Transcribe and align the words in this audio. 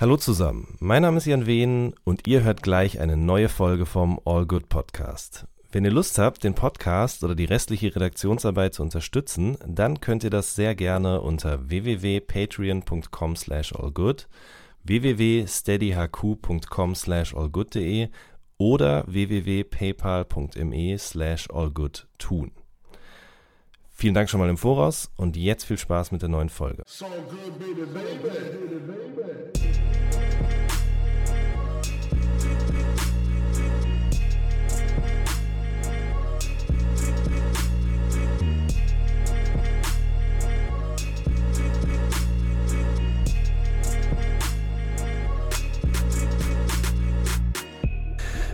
Hallo 0.00 0.16
zusammen, 0.16 0.76
mein 0.80 1.02
Name 1.02 1.18
ist 1.18 1.26
Jan 1.26 1.44
Wehn 1.44 1.92
und 2.04 2.26
ihr 2.26 2.42
hört 2.42 2.62
gleich 2.62 3.00
eine 3.00 3.18
neue 3.18 3.50
Folge 3.50 3.84
vom 3.84 4.18
All 4.24 4.46
Good 4.46 4.70
Podcast. 4.70 5.46
Wenn 5.72 5.84
ihr 5.84 5.90
Lust 5.90 6.16
habt, 6.16 6.42
den 6.42 6.54
Podcast 6.54 7.22
oder 7.22 7.34
die 7.34 7.44
restliche 7.44 7.94
Redaktionsarbeit 7.94 8.72
zu 8.72 8.82
unterstützen, 8.82 9.58
dann 9.66 10.00
könnt 10.00 10.24
ihr 10.24 10.30
das 10.30 10.54
sehr 10.54 10.74
gerne 10.74 11.20
unter 11.20 11.68
www.patreon.com 11.68 13.36
slash 13.36 13.74
allgood, 13.74 14.26
www.steadyhq.com 14.84 16.94
slash 16.94 17.34
allgood.de 17.34 18.08
oder 18.56 19.04
www.paypal.me 19.06 20.96
slash 20.96 21.50
allgood 21.50 22.08
tun. 22.16 22.52
Vielen 24.00 24.14
Dank 24.14 24.30
schon 24.30 24.40
mal 24.40 24.48
im 24.48 24.56
Voraus 24.56 25.10
und 25.16 25.36
jetzt 25.36 25.64
viel 25.64 25.76
Spaß 25.76 26.10
mit 26.10 26.22
der 26.22 26.30
neuen 26.30 26.48
Folge. 26.48 26.84
So 26.86 27.04
good, 27.04 27.58
baby, 27.58 27.84
baby. 27.84 28.30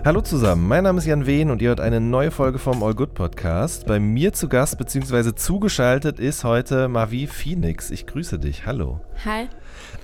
Hallo 0.06 0.20
zusammen, 0.20 0.68
mein 0.68 0.84
Name 0.84 0.98
ist 0.98 1.06
Jan 1.06 1.26
Wehn 1.26 1.50
und 1.50 1.60
ihr 1.60 1.70
hört 1.70 1.80
eine 1.80 2.00
neue 2.00 2.30
Folge 2.30 2.60
vom 2.60 2.80
All 2.84 2.94
Good 2.94 3.14
Podcast. 3.14 3.86
Bei 3.88 3.98
mir 3.98 4.32
zu 4.32 4.48
Gast 4.48 4.78
bzw. 4.78 5.34
zugeschaltet 5.34 6.20
ist 6.20 6.44
heute 6.44 6.86
Mavi 6.86 7.26
Phoenix. 7.26 7.90
Ich 7.90 8.06
grüße 8.06 8.38
dich. 8.38 8.66
Hallo. 8.66 9.00
Hi. 9.24 9.48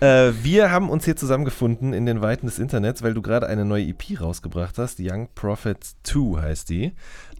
Äh, 0.00 0.32
wir 0.42 0.72
haben 0.72 0.90
uns 0.90 1.04
hier 1.04 1.14
zusammengefunden 1.14 1.92
in 1.92 2.04
den 2.04 2.20
Weiten 2.20 2.46
des 2.46 2.58
Internets, 2.58 3.04
weil 3.04 3.14
du 3.14 3.22
gerade 3.22 3.46
eine 3.46 3.64
neue 3.64 3.84
EP 3.84 4.20
rausgebracht 4.20 4.76
hast. 4.76 4.98
Young 4.98 5.28
Prophets 5.36 5.94
2 6.02 6.42
heißt 6.42 6.68
die. 6.70 6.94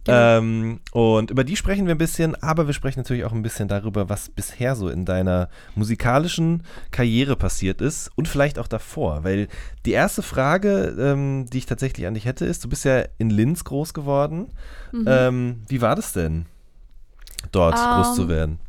Genau. 0.05 0.37
Ähm, 0.37 0.79
und 0.91 1.31
über 1.31 1.43
die 1.43 1.55
sprechen 1.55 1.85
wir 1.85 1.95
ein 1.95 1.97
bisschen, 1.97 2.35
aber 2.43 2.67
wir 2.67 2.73
sprechen 2.73 2.99
natürlich 2.99 3.23
auch 3.23 3.31
ein 3.31 3.41
bisschen 3.41 3.69
darüber, 3.69 4.09
was 4.09 4.29
bisher 4.29 4.75
so 4.75 4.89
in 4.89 5.05
deiner 5.05 5.49
musikalischen 5.75 6.63
Karriere 6.91 7.37
passiert 7.37 7.79
ist 7.79 8.11
und 8.15 8.27
vielleicht 8.27 8.59
auch 8.59 8.67
davor. 8.67 9.23
Weil 9.23 9.47
die 9.85 9.91
erste 9.91 10.21
Frage, 10.21 10.95
ähm, 10.99 11.45
die 11.51 11.59
ich 11.59 11.65
tatsächlich 11.65 12.05
an 12.05 12.15
dich 12.15 12.25
hätte, 12.25 12.45
ist: 12.45 12.65
Du 12.65 12.69
bist 12.69 12.83
ja 12.83 13.05
in 13.17 13.29
Linz 13.29 13.63
groß 13.63 13.93
geworden. 13.93 14.47
Mhm. 14.91 15.05
Ähm, 15.07 15.61
wie 15.69 15.81
war 15.81 15.95
das 15.95 16.11
denn, 16.11 16.47
dort 17.51 17.75
groß 17.75 18.15
zu 18.15 18.23
ähm, 18.23 18.29
werden? 18.29 18.59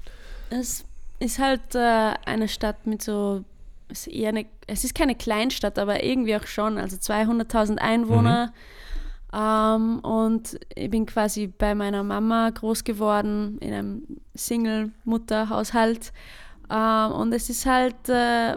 Es 0.50 0.84
ist 1.18 1.40
halt 1.40 1.74
äh, 1.74 2.12
eine 2.26 2.46
Stadt 2.46 2.86
mit 2.86 3.02
so 3.02 3.44
es 3.88 4.06
ist 4.06 4.12
eher 4.12 4.30
eine, 4.30 4.46
es 4.66 4.84
ist 4.84 4.94
keine 4.94 5.14
Kleinstadt, 5.14 5.78
aber 5.78 6.02
irgendwie 6.02 6.36
auch 6.36 6.46
schon, 6.46 6.78
also 6.78 6.96
200.000 6.96 7.78
Einwohner. 7.78 8.46
Mhm. 8.46 8.52
Ähm, 9.34 9.98
und 10.00 10.58
ich 10.76 10.90
bin 10.90 11.06
quasi 11.06 11.48
bei 11.48 11.74
meiner 11.74 12.04
Mama 12.04 12.50
groß 12.50 12.84
geworden, 12.84 13.58
in 13.60 13.72
einem 13.72 14.06
Single-Mutter-Haushalt. 14.34 16.12
Ähm, 16.70 17.12
und 17.12 17.32
es 17.32 17.50
ist 17.50 17.66
halt, 17.66 18.08
äh, 18.08 18.56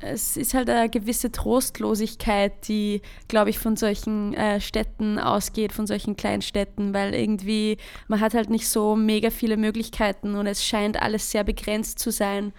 es 0.00 0.36
ist 0.36 0.52
halt 0.52 0.68
eine 0.68 0.90
gewisse 0.90 1.32
Trostlosigkeit, 1.32 2.68
die, 2.68 3.00
glaube 3.28 3.48
ich, 3.48 3.58
von 3.58 3.76
solchen 3.76 4.34
äh, 4.34 4.60
Städten 4.60 5.18
ausgeht, 5.18 5.72
von 5.72 5.86
solchen 5.86 6.16
Kleinstädten, 6.16 6.92
weil 6.92 7.14
irgendwie 7.14 7.78
man 8.08 8.20
hat 8.20 8.34
halt 8.34 8.50
nicht 8.50 8.68
so 8.68 8.94
mega 8.94 9.30
viele 9.30 9.56
Möglichkeiten 9.56 10.34
und 10.34 10.46
es 10.46 10.62
scheint 10.62 11.00
alles 11.00 11.30
sehr 11.30 11.44
begrenzt 11.44 11.98
zu 11.98 12.10
sein. 12.10 12.52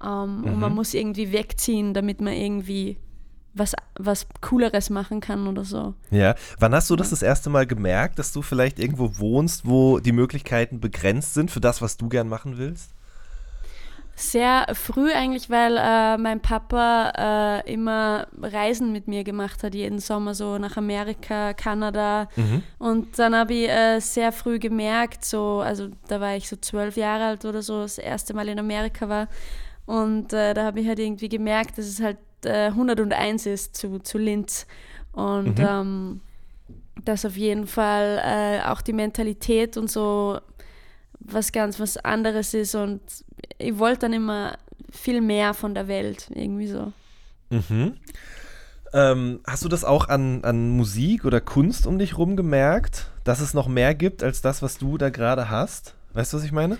Ähm, 0.00 0.42
mhm. 0.42 0.44
Und 0.44 0.60
man 0.60 0.70
mhm. 0.70 0.76
muss 0.76 0.94
irgendwie 0.94 1.32
wegziehen, 1.32 1.92
damit 1.92 2.20
man 2.20 2.34
irgendwie 2.34 2.98
was, 3.56 3.74
was 3.98 4.26
Cooleres 4.40 4.90
machen 4.90 5.20
kann 5.20 5.46
oder 5.46 5.64
so. 5.64 5.94
Ja, 6.10 6.34
wann 6.58 6.74
hast 6.74 6.90
du 6.90 6.96
das 6.96 7.10
das 7.10 7.22
erste 7.22 7.50
Mal 7.50 7.66
gemerkt, 7.66 8.18
dass 8.18 8.32
du 8.32 8.42
vielleicht 8.42 8.78
irgendwo 8.78 9.18
wohnst, 9.18 9.66
wo 9.66 9.98
die 9.98 10.12
Möglichkeiten 10.12 10.80
begrenzt 10.80 11.34
sind 11.34 11.50
für 11.50 11.60
das, 11.60 11.82
was 11.82 11.96
du 11.96 12.08
gern 12.08 12.28
machen 12.28 12.58
willst? 12.58 12.90
Sehr 14.18 14.66
früh 14.72 15.12
eigentlich, 15.12 15.50
weil 15.50 15.76
äh, 15.76 16.16
mein 16.16 16.40
Papa 16.40 17.62
äh, 17.66 17.70
immer 17.70 18.26
Reisen 18.40 18.90
mit 18.90 19.08
mir 19.08 19.24
gemacht 19.24 19.62
hat, 19.62 19.74
jeden 19.74 19.98
Sommer 19.98 20.32
so 20.34 20.56
nach 20.56 20.78
Amerika, 20.78 21.52
Kanada. 21.52 22.28
Mhm. 22.34 22.62
Und 22.78 23.18
dann 23.18 23.34
habe 23.36 23.52
ich 23.52 23.68
äh, 23.68 24.00
sehr 24.00 24.32
früh 24.32 24.58
gemerkt, 24.58 25.22
so, 25.22 25.60
also 25.60 25.88
da 26.08 26.18
war 26.18 26.34
ich 26.34 26.48
so 26.48 26.56
zwölf 26.56 26.96
Jahre 26.96 27.26
alt 27.26 27.44
oder 27.44 27.60
so, 27.60 27.82
das 27.82 27.98
erste 27.98 28.32
Mal 28.32 28.48
in 28.48 28.58
Amerika 28.58 29.06
war. 29.06 29.28
Und 29.84 30.32
äh, 30.32 30.54
da 30.54 30.64
habe 30.64 30.80
ich 30.80 30.88
halt 30.88 30.98
irgendwie 30.98 31.28
gemerkt, 31.28 31.76
dass 31.76 31.84
es 31.84 32.00
halt 32.00 32.16
äh, 32.44 32.66
101 32.66 33.46
ist 33.46 33.76
zu, 33.76 33.98
zu 34.00 34.18
Linz. 34.18 34.66
Und 35.12 35.58
mhm. 35.58 35.66
ähm, 35.66 36.20
dass 37.04 37.24
auf 37.24 37.36
jeden 37.36 37.66
Fall 37.66 38.20
äh, 38.24 38.68
auch 38.68 38.82
die 38.82 38.92
Mentalität 38.92 39.76
und 39.76 39.90
so 39.90 40.40
was 41.18 41.52
ganz 41.52 41.80
was 41.80 41.96
anderes 41.96 42.54
ist. 42.54 42.74
Und 42.74 43.00
ich 43.58 43.78
wollte 43.78 44.00
dann 44.00 44.12
immer 44.12 44.58
viel 44.90 45.20
mehr 45.20 45.54
von 45.54 45.74
der 45.74 45.88
Welt, 45.88 46.28
irgendwie 46.34 46.68
so. 46.68 46.92
Mhm. 47.50 47.96
Ähm, 48.92 49.40
hast 49.46 49.64
du 49.64 49.68
das 49.68 49.84
auch 49.84 50.08
an, 50.08 50.44
an 50.44 50.70
Musik 50.70 51.24
oder 51.24 51.40
Kunst 51.40 51.86
um 51.86 51.98
dich 51.98 52.16
rum 52.16 52.36
gemerkt, 52.36 53.10
dass 53.24 53.40
es 53.40 53.54
noch 53.54 53.68
mehr 53.68 53.94
gibt 53.94 54.22
als 54.22 54.40
das, 54.40 54.62
was 54.62 54.78
du 54.78 54.96
da 54.96 55.10
gerade 55.10 55.50
hast? 55.50 55.94
Weißt 56.12 56.32
du, 56.32 56.38
was 56.38 56.44
ich 56.44 56.52
meine? 56.52 56.78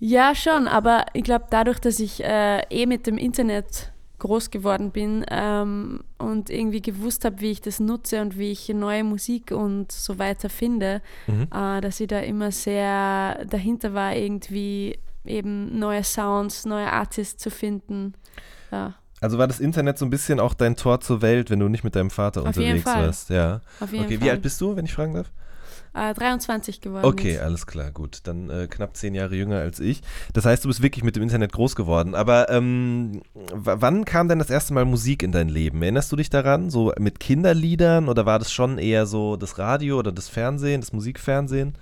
Ja, 0.00 0.34
schon, 0.34 0.68
aber 0.68 1.06
ich 1.12 1.24
glaube, 1.24 1.46
dadurch, 1.50 1.80
dass 1.80 1.98
ich 1.98 2.22
äh, 2.22 2.60
eh 2.70 2.86
mit 2.86 3.06
dem 3.06 3.18
Internet 3.18 3.92
groß 4.18 4.50
geworden 4.50 4.90
bin 4.90 5.24
ähm, 5.30 6.00
und 6.18 6.50
irgendwie 6.50 6.82
gewusst 6.82 7.24
habe, 7.24 7.40
wie 7.40 7.50
ich 7.50 7.60
das 7.60 7.80
nutze 7.80 8.20
und 8.20 8.38
wie 8.38 8.50
ich 8.50 8.68
neue 8.68 9.04
Musik 9.04 9.52
und 9.52 9.92
so 9.92 10.18
weiter 10.18 10.48
finde, 10.48 11.02
mhm. 11.26 11.48
äh, 11.54 11.80
dass 11.80 12.00
ich 12.00 12.08
da 12.08 12.18
immer 12.20 12.50
sehr 12.50 13.44
dahinter 13.46 13.94
war, 13.94 14.14
irgendwie 14.16 14.98
eben 15.24 15.78
neue 15.78 16.02
Sounds, 16.02 16.64
neue 16.64 16.90
Artists 16.90 17.42
zu 17.42 17.50
finden. 17.50 18.14
Ja. 18.72 18.94
Also 19.20 19.38
war 19.38 19.46
das 19.46 19.60
Internet 19.60 19.98
so 19.98 20.04
ein 20.04 20.10
bisschen 20.10 20.38
auch 20.40 20.54
dein 20.54 20.76
Tor 20.76 21.00
zur 21.00 21.22
Welt, 21.22 21.50
wenn 21.50 21.58
du 21.58 21.68
nicht 21.68 21.84
mit 21.84 21.96
deinem 21.96 22.10
Vater 22.10 22.42
Auf 22.42 22.48
unterwegs 22.48 22.86
warst? 22.86 23.30
Ja. 23.30 23.60
Auf 23.80 23.92
jeden 23.92 24.04
okay, 24.04 24.18
Fall. 24.18 24.26
wie 24.26 24.30
alt 24.30 24.42
bist 24.42 24.60
du, 24.60 24.76
wenn 24.76 24.84
ich 24.84 24.92
fragen 24.92 25.14
darf? 25.14 25.30
Äh, 25.98 26.14
23 26.14 26.80
geworden 26.80 27.04
Okay, 27.04 27.32
ist. 27.34 27.40
alles 27.40 27.66
klar, 27.66 27.90
gut. 27.90 28.20
Dann 28.24 28.48
äh, 28.50 28.66
knapp 28.68 28.96
zehn 28.96 29.14
Jahre 29.14 29.34
jünger 29.34 29.58
als 29.58 29.80
ich. 29.80 30.02
Das 30.32 30.44
heißt, 30.44 30.64
du 30.64 30.68
bist 30.68 30.82
wirklich 30.82 31.04
mit 31.04 31.16
dem 31.16 31.22
Internet 31.22 31.52
groß 31.52 31.74
geworden. 31.76 32.14
Aber 32.14 32.48
ähm, 32.50 33.22
wann 33.52 34.04
kam 34.04 34.28
denn 34.28 34.38
das 34.38 34.50
erste 34.50 34.74
Mal 34.74 34.84
Musik 34.84 35.22
in 35.22 35.32
dein 35.32 35.48
Leben? 35.48 35.82
Erinnerst 35.82 36.10
du 36.12 36.16
dich 36.16 36.30
daran? 36.30 36.70
So 36.70 36.92
mit 36.98 37.20
Kinderliedern 37.20 38.08
oder 38.08 38.26
war 38.26 38.38
das 38.38 38.52
schon 38.52 38.78
eher 38.78 39.06
so 39.06 39.36
das 39.36 39.58
Radio 39.58 39.98
oder 39.98 40.12
das 40.12 40.28
Fernsehen, 40.28 40.80
das 40.80 40.92
Musikfernsehen? 40.92 41.74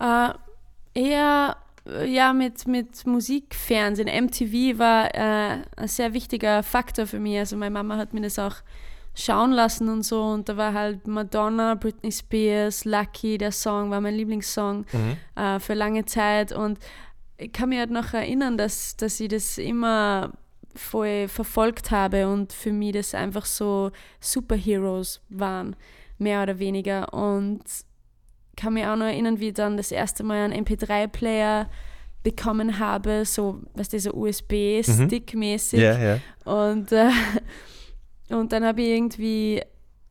Äh, 0.00 0.30
eher 0.94 1.56
ja, 2.06 2.32
mit, 2.32 2.66
mit 2.68 3.06
Musikfernsehen. 3.06 4.08
MTV 4.08 4.78
war 4.78 5.14
äh, 5.14 5.58
ein 5.76 5.88
sehr 5.88 6.12
wichtiger 6.12 6.62
Faktor 6.62 7.06
für 7.06 7.18
mich. 7.18 7.38
Also 7.38 7.56
meine 7.56 7.72
Mama 7.72 7.96
hat 7.96 8.14
mir 8.14 8.20
das 8.20 8.38
auch 8.38 8.56
schauen 9.14 9.52
lassen 9.52 9.88
und 9.88 10.02
so. 10.02 10.22
Und 10.22 10.48
da 10.48 10.56
war 10.56 10.72
halt 10.72 11.06
Madonna, 11.06 11.74
Britney 11.74 12.12
Spears, 12.12 12.84
Lucky, 12.84 13.38
der 13.38 13.52
Song 13.52 13.90
war 13.90 14.00
mein 14.00 14.14
Lieblingssong 14.14 14.86
mhm. 14.92 15.16
äh, 15.42 15.58
für 15.60 15.74
lange 15.74 16.04
Zeit. 16.04 16.52
Und 16.52 16.78
ich 17.38 17.52
kann 17.52 17.68
mich 17.68 17.78
halt 17.78 17.90
noch 17.90 18.14
erinnern, 18.14 18.56
dass, 18.56 18.96
dass 18.96 19.20
ich 19.20 19.28
das 19.28 19.58
immer 19.58 20.32
voll 20.74 21.28
verfolgt 21.28 21.90
habe 21.90 22.28
und 22.28 22.52
für 22.52 22.72
mich 22.72 22.92
das 22.92 23.14
einfach 23.14 23.44
so 23.44 23.90
Superheroes 24.20 25.20
waren, 25.28 25.76
mehr 26.18 26.42
oder 26.42 26.58
weniger. 26.58 27.12
Und 27.12 27.62
kann 28.56 28.74
mich 28.74 28.86
auch 28.86 28.96
noch 28.96 29.06
erinnern, 29.06 29.40
wie 29.40 29.48
ich 29.48 29.54
dann 29.54 29.76
das 29.76 29.92
erste 29.92 30.22
Mal 30.24 30.44
einen 30.44 30.64
MP3-Player 30.64 31.68
bekommen 32.22 32.78
habe, 32.78 33.24
so, 33.24 33.60
was 33.74 33.88
dieser 33.88 34.14
USB-Stick-mäßig. 34.14 35.78
Mhm. 35.78 35.84
Yeah, 35.84 35.98
yeah. 35.98 36.20
Und 36.44 36.92
äh, 36.92 37.10
und 38.32 38.52
dann 38.52 38.64
habe 38.64 38.82
ich 38.82 38.88
irgendwie 38.88 39.62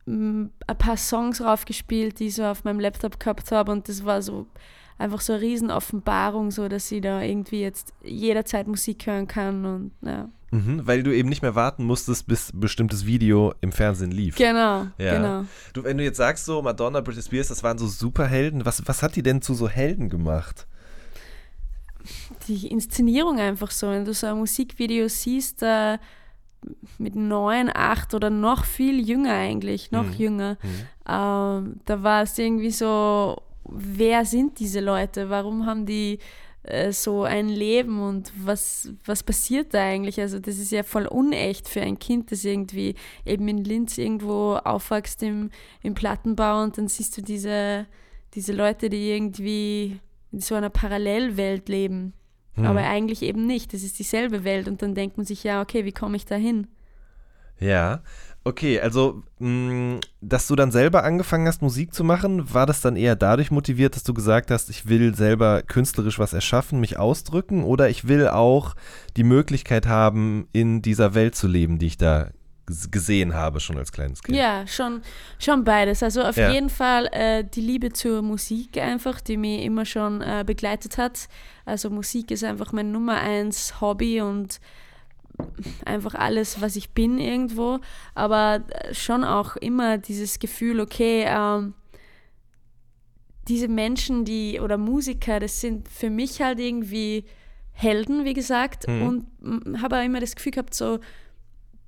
mm, 0.06 0.44
ein 0.66 0.78
paar 0.78 0.96
Songs 0.96 1.40
raufgespielt, 1.40 2.18
die 2.18 2.26
ich 2.26 2.36
so 2.36 2.44
auf 2.44 2.64
meinem 2.64 2.80
Laptop 2.80 3.18
gehabt 3.18 3.50
habe. 3.52 3.72
Und 3.72 3.88
das 3.88 4.04
war 4.04 4.22
so 4.22 4.46
einfach 4.98 5.20
so 5.20 5.32
eine 5.32 5.42
Riesenoffenbarung, 5.42 6.50
so 6.50 6.68
dass 6.68 6.90
ich 6.92 7.00
da 7.02 7.22
irgendwie 7.22 7.60
jetzt 7.60 7.92
jederzeit 8.02 8.66
Musik 8.66 9.06
hören 9.06 9.26
kann. 9.26 9.64
Und 9.64 9.92
ja. 10.02 10.28
Mhm, 10.50 10.86
weil 10.86 11.02
du 11.02 11.14
eben 11.14 11.28
nicht 11.28 11.42
mehr 11.42 11.54
warten 11.54 11.84
musstest, 11.84 12.26
bis 12.26 12.52
ein 12.52 12.60
bestimmtes 12.60 13.06
Video 13.06 13.54
im 13.62 13.72
Fernsehen 13.72 14.12
lief. 14.12 14.36
Genau, 14.36 14.86
ja. 14.98 15.14
genau. 15.16 15.44
Du, 15.72 15.82
wenn 15.82 15.96
du 15.96 16.04
jetzt 16.04 16.18
sagst, 16.18 16.44
so 16.44 16.60
Madonna, 16.60 17.00
Britney 17.00 17.22
Spears, 17.22 17.48
das 17.48 17.62
waren 17.62 17.78
so 17.78 17.86
Superhelden, 17.86 18.64
was, 18.64 18.86
was 18.86 19.02
hat 19.02 19.16
die 19.16 19.22
denn 19.22 19.40
zu 19.40 19.54
so 19.54 19.68
Helden 19.68 20.10
gemacht? 20.10 20.66
Die 22.48 22.66
Inszenierung 22.66 23.38
einfach 23.38 23.70
so. 23.70 23.88
Wenn 23.88 24.04
du 24.04 24.12
so 24.12 24.26
ein 24.26 24.36
Musikvideo 24.36 25.08
siehst, 25.08 25.62
äh, 25.62 25.98
mit 26.98 27.16
neun, 27.16 27.70
acht 27.72 28.14
oder 28.14 28.30
noch 28.30 28.64
viel 28.64 29.06
jünger 29.06 29.34
eigentlich, 29.34 29.90
noch 29.90 30.06
mhm. 30.06 30.12
jünger. 30.12 30.58
Mhm. 30.62 30.68
Ähm, 31.08 31.80
da 31.84 32.02
war 32.02 32.22
es 32.22 32.38
irgendwie 32.38 32.70
so, 32.70 33.36
wer 33.64 34.24
sind 34.24 34.58
diese 34.58 34.80
Leute? 34.80 35.30
Warum 35.30 35.66
haben 35.66 35.86
die 35.86 36.18
äh, 36.62 36.92
so 36.92 37.24
ein 37.24 37.48
Leben 37.48 38.00
und 38.00 38.32
was, 38.36 38.90
was 39.04 39.22
passiert 39.22 39.74
da 39.74 39.82
eigentlich? 39.82 40.20
Also 40.20 40.38
das 40.38 40.58
ist 40.58 40.70
ja 40.70 40.82
voll 40.82 41.06
unecht 41.06 41.68
für 41.68 41.80
ein 41.80 41.98
Kind, 41.98 42.30
das 42.30 42.44
irgendwie 42.44 42.94
eben 43.26 43.48
in 43.48 43.64
Linz 43.64 43.98
irgendwo 43.98 44.54
aufwächst 44.54 45.22
im, 45.22 45.50
im 45.82 45.94
Plattenbau 45.94 46.62
und 46.62 46.78
dann 46.78 46.88
siehst 46.88 47.16
du 47.16 47.22
diese, 47.22 47.86
diese 48.34 48.52
Leute, 48.52 48.88
die 48.88 49.10
irgendwie 49.10 49.98
in 50.30 50.40
so 50.40 50.54
einer 50.54 50.70
Parallelwelt 50.70 51.68
leben. 51.68 52.14
Hm. 52.54 52.66
Aber 52.66 52.80
eigentlich 52.80 53.22
eben 53.22 53.46
nicht. 53.46 53.72
Das 53.72 53.82
ist 53.82 53.98
dieselbe 53.98 54.44
Welt 54.44 54.68
und 54.68 54.82
dann 54.82 54.94
denkt 54.94 55.16
man 55.16 55.26
sich, 55.26 55.44
ja, 55.44 55.62
okay, 55.62 55.84
wie 55.84 55.92
komme 55.92 56.16
ich 56.16 56.26
da 56.26 56.34
hin? 56.34 56.66
Ja, 57.58 58.02
okay, 58.44 58.80
also, 58.80 59.22
mh, 59.38 60.00
dass 60.20 60.48
du 60.48 60.56
dann 60.56 60.72
selber 60.72 61.04
angefangen 61.04 61.46
hast, 61.46 61.62
Musik 61.62 61.94
zu 61.94 62.02
machen, 62.02 62.52
war 62.52 62.66
das 62.66 62.80
dann 62.80 62.96
eher 62.96 63.14
dadurch 63.14 63.50
motiviert, 63.50 63.94
dass 63.94 64.02
du 64.02 64.14
gesagt 64.14 64.50
hast, 64.50 64.68
ich 64.68 64.86
will 64.86 65.14
selber 65.14 65.62
künstlerisch 65.62 66.18
was 66.18 66.32
erschaffen, 66.32 66.80
mich 66.80 66.98
ausdrücken 66.98 67.62
oder 67.62 67.88
ich 67.88 68.08
will 68.08 68.28
auch 68.28 68.74
die 69.16 69.24
Möglichkeit 69.24 69.86
haben, 69.86 70.48
in 70.52 70.82
dieser 70.82 71.14
Welt 71.14 71.36
zu 71.36 71.46
leben, 71.46 71.78
die 71.78 71.86
ich 71.86 71.98
da 71.98 72.30
gesehen 72.90 73.34
habe, 73.34 73.60
schon 73.60 73.78
als 73.78 73.92
kleines 73.92 74.22
Kind. 74.22 74.36
Ja, 74.36 74.66
schon, 74.66 75.02
schon 75.38 75.64
beides. 75.64 76.02
Also 76.02 76.22
auf 76.22 76.36
ja. 76.36 76.50
jeden 76.50 76.70
Fall 76.70 77.06
äh, 77.12 77.44
die 77.44 77.60
Liebe 77.60 77.92
zur 77.92 78.22
Musik 78.22 78.78
einfach, 78.78 79.20
die 79.20 79.36
mich 79.36 79.62
immer 79.64 79.84
schon 79.84 80.20
äh, 80.22 80.44
begleitet 80.46 80.98
hat. 80.98 81.28
Also 81.64 81.90
Musik 81.90 82.30
ist 82.30 82.44
einfach 82.44 82.72
mein 82.72 82.92
Nummer 82.92 83.20
eins 83.20 83.80
Hobby 83.80 84.20
und 84.20 84.60
einfach 85.84 86.14
alles, 86.14 86.60
was 86.60 86.76
ich 86.76 86.90
bin 86.90 87.18
irgendwo. 87.18 87.78
Aber 88.14 88.62
schon 88.92 89.24
auch 89.24 89.56
immer 89.56 89.98
dieses 89.98 90.38
Gefühl, 90.38 90.80
okay, 90.80 91.24
ähm, 91.26 91.74
diese 93.48 93.68
Menschen, 93.68 94.24
die 94.24 94.60
oder 94.60 94.78
Musiker, 94.78 95.40
das 95.40 95.60
sind 95.60 95.88
für 95.88 96.10
mich 96.10 96.40
halt 96.40 96.60
irgendwie 96.60 97.24
Helden, 97.72 98.24
wie 98.24 98.34
gesagt. 98.34 98.86
Mhm. 98.86 99.02
Und 99.02 99.82
habe 99.82 99.98
auch 99.98 100.04
immer 100.04 100.20
das 100.20 100.36
Gefühl 100.36 100.52
gehabt, 100.52 100.74
so 100.74 101.00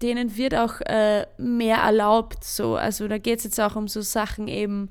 denen 0.02 0.36
wird 0.36 0.54
auch 0.54 0.80
äh, 0.82 1.26
mehr 1.38 1.78
erlaubt. 1.78 2.44
So. 2.44 2.76
Also 2.76 3.08
da 3.08 3.18
geht 3.18 3.38
es 3.38 3.44
jetzt 3.44 3.60
auch 3.60 3.76
um 3.76 3.88
so 3.88 4.00
Sachen 4.00 4.48
eben, 4.48 4.90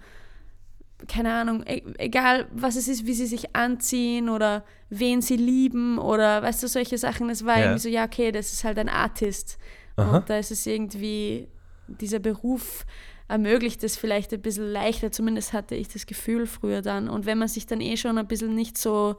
keine 1.08 1.34
Ahnung, 1.34 1.64
e 1.66 1.82
egal 1.98 2.48
was 2.54 2.76
es 2.76 2.88
ist, 2.88 3.06
wie 3.06 3.14
sie 3.14 3.26
sich 3.26 3.56
anziehen 3.56 4.30
oder 4.30 4.64
wen 4.90 5.22
sie 5.22 5.38
lieben 5.38 5.98
oder 5.98 6.42
weißt 6.42 6.64
du, 6.64 6.68
solche 6.68 6.98
Sachen. 6.98 7.28
Das 7.28 7.46
war 7.46 7.58
ja. 7.58 7.64
irgendwie 7.66 7.82
so, 7.82 7.90
ja, 7.90 8.06
okay, 8.06 8.32
das 8.32 8.54
ist 8.54 8.64
halt 8.64 8.80
ein 8.80 8.90
Artist. 8.90 9.58
Aha. 9.96 10.18
Und 10.18 10.30
da 10.30 10.38
ist 10.38 10.52
es 10.52 10.66
irgendwie, 10.66 11.48
dieser 11.88 12.20
Beruf 12.20 12.86
ermöglicht 13.28 13.84
es 13.84 13.98
vielleicht 13.98 14.34
ein 14.34 14.42
bisschen 14.42 14.72
leichter, 14.72 15.12
zumindest 15.12 15.54
hatte 15.54 15.76
ich 15.76 15.88
das 15.88 16.06
Gefühl 16.06 16.46
früher 16.46 16.82
dann. 16.82 17.10
Und 17.10 17.26
wenn 17.26 17.38
man 17.38 17.48
sich 17.48 17.66
dann 17.66 17.82
eh 17.82 17.98
schon 17.98 18.18
ein 18.18 18.28
bisschen 18.28 18.56
nicht 18.56 18.78
so 18.78 19.16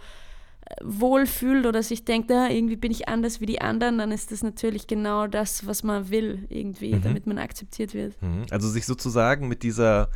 wohlfühlt 0.82 1.66
oder 1.66 1.82
sich 1.82 2.04
denkt, 2.04 2.30
ah, 2.30 2.48
irgendwie 2.48 2.76
bin 2.76 2.90
ich 2.90 3.08
anders 3.08 3.40
wie 3.40 3.46
die 3.46 3.60
anderen, 3.60 3.98
dann 3.98 4.12
ist 4.12 4.32
das 4.32 4.42
natürlich 4.42 4.86
genau 4.86 5.26
das, 5.26 5.66
was 5.66 5.82
man 5.82 6.10
will, 6.10 6.46
irgendwie, 6.48 6.94
mhm. 6.94 7.02
damit 7.02 7.26
man 7.26 7.38
akzeptiert 7.38 7.94
wird. 7.94 8.20
Mhm. 8.22 8.46
Also 8.50 8.68
sich 8.68 8.86
sozusagen 8.86 9.48
mit 9.48 9.62
dieser 9.62 10.08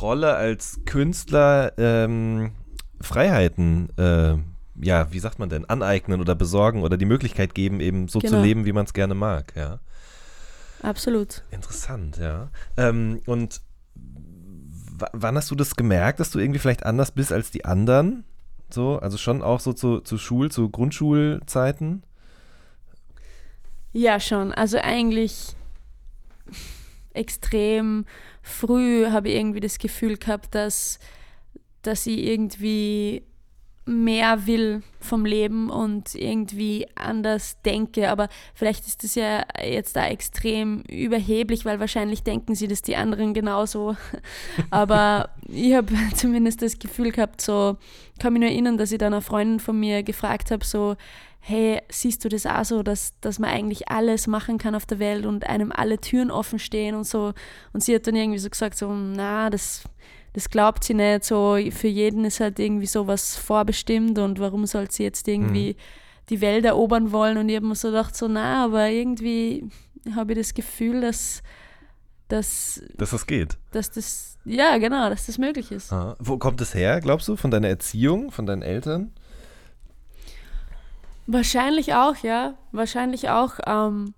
Rolle 0.00 0.34
als 0.34 0.80
Künstler 0.84 1.72
ähm, 1.78 2.52
Freiheiten, 3.00 3.88
äh, 3.96 4.36
ja, 4.78 5.12
wie 5.12 5.18
sagt 5.18 5.38
man 5.38 5.48
denn, 5.48 5.64
aneignen 5.64 6.20
oder 6.20 6.34
besorgen 6.34 6.82
oder 6.82 6.96
die 6.96 7.06
Möglichkeit 7.06 7.54
geben, 7.54 7.80
eben 7.80 8.08
so 8.08 8.18
genau. 8.18 8.36
zu 8.36 8.42
leben, 8.42 8.66
wie 8.66 8.72
man 8.72 8.84
es 8.84 8.92
gerne 8.92 9.14
mag, 9.14 9.54
ja. 9.56 9.80
Absolut. 10.82 11.42
Interessant, 11.50 12.18
ja. 12.18 12.50
Ähm, 12.76 13.20
und 13.26 13.62
wann 15.12 15.36
hast 15.36 15.50
du 15.50 15.54
das 15.54 15.74
gemerkt, 15.74 16.20
dass 16.20 16.30
du 16.30 16.38
irgendwie 16.38 16.58
vielleicht 16.58 16.84
anders 16.84 17.12
bist 17.12 17.32
als 17.32 17.50
die 17.50 17.64
anderen? 17.64 18.24
So, 18.70 18.98
also 18.98 19.16
schon 19.16 19.42
auch 19.42 19.60
so 19.60 19.72
zu, 19.72 20.00
zu 20.00 20.18
Schul-, 20.18 20.50
zu 20.50 20.68
Grundschulzeiten? 20.68 22.02
Ja, 23.92 24.20
schon. 24.20 24.52
Also 24.52 24.78
eigentlich 24.78 25.54
extrem 27.14 28.04
früh 28.42 29.06
habe 29.06 29.28
ich 29.28 29.36
irgendwie 29.36 29.60
das 29.60 29.78
Gefühl 29.78 30.16
gehabt, 30.18 30.54
dass, 30.54 30.98
dass 31.82 32.06
ich 32.06 32.18
irgendwie 32.18 33.22
mehr 33.86 34.46
will 34.46 34.82
vom 34.98 35.24
Leben 35.24 35.70
und 35.70 36.16
irgendwie 36.16 36.86
anders 36.96 37.62
denke. 37.62 38.10
Aber 38.10 38.28
vielleicht 38.54 38.86
ist 38.86 39.04
das 39.04 39.14
ja 39.14 39.44
jetzt 39.64 39.94
da 39.94 40.06
extrem 40.08 40.82
überheblich, 40.82 41.64
weil 41.64 41.78
wahrscheinlich 41.78 42.24
denken 42.24 42.56
sie 42.56 42.66
das 42.66 42.82
die 42.82 42.96
anderen 42.96 43.32
genauso. 43.32 43.96
Aber 44.70 45.30
ich 45.48 45.74
habe 45.74 45.94
zumindest 46.14 46.62
das 46.62 46.78
Gefühl 46.78 47.12
gehabt, 47.12 47.40
so, 47.40 47.78
kann 48.18 48.32
mich 48.32 48.40
nur 48.40 48.50
erinnern, 48.50 48.76
dass 48.76 48.92
ich 48.92 48.98
dann 48.98 49.14
einer 49.14 49.22
Freundin 49.22 49.60
von 49.60 49.78
mir 49.78 50.02
gefragt 50.02 50.50
habe, 50.50 50.64
so, 50.64 50.96
hey, 51.38 51.80
siehst 51.88 52.24
du 52.24 52.28
das 52.28 52.44
auch 52.44 52.64
so, 52.64 52.82
dass, 52.82 53.14
dass 53.20 53.38
man 53.38 53.50
eigentlich 53.50 53.88
alles 53.88 54.26
machen 54.26 54.58
kann 54.58 54.74
auf 54.74 54.84
der 54.84 54.98
Welt 54.98 55.26
und 55.26 55.46
einem 55.46 55.70
alle 55.70 56.00
Türen 56.00 56.32
offen 56.32 56.58
stehen 56.58 56.96
und 56.96 57.04
so. 57.04 57.34
Und 57.72 57.84
sie 57.84 57.94
hat 57.94 58.08
dann 58.08 58.16
irgendwie 58.16 58.40
so 58.40 58.50
gesagt, 58.50 58.76
so, 58.76 58.92
na, 58.92 59.48
das 59.48 59.84
das 60.36 60.50
glaubt 60.50 60.84
sie 60.84 60.92
nicht. 60.92 61.24
So 61.24 61.56
für 61.70 61.88
jeden 61.88 62.26
ist 62.26 62.40
halt 62.40 62.58
irgendwie 62.58 62.84
sowas 62.84 63.36
vorbestimmt 63.38 64.18
und 64.18 64.38
warum 64.38 64.66
soll 64.66 64.90
sie 64.90 65.02
jetzt 65.02 65.26
irgendwie 65.28 65.70
mhm. 65.70 65.76
die 66.28 66.42
Welt 66.42 66.66
erobern 66.66 67.10
wollen? 67.10 67.38
Und 67.38 67.48
ich 67.48 67.56
habe 67.56 67.64
mir 67.64 67.74
so 67.74 67.88
gedacht, 67.88 68.14
so 68.14 68.28
na, 68.28 68.64
aber 68.64 68.90
irgendwie 68.90 69.70
habe 70.14 70.34
ich 70.34 70.38
das 70.38 70.52
Gefühl, 70.52 71.00
dass 71.00 71.42
dass, 72.28 72.82
dass 72.98 73.12
das 73.12 73.26
geht. 73.26 73.56
Dass 73.70 73.90
das, 73.90 74.36
ja, 74.44 74.76
genau, 74.76 75.08
dass 75.08 75.24
das 75.24 75.38
möglich 75.38 75.72
ist. 75.72 75.90
Aha. 75.90 76.16
Wo 76.18 76.36
kommt 76.36 76.60
es 76.60 76.74
her, 76.74 77.00
glaubst 77.00 77.28
du? 77.28 77.36
Von 77.36 77.50
deiner 77.50 77.68
Erziehung, 77.68 78.30
von 78.30 78.44
deinen 78.44 78.60
Eltern? 78.60 79.12
Wahrscheinlich 81.26 81.94
auch, 81.94 82.16
ja. 82.16 82.58
Wahrscheinlich 82.72 83.30
auch. 83.30 83.54
Ähm, 83.66 84.12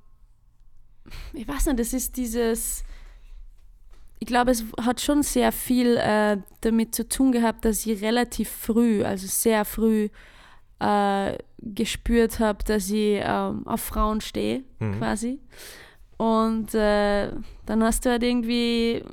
ich 1.33 1.47
weiß 1.47 1.67
nicht, 1.67 1.79
das 1.79 1.93
ist 1.93 2.17
dieses, 2.17 2.83
ich 4.21 4.27
glaube, 4.27 4.51
es 4.51 4.65
hat 4.81 5.01
schon 5.01 5.23
sehr 5.23 5.53
viel 5.53 5.97
äh, 5.97 6.39
damit 6.61 6.95
zu 6.95 7.09
tun 7.09 7.33
gehabt, 7.33 7.65
dass 7.65 7.87
ich 7.87 8.03
relativ 8.03 8.49
früh, 8.49 9.05
also 9.05 9.27
sehr 9.27 9.65
früh, 9.65 10.09
äh, 10.81 11.39
gespürt 11.59 12.39
habe, 12.39 12.63
dass 12.65 12.91
ich 12.91 13.21
ähm, 13.23 13.67
auf 13.67 13.81
Frauen 13.81 14.21
stehe, 14.21 14.65
mhm. 14.79 14.99
quasi. 14.99 15.41
Und 16.17 16.75
äh, 16.75 17.31
dann 17.67 17.83
hast 17.83 18.05
du 18.05 18.11
halt 18.11 18.23
irgendwie 18.23 19.05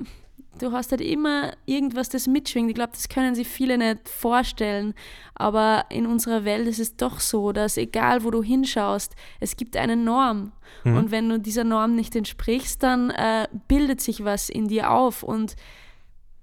du 0.58 0.72
hast 0.72 0.90
halt 0.90 1.00
immer 1.00 1.52
irgendwas, 1.64 2.08
das 2.08 2.26
mitschwingt. 2.26 2.68
Ich 2.68 2.74
glaube, 2.74 2.92
das 2.92 3.08
können 3.08 3.34
sich 3.34 3.48
viele 3.48 3.78
nicht 3.78 4.08
vorstellen. 4.08 4.94
Aber 5.34 5.84
in 5.90 6.06
unserer 6.06 6.44
Welt 6.44 6.66
ist 6.66 6.80
es 6.80 6.96
doch 6.96 7.20
so, 7.20 7.52
dass 7.52 7.76
egal 7.76 8.24
wo 8.24 8.30
du 8.30 8.42
hinschaust, 8.42 9.14
es 9.40 9.56
gibt 9.56 9.76
eine 9.76 9.96
Norm. 9.96 10.52
Mhm. 10.84 10.96
Und 10.96 11.10
wenn 11.10 11.28
du 11.28 11.38
dieser 11.38 11.64
Norm 11.64 11.94
nicht 11.94 12.16
entsprichst, 12.16 12.82
dann 12.82 13.10
äh, 13.10 13.48
bildet 13.68 14.00
sich 14.00 14.24
was 14.24 14.48
in 14.48 14.68
dir 14.68 14.90
auf. 14.90 15.22
Und 15.22 15.56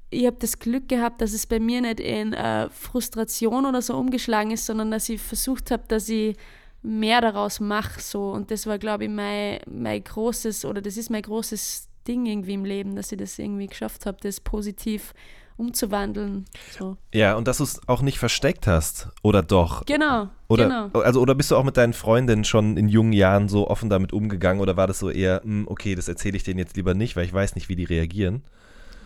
ich 0.09 0.25
habe 0.25 0.37
das 0.39 0.59
Glück 0.59 0.87
gehabt, 0.87 1.21
dass 1.21 1.33
es 1.33 1.47
bei 1.47 1.59
mir 1.59 1.81
nicht 1.81 1.99
in 1.99 2.33
äh, 2.33 2.69
Frustration 2.69 3.65
oder 3.65 3.81
so 3.81 3.95
umgeschlagen 3.95 4.51
ist, 4.51 4.65
sondern 4.65 4.91
dass 4.91 5.09
ich 5.09 5.21
versucht 5.21 5.71
habe, 5.71 5.83
dass 5.87 6.07
ich 6.09 6.37
mehr 6.83 7.21
daraus 7.21 7.59
mache. 7.59 7.99
So. 7.99 8.31
Und 8.31 8.51
das 8.51 8.67
war, 8.67 8.77
glaube 8.77 9.05
ich, 9.05 9.09
mein, 9.09 9.59
mein 9.65 10.03
großes, 10.03 10.65
oder 10.65 10.81
das 10.81 10.97
ist 10.97 11.09
mein 11.09 11.21
großes 11.23 11.89
Ding 12.03 12.25
irgendwie 12.25 12.53
im 12.53 12.65
Leben, 12.65 12.95
dass 12.95 13.11
ich 13.11 13.17
das 13.17 13.39
irgendwie 13.39 13.67
geschafft 13.67 14.05
habe, 14.05 14.17
das 14.21 14.39
positiv 14.39 15.13
umzuwandeln. 15.57 16.45
So. 16.77 16.97
Ja, 17.13 17.35
und 17.35 17.47
dass 17.47 17.57
du 17.57 17.63
es 17.63 17.87
auch 17.87 18.01
nicht 18.01 18.19
versteckt 18.19 18.67
hast, 18.67 19.09
oder 19.21 19.43
doch? 19.43 19.85
Genau. 19.85 20.29
Oder, 20.47 20.63
genau. 20.63 21.01
Also, 21.01 21.21
oder 21.21 21.35
bist 21.35 21.51
du 21.51 21.55
auch 21.55 21.63
mit 21.63 21.77
deinen 21.77 21.93
Freundinnen 21.93 22.43
schon 22.43 22.77
in 22.77 22.89
jungen 22.89 23.13
Jahren 23.13 23.49
so 23.49 23.67
offen 23.67 23.89
damit 23.89 24.13
umgegangen 24.13 24.61
oder 24.61 24.77
war 24.77 24.87
das 24.87 24.99
so 24.99 25.09
eher, 25.09 25.41
mh, 25.43 25.43
hm, 25.43 25.67
okay, 25.67 25.95
das 25.95 26.07
erzähle 26.07 26.37
ich 26.37 26.43
denen 26.43 26.59
jetzt 26.59 26.75
lieber 26.75 26.93
nicht, 26.93 27.15
weil 27.15 27.25
ich 27.25 27.33
weiß 27.33 27.55
nicht, 27.55 27.69
wie 27.69 27.75
die 27.75 27.83
reagieren? 27.85 28.43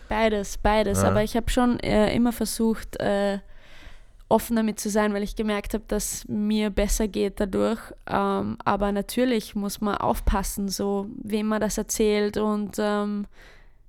Beides, 0.08 0.58
beides. 0.58 1.00
Ah. 1.00 1.08
Aber 1.08 1.22
ich 1.22 1.36
habe 1.36 1.50
schon 1.50 1.78
äh, 1.80 2.14
immer 2.14 2.32
versucht, 2.32 2.98
äh, 3.00 3.38
offen 4.28 4.56
damit 4.56 4.78
zu 4.78 4.90
sein, 4.90 5.14
weil 5.14 5.22
ich 5.22 5.36
gemerkt 5.36 5.74
habe, 5.74 5.84
dass 5.88 6.26
mir 6.28 6.70
besser 6.70 7.08
geht 7.08 7.40
dadurch. 7.40 7.80
Ähm, 8.06 8.58
aber 8.64 8.92
natürlich 8.92 9.54
muss 9.54 9.80
man 9.80 9.96
aufpassen, 9.96 10.68
so 10.68 11.06
wem 11.22 11.46
man 11.46 11.60
das 11.60 11.78
erzählt. 11.78 12.36
Und 12.36 12.76
ähm, 12.78 13.26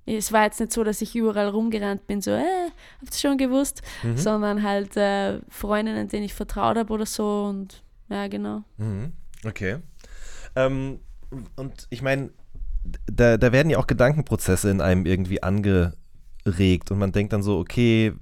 es 0.06 0.32
war 0.32 0.44
jetzt 0.44 0.60
nicht 0.60 0.72
so, 0.72 0.82
dass 0.82 1.02
ich 1.02 1.14
überall 1.14 1.48
rumgerannt 1.48 2.06
bin, 2.06 2.22
so, 2.22 2.30
äh, 2.30 2.70
habt 3.00 3.14
ihr 3.14 3.18
schon 3.18 3.36
gewusst, 3.36 3.82
mhm. 4.02 4.16
sondern 4.16 4.62
halt 4.62 4.96
äh, 4.96 5.40
Freundinnen, 5.48 6.08
denen 6.08 6.24
ich 6.24 6.34
vertraut 6.34 6.76
habe 6.76 6.92
oder 6.92 7.06
so. 7.06 7.44
Und 7.44 7.82
ja, 8.08 8.26
genau. 8.28 8.62
Mhm. 8.78 9.12
Okay. 9.44 9.76
Ähm, 10.56 11.00
und 11.56 11.86
ich 11.90 12.02
meine, 12.02 12.30
da, 13.06 13.36
da 13.36 13.52
werden 13.52 13.70
ja 13.70 13.78
auch 13.78 13.86
Gedankenprozesse 13.86 14.70
in 14.70 14.80
einem 14.80 15.04
irgendwie 15.04 15.42
angeregt 15.42 16.90
und 16.90 16.98
man 16.98 17.12
denkt 17.12 17.32
dann 17.32 17.42
so, 17.42 17.58
okay, 17.58 18.14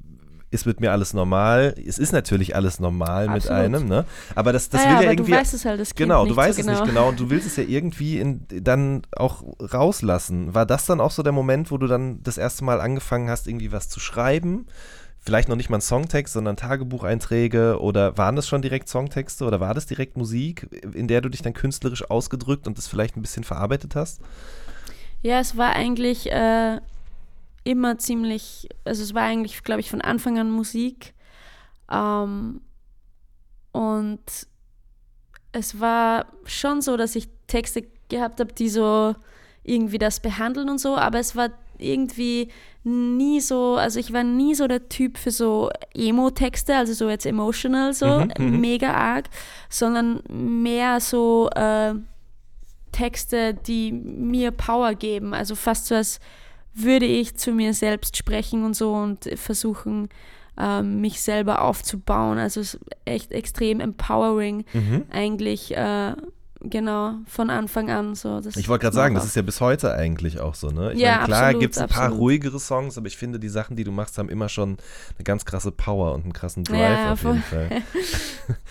ist 0.50 0.66
mit 0.66 0.80
mir 0.80 0.92
alles 0.92 1.14
normal. 1.14 1.74
Es 1.86 1.98
ist 1.98 2.12
natürlich 2.12 2.56
alles 2.56 2.80
normal 2.80 3.28
Absolut. 3.28 3.44
mit 3.44 3.50
einem, 3.50 3.88
ne? 3.88 4.04
Aber 4.34 4.52
das, 4.52 4.68
das 4.68 4.84
ja, 4.84 4.90
will 4.90 4.96
ja, 4.96 5.02
ja 5.02 5.10
irgendwie. 5.10 5.32
Du 5.32 5.36
weißt 5.36 5.54
es 5.54 5.64
halt, 5.64 5.80
das 5.80 5.94
kind 5.94 6.08
Genau, 6.08 6.24
du 6.26 6.34
weißt 6.34 6.56
so 6.56 6.60
es 6.60 6.66
genau. 6.66 6.80
nicht 6.80 6.88
genau 6.88 7.08
und 7.08 7.20
du 7.20 7.30
willst 7.30 7.46
es 7.46 7.56
ja 7.56 7.64
irgendwie 7.64 8.18
in, 8.18 8.46
dann 8.48 9.02
auch 9.16 9.42
rauslassen. 9.60 10.54
War 10.54 10.66
das 10.66 10.86
dann 10.86 11.00
auch 11.00 11.10
so 11.10 11.22
der 11.22 11.32
Moment, 11.32 11.70
wo 11.70 11.78
du 11.78 11.86
dann 11.86 12.22
das 12.22 12.38
erste 12.38 12.64
Mal 12.64 12.80
angefangen 12.80 13.28
hast, 13.28 13.46
irgendwie 13.46 13.72
was 13.72 13.88
zu 13.88 14.00
schreiben? 14.00 14.66
vielleicht 15.20 15.48
noch 15.48 15.56
nicht 15.56 15.68
mal 15.68 15.78
ein 15.78 15.82
Songtext, 15.82 16.32
sondern 16.32 16.56
Tagebucheinträge 16.56 17.80
oder 17.80 18.16
waren 18.16 18.36
das 18.36 18.48
schon 18.48 18.62
direkt 18.62 18.88
Songtexte 18.88 19.44
oder 19.44 19.60
war 19.60 19.74
das 19.74 19.84
direkt 19.84 20.16
Musik, 20.16 20.68
in 20.94 21.06
der 21.06 21.20
du 21.20 21.28
dich 21.28 21.42
dann 21.42 21.52
künstlerisch 21.52 22.08
ausgedrückt 22.10 22.66
und 22.66 22.78
das 22.78 22.86
vielleicht 22.86 23.16
ein 23.16 23.20
bisschen 23.20 23.44
verarbeitet 23.44 23.94
hast? 23.94 24.20
Ja, 25.20 25.40
es 25.40 25.56
war 25.56 25.74
eigentlich 25.74 26.30
äh, 26.30 26.80
immer 27.68 27.98
ziemlich, 27.98 28.66
also 28.86 29.02
es 29.02 29.12
war 29.12 29.24
eigentlich, 29.24 29.62
glaube 29.62 29.80
ich, 29.80 29.90
von 29.90 30.00
Anfang 30.00 30.38
an 30.38 30.50
Musik. 30.50 31.12
Ähm, 31.92 32.62
und 33.72 34.20
es 35.52 35.78
war 35.78 36.26
schon 36.44 36.80
so, 36.80 36.96
dass 36.96 37.14
ich 37.14 37.28
Texte 37.46 37.86
gehabt 38.08 38.40
habe, 38.40 38.54
die 38.54 38.70
so 38.70 39.14
irgendwie 39.64 39.98
das 39.98 40.20
behandeln 40.20 40.70
und 40.70 40.78
so, 40.78 40.96
aber 40.96 41.18
es 41.18 41.36
war 41.36 41.50
irgendwie 41.76 42.48
nie 42.84 43.42
so, 43.42 43.76
also 43.76 44.00
ich 44.00 44.14
war 44.14 44.24
nie 44.24 44.54
so 44.54 44.66
der 44.66 44.88
Typ 44.88 45.18
für 45.18 45.30
so 45.30 45.70
Emo-Texte, 45.94 46.74
also 46.74 46.94
so 46.94 47.10
jetzt 47.10 47.26
emotional 47.26 47.92
so, 47.92 48.20
mhm, 48.20 48.32
mhm. 48.38 48.60
mega 48.60 48.94
arg, 48.94 49.28
sondern 49.68 50.22
mehr 50.30 51.00
so 51.00 51.50
äh, 51.54 51.92
Texte, 52.92 53.52
die 53.52 53.92
mir 53.92 54.52
Power 54.52 54.94
geben, 54.94 55.34
also 55.34 55.54
fast 55.54 55.86
so 55.88 55.96
als 55.96 56.18
würde 56.82 57.06
ich 57.06 57.36
zu 57.36 57.52
mir 57.52 57.74
selbst 57.74 58.16
sprechen 58.16 58.64
und 58.64 58.74
so 58.74 58.94
und 58.94 59.28
versuchen, 59.36 60.08
ähm, 60.58 61.00
mich 61.00 61.20
selber 61.20 61.62
aufzubauen. 61.62 62.38
Also 62.38 62.60
es 62.60 62.74
ist 62.74 62.80
echt 63.04 63.32
extrem 63.32 63.80
empowering 63.80 64.64
mhm. 64.72 65.04
eigentlich. 65.10 65.76
Äh, 65.76 66.14
genau, 66.60 67.14
von 67.26 67.50
Anfang 67.50 67.90
an 67.90 68.14
so. 68.14 68.40
ich 68.56 68.68
wollte 68.68 68.82
gerade 68.82 68.96
sagen, 68.96 69.14
das 69.14 69.24
ist 69.24 69.36
ja 69.36 69.42
bis 69.42 69.60
heute 69.60 69.92
eigentlich 69.94 70.40
auch 70.40 70.54
so, 70.54 70.70
ne? 70.70 70.92
Ich 70.92 70.98
ja, 70.98 71.16
meine, 71.16 71.24
klar 71.26 71.54
gibt 71.54 71.76
es 71.76 71.80
ein 71.80 71.88
paar 71.88 72.10
ruhigere 72.10 72.58
Songs, 72.58 72.98
aber 72.98 73.06
ich 73.06 73.16
finde, 73.16 73.38
die 73.38 73.48
Sachen, 73.48 73.76
die 73.76 73.84
du 73.84 73.92
machst, 73.92 74.18
haben 74.18 74.28
immer 74.28 74.48
schon 74.48 74.78
eine 75.16 75.24
ganz 75.24 75.44
krasse 75.44 75.70
Power 75.70 76.14
und 76.14 76.24
einen 76.24 76.32
krassen 76.32 76.64
Drive 76.64 76.80
ja, 76.80 77.12
auf 77.12 77.22
jeden 77.22 77.42
Fall. 77.42 77.70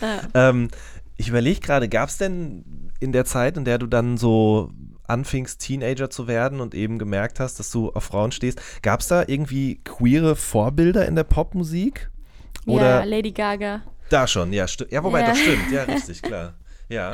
ja. 0.02 0.50
ähm, 0.50 0.70
ich 1.16 1.30
überlege 1.30 1.60
gerade, 1.62 1.88
gab 1.90 2.10
es 2.10 2.18
denn 2.18 2.92
in 3.00 3.12
der 3.12 3.26
Zeit, 3.26 3.58
in 3.58 3.66
der 3.66 3.78
du 3.78 3.88
dann 3.88 4.18
so 4.18 4.72
anfingst, 5.08 5.60
Teenager 5.62 6.10
zu 6.10 6.28
werden 6.28 6.60
und 6.60 6.76
eben 6.76 7.00
gemerkt 7.00 7.40
hast, 7.40 7.60
dass 7.60 7.72
du 7.72 7.92
auf 7.92 8.04
Frauen 8.04 8.32
stehst, 8.32 8.62
gab 8.82 9.00
es 9.00 9.08
da 9.08 9.24
irgendwie 9.26 9.82
queere 9.84 10.36
Vorbilder 10.36 11.06
in 11.08 11.16
der 11.16 11.24
Popmusik? 11.24 12.10
Oder 12.66 13.00
ja, 13.00 13.04
Lady 13.04 13.32
Gaga. 13.32 13.82
Da 14.10 14.28
schon, 14.28 14.54
ja, 14.54 14.68
stimmt. 14.68 14.92
Ja, 14.92 15.04
wobei, 15.04 15.22
ja. 15.22 15.28
das 15.28 15.40
stimmt, 15.40 15.72
ja, 15.72 15.84
richtig, 15.88 16.22
klar. 16.22 16.54
Ja. 16.90 17.14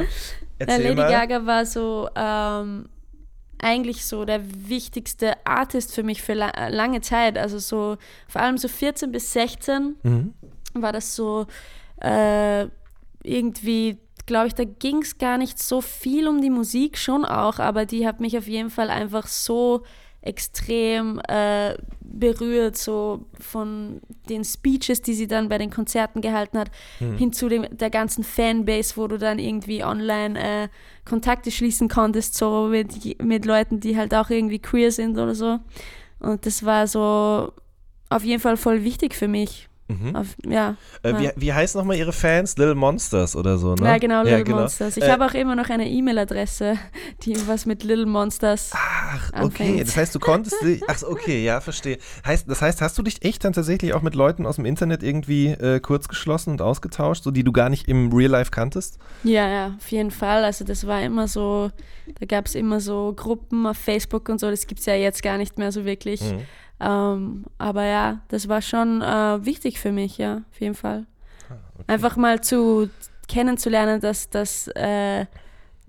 Erzähl 0.60 0.84
Lady 0.84 0.96
mal. 0.96 1.10
Gaga 1.10 1.46
war 1.46 1.66
so 1.66 2.10
ähm, 2.16 2.90
eigentlich 3.60 4.06
so 4.06 4.26
der 4.26 4.42
wichtigste 4.70 5.34
Artist 5.46 5.96
für 5.96 6.04
mich 6.04 6.22
für 6.22 6.34
la 6.34 6.68
lange 6.68 7.02
Zeit. 7.02 7.38
Also 7.38 7.60
so 7.60 7.98
vor 8.28 8.42
allem 8.42 8.58
so 8.58 8.68
14 8.68 9.12
bis 9.12 9.34
16 9.34 9.96
mhm. 10.04 10.34
war 10.74 10.92
das 10.92 11.16
so 11.16 11.48
äh, 12.02 12.68
irgendwie 13.24 13.98
glaube 14.25 14.48
ich, 14.48 14.56
da 14.56 14.63
ging 14.63 15.01
es 15.01 15.18
gar 15.18 15.38
nicht 15.38 15.62
so 15.62 15.82
viel 15.82 16.27
um 16.27 16.42
die 16.42 16.50
Musik, 16.50 16.98
schon 16.98 17.25
auch, 17.25 17.60
aber 17.60 17.86
die 17.86 18.08
hat 18.08 18.20
mich 18.20 18.38
auf 18.38 18.48
jeden 18.48 18.70
Fall 18.70 18.89
einfach 18.89 19.27
so 19.27 19.84
extrem 20.24 21.20
äh, 21.27 21.75
berührt, 22.00 22.77
so 22.77 23.25
von 23.39 24.00
den 24.30 24.46
Speeches, 24.46 25.01
die 25.01 25.13
sie 25.13 25.27
dann 25.27 25.50
bei 25.50 25.58
den 25.58 25.70
Konzerten 25.70 26.22
gehalten 26.22 26.58
hat, 26.58 26.72
hm. 27.00 27.18
hin 27.18 27.34
zu 27.34 27.50
dem, 27.50 27.65
der 27.72 27.89
ganzen 27.89 28.24
Fanbase, 28.24 28.96
wo 28.96 29.08
du 29.08 29.18
dann 29.18 29.38
irgendwie 29.38 29.84
online 29.84 30.39
äh, 30.39 30.68
Kontakte 31.03 31.51
schließen 31.51 31.89
konntest, 31.89 32.36
so 32.36 32.68
mit, 32.68 33.22
mit 33.22 33.46
Leuten, 33.46 33.82
die 33.82 33.98
halt 33.98 34.15
auch 34.15 34.30
irgendwie 34.30 34.60
queer 34.60 34.92
sind 34.92 35.18
oder 35.18 35.36
so. 35.36 35.60
Und 36.20 36.46
das 36.46 36.63
war 36.63 36.88
so 36.88 37.51
auf 38.10 38.24
jeden 38.24 38.39
Fall 38.39 38.56
voll 38.56 38.86
wichtig 38.86 39.15
für 39.15 39.27
mich. 39.27 39.68
Mhm. 40.02 40.16
Auf, 40.16 40.28
ja, 40.48 40.76
äh, 41.04 41.12
ja. 41.12 41.20
Wie, 41.20 41.32
wie 41.36 41.54
heißen 41.54 41.80
nochmal 41.80 41.98
ihre 41.98 42.14
Fans? 42.14 42.58
Little 42.58 42.76
Monsters 42.76 43.36
oder 43.36 43.58
so, 43.58 43.76
ne? 43.76 43.86
Ja, 43.86 43.98
genau, 43.98 44.24
Little 44.24 44.38
ja, 44.38 44.44
genau. 44.44 44.60
Monsters. 44.60 44.98
Ich 44.98 45.04
äh, 45.04 45.10
habe 45.10 45.26
auch 45.26 45.34
immer 45.34 45.56
noch 45.56 45.70
eine 45.70 45.90
E-Mail-Adresse, 45.90 46.78
die 47.24 47.36
was 47.48 47.66
mit 47.66 47.84
Little 47.84 48.06
Monsters. 48.06 48.72
Ach, 48.74 49.32
okay. 49.42 49.84
Das 49.84 49.96
heißt, 49.96 50.16
du 50.16 50.20
konntest 50.20 50.62
dich. 50.62 50.82
Ach, 50.88 51.02
okay, 51.04 51.44
ja, 51.44 51.62
verstehe. 51.62 51.98
Heißt, 52.26 52.50
das 52.50 52.62
heißt, 52.62 52.82
hast 52.82 52.98
du 52.98 53.04
dich 53.04 53.24
echt 53.24 53.44
dann 53.44 53.54
tatsächlich 53.54 53.94
auch 53.94 54.02
mit 54.02 54.16
Leuten 54.16 54.46
aus 54.46 54.56
dem 54.56 54.66
Internet 54.66 55.04
irgendwie 55.04 55.48
äh, 55.48 55.80
kurz 55.80 56.08
geschlossen 56.08 56.52
und 56.52 56.62
ausgetauscht, 56.62 57.24
so 57.24 57.32
die 57.32 57.44
du 57.44 57.52
gar 57.52 57.70
nicht 57.70 57.88
im 57.88 58.12
Real 58.14 58.32
Life 58.32 58.52
kanntest? 58.52 59.00
Ja, 59.24 59.48
ja, 59.48 59.76
auf 59.78 59.88
jeden 59.90 60.12
Fall. 60.12 60.44
Also, 60.44 60.66
das 60.66 60.88
war 60.88 61.02
immer 61.02 61.28
so, 61.28 61.72
da 62.20 62.26
gab 62.26 62.48
es 62.48 62.56
immer 62.56 62.80
so 62.80 63.14
Gruppen 63.16 63.66
auf 63.66 63.78
Facebook 63.78 64.30
und 64.30 64.40
so, 64.40 64.50
das 64.50 64.68
gibt 64.68 64.80
es 64.80 64.86
ja 64.86 64.96
jetzt 64.96 65.24
gar 65.24 65.38
nicht 65.38 65.58
mehr 65.58 65.72
so 65.72 65.86
wirklich. 65.86 66.22
Mhm. 66.22 66.42
Ähm, 66.80 67.46
aber 67.58 67.86
ja, 67.86 68.22
das 68.27 68.50
war 68.50 68.62
schon 68.62 69.01
äh, 69.01 69.46
wichtig 69.46 69.80
für 69.80 69.92
mich, 69.92 70.18
ja, 70.18 70.42
auf 70.51 70.60
jeden 70.60 70.75
Fall. 70.75 71.06
Ah, 71.50 71.53
okay. 71.75 71.84
Einfach 71.88 72.18
mal 72.18 72.42
zu 72.42 72.89
kennenzulernen, 73.27 74.01
dass 74.01 74.30
das 74.30 74.68
äh, 74.75 75.25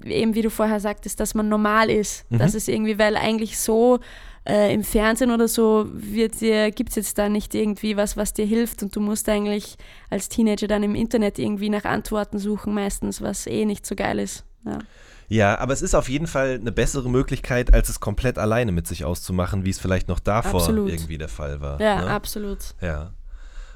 eben 0.05 0.35
wie 0.35 0.43
du 0.43 0.51
vorher 0.51 0.81
sagtest, 0.81 1.21
dass 1.21 1.35
man 1.35 1.49
normal 1.49 1.91
ist. 1.91 2.31
Mhm. 2.31 2.39
Dass 2.39 2.55
es 2.55 2.69
irgendwie, 2.69 2.99
weil 2.99 3.17
eigentlich 3.17 3.59
so 3.59 4.01
äh, 4.47 4.73
im 4.75 4.85
Fernsehen 4.85 5.31
oder 5.31 5.49
so 5.49 5.87
wird 5.93 6.41
dir, 6.41 6.71
gibt 6.71 6.91
es 6.91 6.97
jetzt 6.97 7.19
da 7.19 7.29
nicht 7.29 7.55
irgendwie 7.55 7.97
was, 7.97 8.17
was 8.17 8.33
dir 8.33 8.45
hilft 8.45 8.83
und 8.83 8.95
du 8.95 9.01
musst 9.01 9.29
eigentlich 9.29 9.77
als 10.11 10.29
Teenager 10.29 10.67
dann 10.67 10.83
im 10.83 10.95
Internet 10.95 11.39
irgendwie 11.39 11.71
nach 11.71 11.85
Antworten 11.85 12.39
suchen, 12.39 12.75
meistens, 12.75 13.23
was 13.23 13.47
eh 13.47 13.65
nicht 13.65 13.87
so 13.87 13.95
geil 13.95 14.19
ist. 14.19 14.45
Ja. 14.65 14.79
Ja, 15.29 15.59
aber 15.59 15.73
es 15.73 15.83
ist 15.83 15.95
auf 15.95 16.09
jeden 16.09 16.27
Fall 16.27 16.59
eine 16.61 16.73
bessere 16.73 17.09
Möglichkeit, 17.11 17.73
als 17.73 17.89
es 17.89 18.01
komplett 18.01 18.39
alleine 18.39 18.73
mit 18.73 18.87
sich 18.87 19.05
auszumachen, 19.05 19.65
wie 19.65 19.71
es 19.71 19.79
vielleicht 19.79 20.09
noch 20.09 20.21
davor 20.21 20.61
absolut. 20.61 20.91
irgendwie 20.91 21.19
der 21.19 21.29
Fall 21.29 21.61
war. 21.61 21.81
Ja, 21.81 22.03
ne? 22.03 22.11
absolut. 22.11 22.75
Ja. 22.81 23.13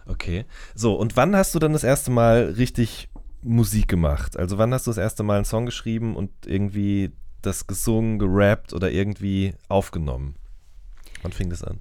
Okay. 0.07 0.45
So, 0.75 0.95
und 0.95 1.17
wann 1.17 1.37
hast 1.37 1.55
du 1.55 1.59
dann 1.59 1.73
das 1.73 1.85
erste 1.85 2.11
Mal 2.11 2.55
richtig 2.57 3.09
Musik 3.43 3.89
gemacht? 3.89 4.37
Also 4.37 4.59
wann 4.59 4.73
hast 4.73 4.87
du 4.87 4.91
das 4.91 4.99
erste 4.99 5.23
Mal 5.23 5.37
einen 5.37 5.45
Song 5.45 5.67
geschrieben 5.67 6.17
und 6.17 6.31
irgendwie 6.47 7.13
das 7.43 7.67
gesungen, 7.67 8.19
gerappt 8.19 8.73
oder 8.73 8.91
irgendwie 8.91 9.55
aufgenommen? 9.69 10.35
Wann 11.23 11.33
fing 11.33 11.51
das 11.51 11.63
an? 11.63 11.81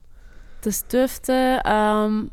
Das 0.61 0.87
dürfte 0.87 1.61
ähm, 1.65 2.31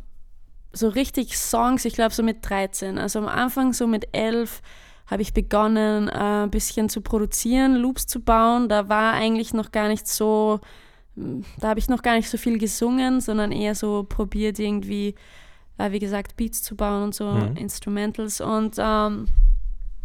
so 0.73 0.89
richtig 0.89 1.39
Songs, 1.39 1.85
ich 1.85 1.95
glaube 1.95 2.15
so 2.15 2.23
mit 2.23 2.49
13. 2.49 2.99
Also 2.99 3.21
am 3.21 3.29
Anfang 3.29 3.73
so 3.73 3.87
mit 3.87 4.09
11 4.13 4.61
habe 5.07 5.23
ich 5.23 5.35
begonnen, 5.35 6.09
äh, 6.09 6.45
ein 6.45 6.51
bisschen 6.51 6.89
zu 6.89 7.01
produzieren, 7.01 7.77
Loops 7.77 8.07
zu 8.07 8.21
bauen. 8.21 8.69
Da 8.69 8.89
war 8.89 9.13
eigentlich 9.13 9.53
noch 9.53 9.71
gar 9.71 9.89
nicht 9.89 10.07
so, 10.07 10.61
hm, 11.17 11.45
da 11.59 11.69
habe 11.69 11.79
ich 11.79 11.89
noch 11.89 12.03
gar 12.03 12.17
nicht 12.17 12.31
so 12.31 12.39
viel 12.39 12.59
gesungen, 12.59 13.21
sondern 13.21 13.53
eher 13.53 13.75
so 13.75 14.05
probiert 14.05 14.59
irgendwie, 14.59 15.15
äh, 15.79 15.91
wie 15.91 15.99
gesagt, 15.99 16.37
Beats 16.37 16.63
zu 16.63 16.75
bauen 16.75 17.03
und 17.05 17.15
so, 17.15 17.31
mhm. 17.31 17.57
Instrumentals. 17.57 18.41
Und 18.41 18.77
ähm, 18.79 19.27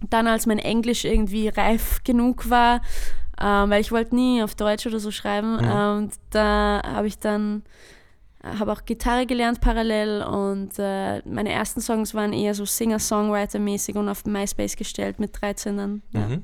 dann, 0.09 0.27
als 0.27 0.45
mein 0.45 0.59
Englisch 0.59 1.05
irgendwie 1.05 1.47
reif 1.47 2.03
genug 2.03 2.49
war, 2.49 2.81
ähm, 3.41 3.69
weil 3.69 3.81
ich 3.81 3.91
wollte 3.91 4.15
nie 4.15 4.43
auf 4.43 4.55
Deutsch 4.55 4.85
oder 4.85 4.99
so 4.99 5.11
schreiben, 5.11 5.57
mhm. 5.57 5.71
ähm, 5.71 6.09
da 6.29 6.81
habe 6.85 7.07
ich 7.07 7.19
dann 7.19 7.63
habe 8.43 8.71
auch 8.71 8.85
Gitarre 8.85 9.25
gelernt 9.25 9.59
parallel 9.59 10.23
und 10.23 10.71
äh, 10.77 11.21
meine 11.27 11.51
ersten 11.51 11.81
Songs 11.81 12.13
waren 12.13 12.31
eher 12.31 12.53
so 12.53 12.65
Singer-Songwriter-mäßig 12.65 13.95
und 13.95 14.07
auf 14.07 14.25
MySpace 14.25 14.77
gestellt 14.77 15.19
mit 15.19 15.39
13 15.41 15.77
dann. 15.77 16.01
Ja. 16.11 16.27
Mhm. 16.27 16.43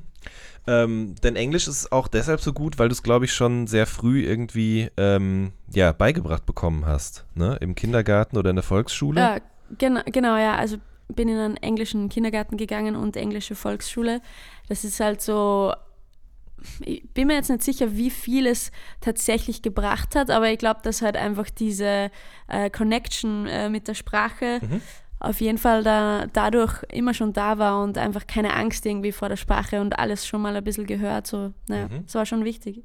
Ähm, 0.66 1.14
dein 1.20 1.36
Englisch 1.36 1.68
ist 1.68 1.92
auch 1.92 2.08
deshalb 2.08 2.40
so 2.40 2.52
gut, 2.52 2.78
weil 2.78 2.88
du 2.88 2.92
es, 2.92 3.02
glaube 3.02 3.24
ich, 3.24 3.32
schon 3.32 3.66
sehr 3.66 3.86
früh 3.86 4.24
irgendwie 4.24 4.90
ähm, 4.96 5.52
ja, 5.72 5.92
beigebracht 5.92 6.44
bekommen 6.44 6.84
hast, 6.86 7.24
ne? 7.34 7.56
Im 7.60 7.76
Kindergarten 7.76 8.36
oder 8.36 8.50
in 8.50 8.56
der 8.56 8.64
Volksschule? 8.64 9.20
Ja, 9.20 9.38
genau, 9.78 10.00
genau, 10.06 10.36
ja. 10.36 10.56
Also 10.56 10.78
bin 11.08 11.28
in 11.28 11.38
einen 11.38 11.56
englischen 11.56 12.08
Kindergarten 12.08 12.56
gegangen 12.56 12.96
und 12.96 13.16
englische 13.16 13.54
Volksschule. 13.54 14.20
Das 14.68 14.82
ist 14.82 14.98
halt 14.98 15.22
so 15.22 15.72
ich 16.80 17.08
bin 17.10 17.28
mir 17.28 17.34
jetzt 17.34 17.50
nicht 17.50 17.62
sicher, 17.62 17.96
wie 17.96 18.10
viel 18.10 18.46
es 18.46 18.70
tatsächlich 19.00 19.62
gebracht 19.62 20.14
hat, 20.14 20.30
aber 20.30 20.50
ich 20.50 20.58
glaube, 20.58 20.80
dass 20.82 21.02
halt 21.02 21.16
einfach 21.16 21.50
diese 21.50 22.10
äh, 22.48 22.70
Connection 22.70 23.46
äh, 23.46 23.68
mit 23.68 23.88
der 23.88 23.94
Sprache 23.94 24.60
mhm. 24.62 24.80
auf 25.20 25.40
jeden 25.40 25.58
Fall 25.58 25.82
da, 25.82 26.26
dadurch 26.32 26.82
immer 26.90 27.14
schon 27.14 27.32
da 27.32 27.58
war 27.58 27.82
und 27.82 27.98
einfach 27.98 28.26
keine 28.26 28.54
Angst 28.54 28.86
irgendwie 28.86 29.12
vor 29.12 29.28
der 29.28 29.36
Sprache 29.36 29.80
und 29.80 29.98
alles 29.98 30.26
schon 30.26 30.42
mal 30.42 30.56
ein 30.56 30.64
bisschen 30.64 30.86
gehört. 30.86 31.26
So, 31.26 31.52
naja, 31.68 31.88
mhm. 31.88 32.04
das 32.04 32.14
war 32.14 32.26
schon 32.26 32.44
wichtig. 32.44 32.82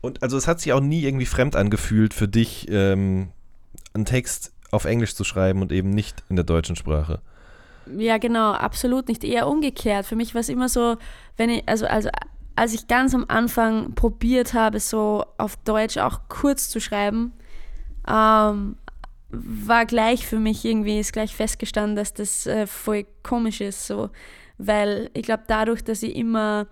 Und 0.00 0.22
also 0.22 0.36
es 0.36 0.46
hat 0.46 0.60
sich 0.60 0.72
auch 0.72 0.80
nie 0.80 1.02
irgendwie 1.02 1.26
fremd 1.26 1.56
angefühlt 1.56 2.14
für 2.14 2.28
dich, 2.28 2.66
ähm, 2.70 3.30
einen 3.94 4.04
Text 4.04 4.52
auf 4.70 4.84
Englisch 4.84 5.14
zu 5.14 5.24
schreiben 5.24 5.62
und 5.62 5.70
eben 5.70 5.90
nicht 5.90 6.24
in 6.28 6.36
der 6.36 6.44
deutschen 6.44 6.76
Sprache. 6.76 7.20
Ja, 7.98 8.18
genau, 8.18 8.52
absolut 8.52 9.08
nicht. 9.08 9.24
Eher 9.24 9.48
umgekehrt. 9.48 10.06
Für 10.06 10.16
mich 10.16 10.34
war 10.34 10.40
es 10.40 10.48
immer 10.48 10.68
so, 10.68 10.96
wenn 11.36 11.50
ich, 11.50 11.68
also, 11.68 11.86
also 11.86 12.08
als 12.62 12.74
ich 12.74 12.86
ganz 12.86 13.12
am 13.12 13.24
Anfang 13.26 13.96
probiert 13.96 14.54
habe, 14.54 14.78
so 14.78 15.24
auf 15.36 15.56
Deutsch 15.64 15.98
auch 15.98 16.20
kurz 16.28 16.68
zu 16.68 16.80
schreiben, 16.80 17.32
ähm, 18.06 18.76
war 19.30 19.84
gleich 19.84 20.28
für 20.28 20.38
mich 20.38 20.64
irgendwie, 20.64 21.00
ist 21.00 21.12
gleich 21.12 21.34
festgestanden, 21.34 21.96
dass 21.96 22.14
das 22.14 22.46
äh, 22.46 22.68
voll 22.68 23.04
komisch 23.24 23.60
ist, 23.60 23.88
so. 23.88 24.10
Weil 24.58 25.10
ich 25.12 25.24
glaube, 25.24 25.42
dadurch, 25.48 25.82
dass 25.82 26.04
ich 26.04 26.14
immer 26.14 26.68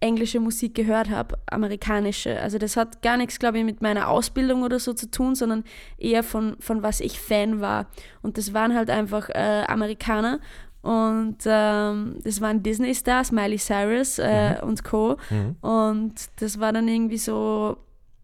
englische 0.00 0.40
Musik 0.40 0.74
gehört 0.74 1.10
habe, 1.10 1.36
amerikanische. 1.44 2.40
Also 2.40 2.56
das 2.56 2.78
hat 2.78 3.02
gar 3.02 3.18
nichts, 3.18 3.38
glaube 3.38 3.58
ich, 3.58 3.64
mit 3.64 3.82
meiner 3.82 4.08
Ausbildung 4.08 4.62
oder 4.62 4.78
so 4.78 4.94
zu 4.94 5.10
tun, 5.10 5.34
sondern 5.34 5.64
eher 5.98 6.22
von, 6.22 6.56
von 6.58 6.82
was 6.82 7.00
ich 7.00 7.20
Fan 7.20 7.60
war. 7.60 7.86
Und 8.22 8.38
das 8.38 8.54
waren 8.54 8.74
halt 8.74 8.88
einfach 8.88 9.28
äh, 9.28 9.64
Amerikaner. 9.68 10.40
Und 10.84 11.38
ähm, 11.46 12.16
das 12.24 12.42
waren 12.42 12.62
Disney-Stars, 12.62 13.32
Miley 13.32 13.56
Cyrus 13.56 14.18
äh, 14.18 14.62
mhm. 14.62 14.68
und 14.68 14.84
Co. 14.84 15.16
Mhm. 15.30 15.56
Und 15.62 16.14
das 16.36 16.60
war 16.60 16.74
dann 16.74 16.88
irgendwie 16.88 17.16
so 17.16 17.78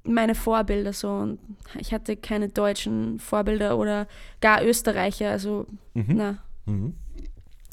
meine 0.05 0.35
Vorbilder 0.35 0.93
so. 0.93 1.09
Und 1.09 1.39
ich 1.79 1.95
hatte 1.95 2.19
keine 2.19 2.49
deutschen 2.49 3.19
Vorbilder 3.19 3.79
oder 3.79 4.07
gar 4.43 4.63
Österreicher. 4.63 5.31
Also, 5.31 5.67
mhm. 5.95 6.05
na. 6.09 6.39
Mhm. 6.67 6.95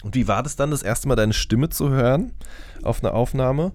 Und 0.03 0.15
wie 0.15 0.29
war 0.29 0.41
das 0.41 0.55
dann, 0.55 0.71
das 0.71 0.83
erste 0.83 1.09
Mal 1.09 1.15
deine 1.15 1.33
Stimme 1.33 1.67
zu 1.67 1.89
hören 1.89 2.31
auf 2.81 3.03
einer 3.03 3.13
Aufnahme? 3.13 3.73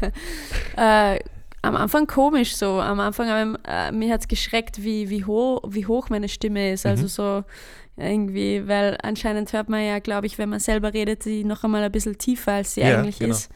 äh, 0.76 1.20
am 1.62 1.76
Anfang 1.76 2.08
komisch 2.08 2.56
so. 2.56 2.80
Am 2.80 2.98
Anfang, 2.98 3.56
äh, 3.64 3.92
mir 3.92 4.12
hat 4.12 4.22
es 4.22 4.28
geschreckt, 4.28 4.82
wie, 4.82 5.08
wie, 5.08 5.24
hoch, 5.24 5.62
wie 5.68 5.86
hoch 5.86 6.08
meine 6.08 6.28
Stimme 6.28 6.72
ist. 6.72 6.84
Also 6.84 7.04
mhm. 7.04 7.08
so 7.08 7.44
irgendwie, 8.00 8.66
weil 8.66 8.96
anscheinend 9.02 9.52
hört 9.52 9.68
man 9.68 9.84
ja, 9.84 9.98
glaube 9.98 10.26
ich, 10.26 10.38
wenn 10.38 10.48
man 10.48 10.60
selber 10.60 10.92
redet, 10.94 11.24
die 11.24 11.44
noch 11.44 11.64
einmal 11.64 11.82
ein 11.82 11.92
bisschen 11.92 12.18
tiefer, 12.18 12.52
als 12.52 12.74
sie 12.74 12.80
ja, 12.80 12.98
eigentlich 12.98 13.18
genau. 13.18 13.32
ist. 13.32 13.50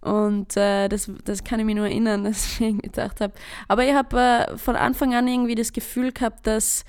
Und 0.00 0.56
äh, 0.56 0.88
das, 0.88 1.10
das 1.24 1.44
kann 1.44 1.60
ich 1.60 1.66
mir 1.66 1.74
nur 1.74 1.86
erinnern, 1.86 2.24
dass 2.24 2.60
ich 2.60 2.78
gedacht 2.78 3.20
habe. 3.20 3.32
Aber 3.68 3.84
ich 3.84 3.94
habe 3.94 4.18
äh, 4.18 4.58
von 4.58 4.76
Anfang 4.76 5.14
an 5.14 5.28
irgendwie 5.28 5.54
das 5.54 5.72
Gefühl 5.72 6.12
gehabt, 6.12 6.46
dass, 6.46 6.84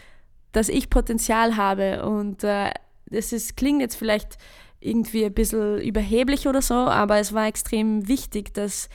dass 0.52 0.70
ich 0.70 0.90
Potenzial 0.90 1.56
habe. 1.56 2.06
Und 2.06 2.44
äh, 2.44 2.72
das 3.06 3.32
ist, 3.32 3.56
klingt 3.56 3.82
jetzt 3.82 3.96
vielleicht 3.96 4.38
irgendwie 4.80 5.26
ein 5.26 5.34
bisschen 5.34 5.80
überheblich 5.80 6.48
oder 6.48 6.62
so, 6.62 6.74
aber 6.74 7.18
es 7.18 7.34
war 7.34 7.48
extrem 7.48 8.08
wichtig, 8.08 8.54
dass 8.54 8.90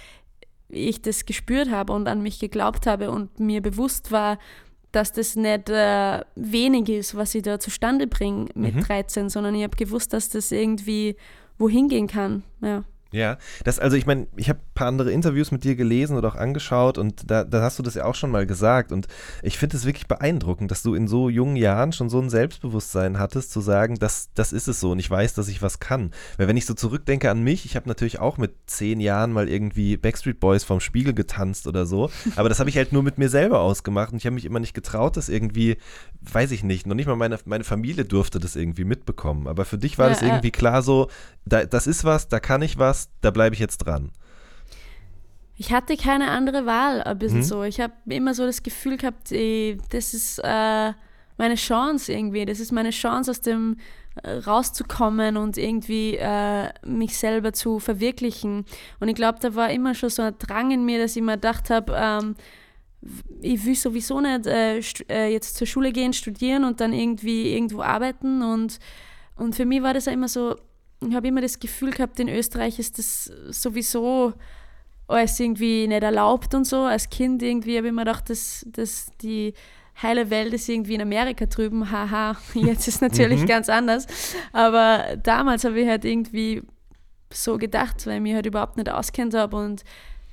ich 0.68 1.00
das 1.00 1.24
gespürt 1.24 1.70
habe 1.70 1.94
und 1.94 2.08
an 2.08 2.22
mich 2.22 2.38
geglaubt 2.38 2.86
habe 2.86 3.10
und 3.10 3.40
mir 3.40 3.62
bewusst 3.62 4.12
war, 4.12 4.38
dass 4.92 5.12
das 5.12 5.36
nicht 5.36 5.68
äh, 5.68 6.20
wenig 6.34 6.88
ist, 6.88 7.14
was 7.14 7.34
ich 7.34 7.42
da 7.42 7.60
zustande 7.60 8.06
bringe 8.06 8.48
mit 8.54 8.74
mhm. 8.74 8.80
13, 8.80 9.28
sondern 9.28 9.54
ich 9.54 9.62
habe 9.62 9.76
gewusst, 9.76 10.12
dass 10.12 10.28
das 10.30 10.50
irgendwie 10.52 11.16
wohin 11.58 11.88
gehen 11.88 12.06
kann. 12.06 12.42
Ja. 12.60 12.84
Ja, 13.10 13.38
das 13.64 13.78
also 13.78 13.96
ich 13.96 14.04
meine, 14.04 14.26
ich 14.36 14.50
habe 14.50 14.60
paar 14.78 14.86
andere 14.86 15.10
Interviews 15.10 15.50
mit 15.50 15.64
dir 15.64 15.74
gelesen 15.74 16.16
oder 16.16 16.28
auch 16.28 16.36
angeschaut 16.36 16.98
und 16.98 17.28
da, 17.28 17.42
da 17.42 17.62
hast 17.62 17.80
du 17.80 17.82
das 17.82 17.94
ja 17.94 18.04
auch 18.04 18.14
schon 18.14 18.30
mal 18.30 18.46
gesagt 18.46 18.92
und 18.92 19.08
ich 19.42 19.58
finde 19.58 19.76
es 19.76 19.84
wirklich 19.84 20.06
beeindruckend, 20.06 20.70
dass 20.70 20.84
du 20.84 20.94
in 20.94 21.08
so 21.08 21.28
jungen 21.28 21.56
Jahren 21.56 21.92
schon 21.92 22.08
so 22.08 22.20
ein 22.20 22.30
Selbstbewusstsein 22.30 23.18
hattest, 23.18 23.50
zu 23.50 23.60
sagen, 23.60 23.96
das, 23.98 24.30
das 24.34 24.52
ist 24.52 24.68
es 24.68 24.78
so 24.78 24.92
und 24.92 25.00
ich 25.00 25.10
weiß, 25.10 25.34
dass 25.34 25.48
ich 25.48 25.62
was 25.62 25.80
kann. 25.80 26.12
Weil 26.36 26.46
wenn 26.46 26.56
ich 26.56 26.64
so 26.64 26.74
zurückdenke 26.74 27.28
an 27.28 27.42
mich, 27.42 27.64
ich 27.64 27.74
habe 27.74 27.88
natürlich 27.88 28.20
auch 28.20 28.38
mit 28.38 28.52
zehn 28.66 29.00
Jahren 29.00 29.32
mal 29.32 29.48
irgendwie 29.48 29.96
Backstreet 29.96 30.38
Boys 30.38 30.62
vom 30.62 30.78
Spiegel 30.78 31.12
getanzt 31.12 31.66
oder 31.66 31.84
so, 31.84 32.08
aber 32.36 32.48
das 32.48 32.60
habe 32.60 32.70
ich 32.70 32.76
halt 32.76 32.92
nur 32.92 33.02
mit 33.02 33.18
mir 33.18 33.28
selber 33.28 33.58
ausgemacht 33.58 34.12
und 34.12 34.18
ich 34.18 34.26
habe 34.26 34.34
mich 34.34 34.44
immer 34.44 34.60
nicht 34.60 34.74
getraut, 34.74 35.16
das 35.16 35.28
irgendwie, 35.28 35.78
weiß 36.20 36.52
ich 36.52 36.62
nicht, 36.62 36.86
noch 36.86 36.94
nicht 36.94 37.08
mal 37.08 37.16
meine, 37.16 37.36
meine 37.46 37.64
Familie 37.64 38.04
durfte 38.04 38.38
das 38.38 38.54
irgendwie 38.54 38.84
mitbekommen, 38.84 39.48
aber 39.48 39.64
für 39.64 39.78
dich 39.78 39.98
war 39.98 40.06
ja, 40.06 40.12
das 40.12 40.22
irgendwie 40.22 40.52
klar 40.52 40.82
so, 40.82 41.08
da, 41.44 41.64
das 41.64 41.88
ist 41.88 42.04
was, 42.04 42.28
da 42.28 42.38
kann 42.38 42.62
ich 42.62 42.78
was, 42.78 43.10
da 43.22 43.32
bleibe 43.32 43.54
ich 43.54 43.60
jetzt 43.60 43.78
dran? 43.78 44.12
Ich 45.60 45.72
hatte 45.72 45.96
keine 45.96 46.30
andere 46.30 46.66
Wahl, 46.66 47.02
ein 47.02 47.18
bisschen 47.18 47.40
mhm. 47.40 47.44
so. 47.44 47.62
Ich 47.64 47.80
habe 47.80 47.92
immer 48.06 48.32
so 48.32 48.46
das 48.46 48.62
Gefühl 48.62 48.96
gehabt, 48.96 49.32
ey, 49.32 49.76
das 49.90 50.14
ist 50.14 50.38
äh, 50.38 50.92
meine 51.36 51.56
Chance 51.56 52.12
irgendwie. 52.12 52.44
Das 52.44 52.60
ist 52.60 52.70
meine 52.70 52.90
Chance, 52.90 53.32
aus 53.32 53.40
dem 53.40 53.76
äh, 54.22 54.34
rauszukommen 54.34 55.36
und 55.36 55.58
irgendwie 55.58 56.16
äh, 56.16 56.68
mich 56.86 57.18
selber 57.18 57.52
zu 57.52 57.80
verwirklichen. 57.80 58.66
Und 59.00 59.08
ich 59.08 59.16
glaube, 59.16 59.40
da 59.40 59.56
war 59.56 59.70
immer 59.70 59.96
schon 59.96 60.10
so 60.10 60.22
ein 60.22 60.34
Drang 60.38 60.70
in 60.70 60.84
mir, 60.84 61.00
dass 61.00 61.16
ich 61.16 61.22
mir 61.22 61.34
gedacht 61.34 61.70
habe, 61.70 61.92
ähm, 61.96 62.36
ich 63.40 63.64
will 63.64 63.74
sowieso 63.74 64.20
nicht 64.20 64.46
äh, 64.46 64.78
äh, 65.08 65.32
jetzt 65.32 65.56
zur 65.56 65.66
Schule 65.66 65.90
gehen, 65.90 66.12
studieren 66.12 66.62
und 66.62 66.80
dann 66.80 66.92
irgendwie 66.92 67.52
irgendwo 67.52 67.82
arbeiten. 67.82 68.42
Und, 68.42 68.78
und 69.34 69.56
für 69.56 69.64
mich 69.64 69.82
war 69.82 69.92
das 69.92 70.04
ja 70.04 70.12
immer 70.12 70.28
so, 70.28 70.54
ich 71.00 71.14
habe 71.14 71.26
immer 71.26 71.40
das 71.40 71.58
Gefühl 71.58 71.90
gehabt, 71.90 72.20
in 72.20 72.28
Österreich 72.28 72.78
ist 72.78 72.98
das 72.98 73.30
sowieso 73.50 74.34
alles 75.08 75.40
irgendwie 75.40 75.88
nicht 75.88 76.02
erlaubt 76.02 76.54
und 76.54 76.66
so. 76.66 76.82
Als 76.82 77.10
Kind 77.10 77.42
irgendwie 77.42 77.76
habe 77.76 77.88
ich 77.88 77.92
mir 77.92 78.02
gedacht, 78.02 78.30
dass, 78.30 78.64
dass 78.68 79.06
die 79.22 79.54
heile 80.00 80.30
Welt 80.30 80.52
ist 80.52 80.68
irgendwie 80.68 80.94
in 80.94 81.02
Amerika 81.02 81.46
drüben. 81.46 81.90
Haha, 81.90 82.36
jetzt 82.54 82.86
ist 82.86 82.96
es 82.96 83.00
natürlich 83.00 83.42
mhm. 83.42 83.46
ganz 83.46 83.68
anders. 83.68 84.06
Aber 84.52 85.16
damals 85.22 85.64
habe 85.64 85.80
ich 85.80 85.88
halt 85.88 86.04
irgendwie 86.04 86.62
so 87.32 87.58
gedacht, 87.58 88.06
weil 88.06 88.16
ich 88.16 88.22
mich 88.22 88.34
halt 88.34 88.46
überhaupt 88.46 88.76
nicht 88.76 88.90
auskennt 88.90 89.34
habe. 89.34 89.56
Und 89.56 89.84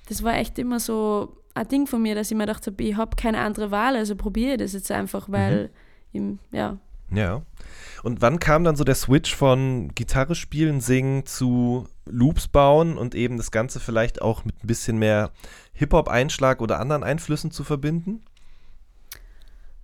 das 0.08 0.24
war 0.24 0.36
echt 0.36 0.60
immer 0.60 0.80
so 0.80 1.38
ein 1.54 1.68
Ding 1.68 1.88
von 1.88 2.02
mir, 2.02 2.16
dass 2.16 2.30
ich 2.30 2.38
mir 2.38 2.46
gedacht 2.46 2.68
habe, 2.68 2.84
ich 2.84 2.96
habe 2.96 3.16
keine 3.16 3.40
andere 3.40 3.72
Wahl, 3.72 3.96
also 3.96 4.16
probiere 4.16 4.54
ich 4.54 4.60
das 4.60 4.74
jetzt 4.74 4.92
einfach, 4.92 5.30
weil, 5.30 5.72
mhm. 6.14 6.40
ich, 6.52 6.58
ja. 6.58 6.78
Ja. 7.12 7.42
Und 8.04 8.22
wann 8.22 8.40
kam 8.40 8.64
dann 8.64 8.76
so 8.76 8.84
der 8.84 8.96
Switch 8.96 9.36
von 9.36 9.90
Gitarre 9.96 10.36
spielen, 10.36 10.82
singen 10.82 11.26
zu 11.26 11.88
Loops 12.06 12.48
bauen 12.48 12.98
und 12.98 13.15
eben 13.15 13.38
das 13.38 13.52
Ganze 13.52 13.80
vielleicht 13.80 14.22
auch 14.22 14.46
mit 14.46 14.63
ein 14.63 14.68
bisschen 14.68 14.98
mehr 14.98 15.32
Hip-Hop-Einschlag 15.74 16.62
oder 16.62 16.80
anderen 16.80 17.04
Einflüssen 17.04 17.52
zu 17.52 17.63
verbinden? 17.63 18.24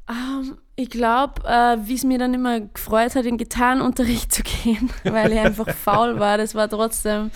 Um, 0.08 0.16
ähm, 0.16 0.58
ich 0.76 0.90
glaube, 0.90 1.44
äh, 1.46 1.78
wie 1.86 1.96
es 1.96 2.04
mir 2.04 2.18
dann 2.18 2.34
immer 2.34 2.62
gefreut 2.62 3.16
hat, 3.16 3.26
in 3.26 3.38
Gitarrenunterricht 3.38 4.34
zu 4.34 4.44
gehen, 4.44 4.90
weil 5.04 5.32
ich 5.32 5.40
einfach 5.40 5.70
faul 5.76 6.20
war. 6.20 6.38
Das 6.38 6.56
war 6.56 6.70
trotzdem 6.70 7.32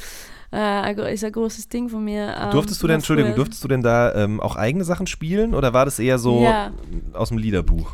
äh, 0.52 1.14
ist 1.14 1.24
ein 1.24 1.32
großes 1.32 1.68
Ding 1.68 1.90
von 1.90 2.04
mir. 2.04 2.36
Ähm, 2.40 2.52
durftest 2.52 2.82
du 2.82 2.88
denn, 2.88 2.96
Entschuldigung, 2.96 3.36
durftest 3.36 3.64
du 3.64 3.68
denn 3.68 3.82
da 3.82 4.14
ähm, 4.16 4.40
auch 4.40 4.56
eigene 4.56 4.84
Sachen 4.84 5.08
spielen 5.08 5.54
oder 5.54 5.74
war 5.74 5.86
das 5.86 6.00
eher 6.00 6.18
so 6.18 6.44
ja. 6.44 6.72
aus 7.14 7.30
dem 7.30 7.38
Liederbuch? 7.38 7.94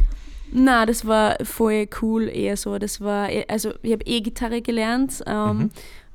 Na, 0.54 0.86
das 0.86 1.08
war 1.08 1.38
voll 1.44 1.88
cool 2.02 2.28
eher 2.28 2.58
so. 2.58 2.78
Das 2.78 3.00
war, 3.00 3.30
also 3.48 3.72
ich 3.82 3.94
habe 3.94 4.04
E-Gitarre 4.06 4.62
gelernt 4.62 5.24
ähm, 5.26 5.58
mhm. 5.58 5.70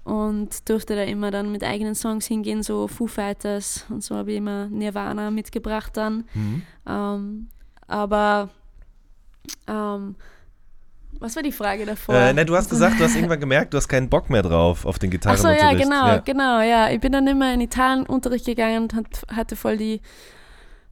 Und 0.07 0.69
durfte 0.69 0.95
da 0.95 1.03
immer 1.03 1.33
dann 1.33 1.51
mit 1.51 1.64
eigenen 1.64 1.97
Songs 1.97 2.27
hingehen, 2.27 2.62
so 2.62 2.87
Foo 2.87 3.09
Fighters 3.09 3.85
und 3.88 4.05
so 4.05 4.14
habe 4.14 4.31
ich 4.31 4.38
immer 4.38 4.69
Nirvana 4.69 5.33
mitgebracht 5.33 5.97
dann. 5.97 6.25
Mhm. 6.33 6.62
Ähm, 6.87 7.49
aber 7.88 8.51
ähm, 9.66 10.14
was 11.19 11.35
war 11.35 11.42
die 11.42 11.51
Frage 11.51 11.85
davor? 11.87 12.14
Äh, 12.14 12.33
ne, 12.35 12.47
du 12.47 12.55
hast 12.55 12.71
gesagt, 12.71 13.01
du 13.01 13.05
hast 13.05 13.16
irgendwann 13.16 13.40
gemerkt, 13.40 13.75
du 13.75 13.79
hast 13.79 13.88
keinen 13.88 14.09
Bock 14.09 14.31
mehr 14.31 14.42
drauf 14.42 14.87
auf 14.87 15.01
den 15.01 15.11
Gitarrenunterricht. 15.11 15.64
Achso, 15.64 15.77
ja, 15.77 15.85
genau, 15.85 16.07
ja. 16.07 16.19
genau, 16.19 16.61
ja. 16.61 16.90
Ich 16.90 17.01
bin 17.01 17.11
dann 17.11 17.27
immer 17.27 17.53
in 17.53 17.61
Italienunterricht 17.61 18.47
gegangen 18.47 18.85
und 18.85 19.23
hatte 19.35 19.57
voll 19.57 19.77
die 19.77 20.01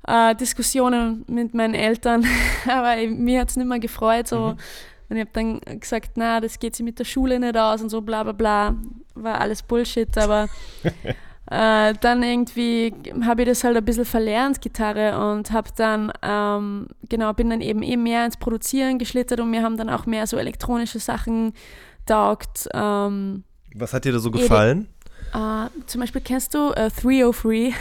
äh, 0.08 0.34
Diskussionen 0.34 1.24
mit 1.28 1.54
meinen 1.54 1.74
Eltern, 1.74 2.26
aber 2.68 2.96
mir 3.06 3.42
hat 3.42 3.50
es 3.50 3.56
nicht 3.56 3.68
mehr 3.68 3.78
gefreut. 3.78 4.26
So. 4.26 4.48
Mhm. 4.48 4.56
Und 5.08 5.16
ich 5.16 5.20
habe 5.20 5.30
dann 5.32 5.60
gesagt, 5.80 6.12
na, 6.16 6.40
das 6.40 6.58
geht 6.58 6.76
sich 6.76 6.84
mit 6.84 6.98
der 6.98 7.04
Schule 7.04 7.38
nicht 7.38 7.56
aus 7.56 7.82
und 7.82 7.90
so 7.90 8.00
bla 8.00 8.22
bla 8.22 8.32
bla. 8.32 8.74
War 9.14 9.40
alles 9.40 9.62
Bullshit, 9.62 10.16
aber 10.18 10.48
äh, 11.50 11.94
dann 12.00 12.22
irgendwie 12.22 12.92
habe 13.24 13.42
ich 13.42 13.48
das 13.48 13.64
halt 13.64 13.76
ein 13.76 13.84
bisschen 13.84 14.04
verlernt, 14.04 14.60
Gitarre, 14.60 15.30
und 15.30 15.52
habe 15.52 15.70
dann, 15.76 16.12
ähm, 16.22 16.88
genau, 17.08 17.32
bin 17.32 17.50
dann 17.50 17.60
eben 17.60 17.82
eben 17.82 18.02
mehr 18.02 18.24
ins 18.24 18.36
Produzieren 18.36 18.98
geschlittert 18.98 19.40
und 19.40 19.50
mir 19.50 19.62
haben 19.62 19.76
dann 19.76 19.90
auch 19.90 20.06
mehr 20.06 20.26
so 20.26 20.36
elektronische 20.36 20.98
Sachen 20.98 21.52
taugt. 22.06 22.68
Ähm, 22.72 23.44
Was 23.74 23.92
hat 23.92 24.04
dir 24.04 24.12
da 24.12 24.18
so 24.18 24.30
gefallen? 24.30 24.88
Uh, 25.34 25.68
zum 25.86 26.00
Beispiel 26.00 26.20
kennst 26.20 26.54
du 26.54 26.70
uh, 26.70 26.74
äh, 26.74 26.90
303? 26.90 27.72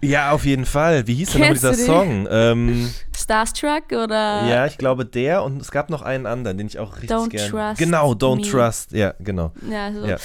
ja, 0.00 0.32
auf 0.32 0.44
jeden 0.44 0.64
Fall. 0.64 1.06
Wie 1.06 1.14
hieß 1.14 1.30
denn 1.30 1.42
noch 1.42 1.48
dieser 1.50 1.74
Song? 1.74 2.26
Ähm, 2.28 2.90
Starstruck 3.28 3.92
oder? 3.92 4.46
Ja, 4.46 4.64
ich 4.64 4.78
glaube 4.78 5.04
der 5.04 5.42
und 5.42 5.60
es 5.60 5.70
gab 5.70 5.90
noch 5.90 6.00
einen 6.00 6.24
anderen, 6.24 6.56
den 6.56 6.66
ich 6.66 6.78
auch 6.78 6.96
richtig 6.96 7.10
Don't 7.10 7.28
gerne. 7.28 7.50
Trust 7.50 7.78
genau, 7.78 8.12
Don't 8.12 8.36
me. 8.36 8.50
Trust. 8.50 8.92
Ja, 8.92 9.12
genau. 9.20 9.52
Ja, 9.70 9.92
so. 9.92 10.06
ja. 10.06 10.16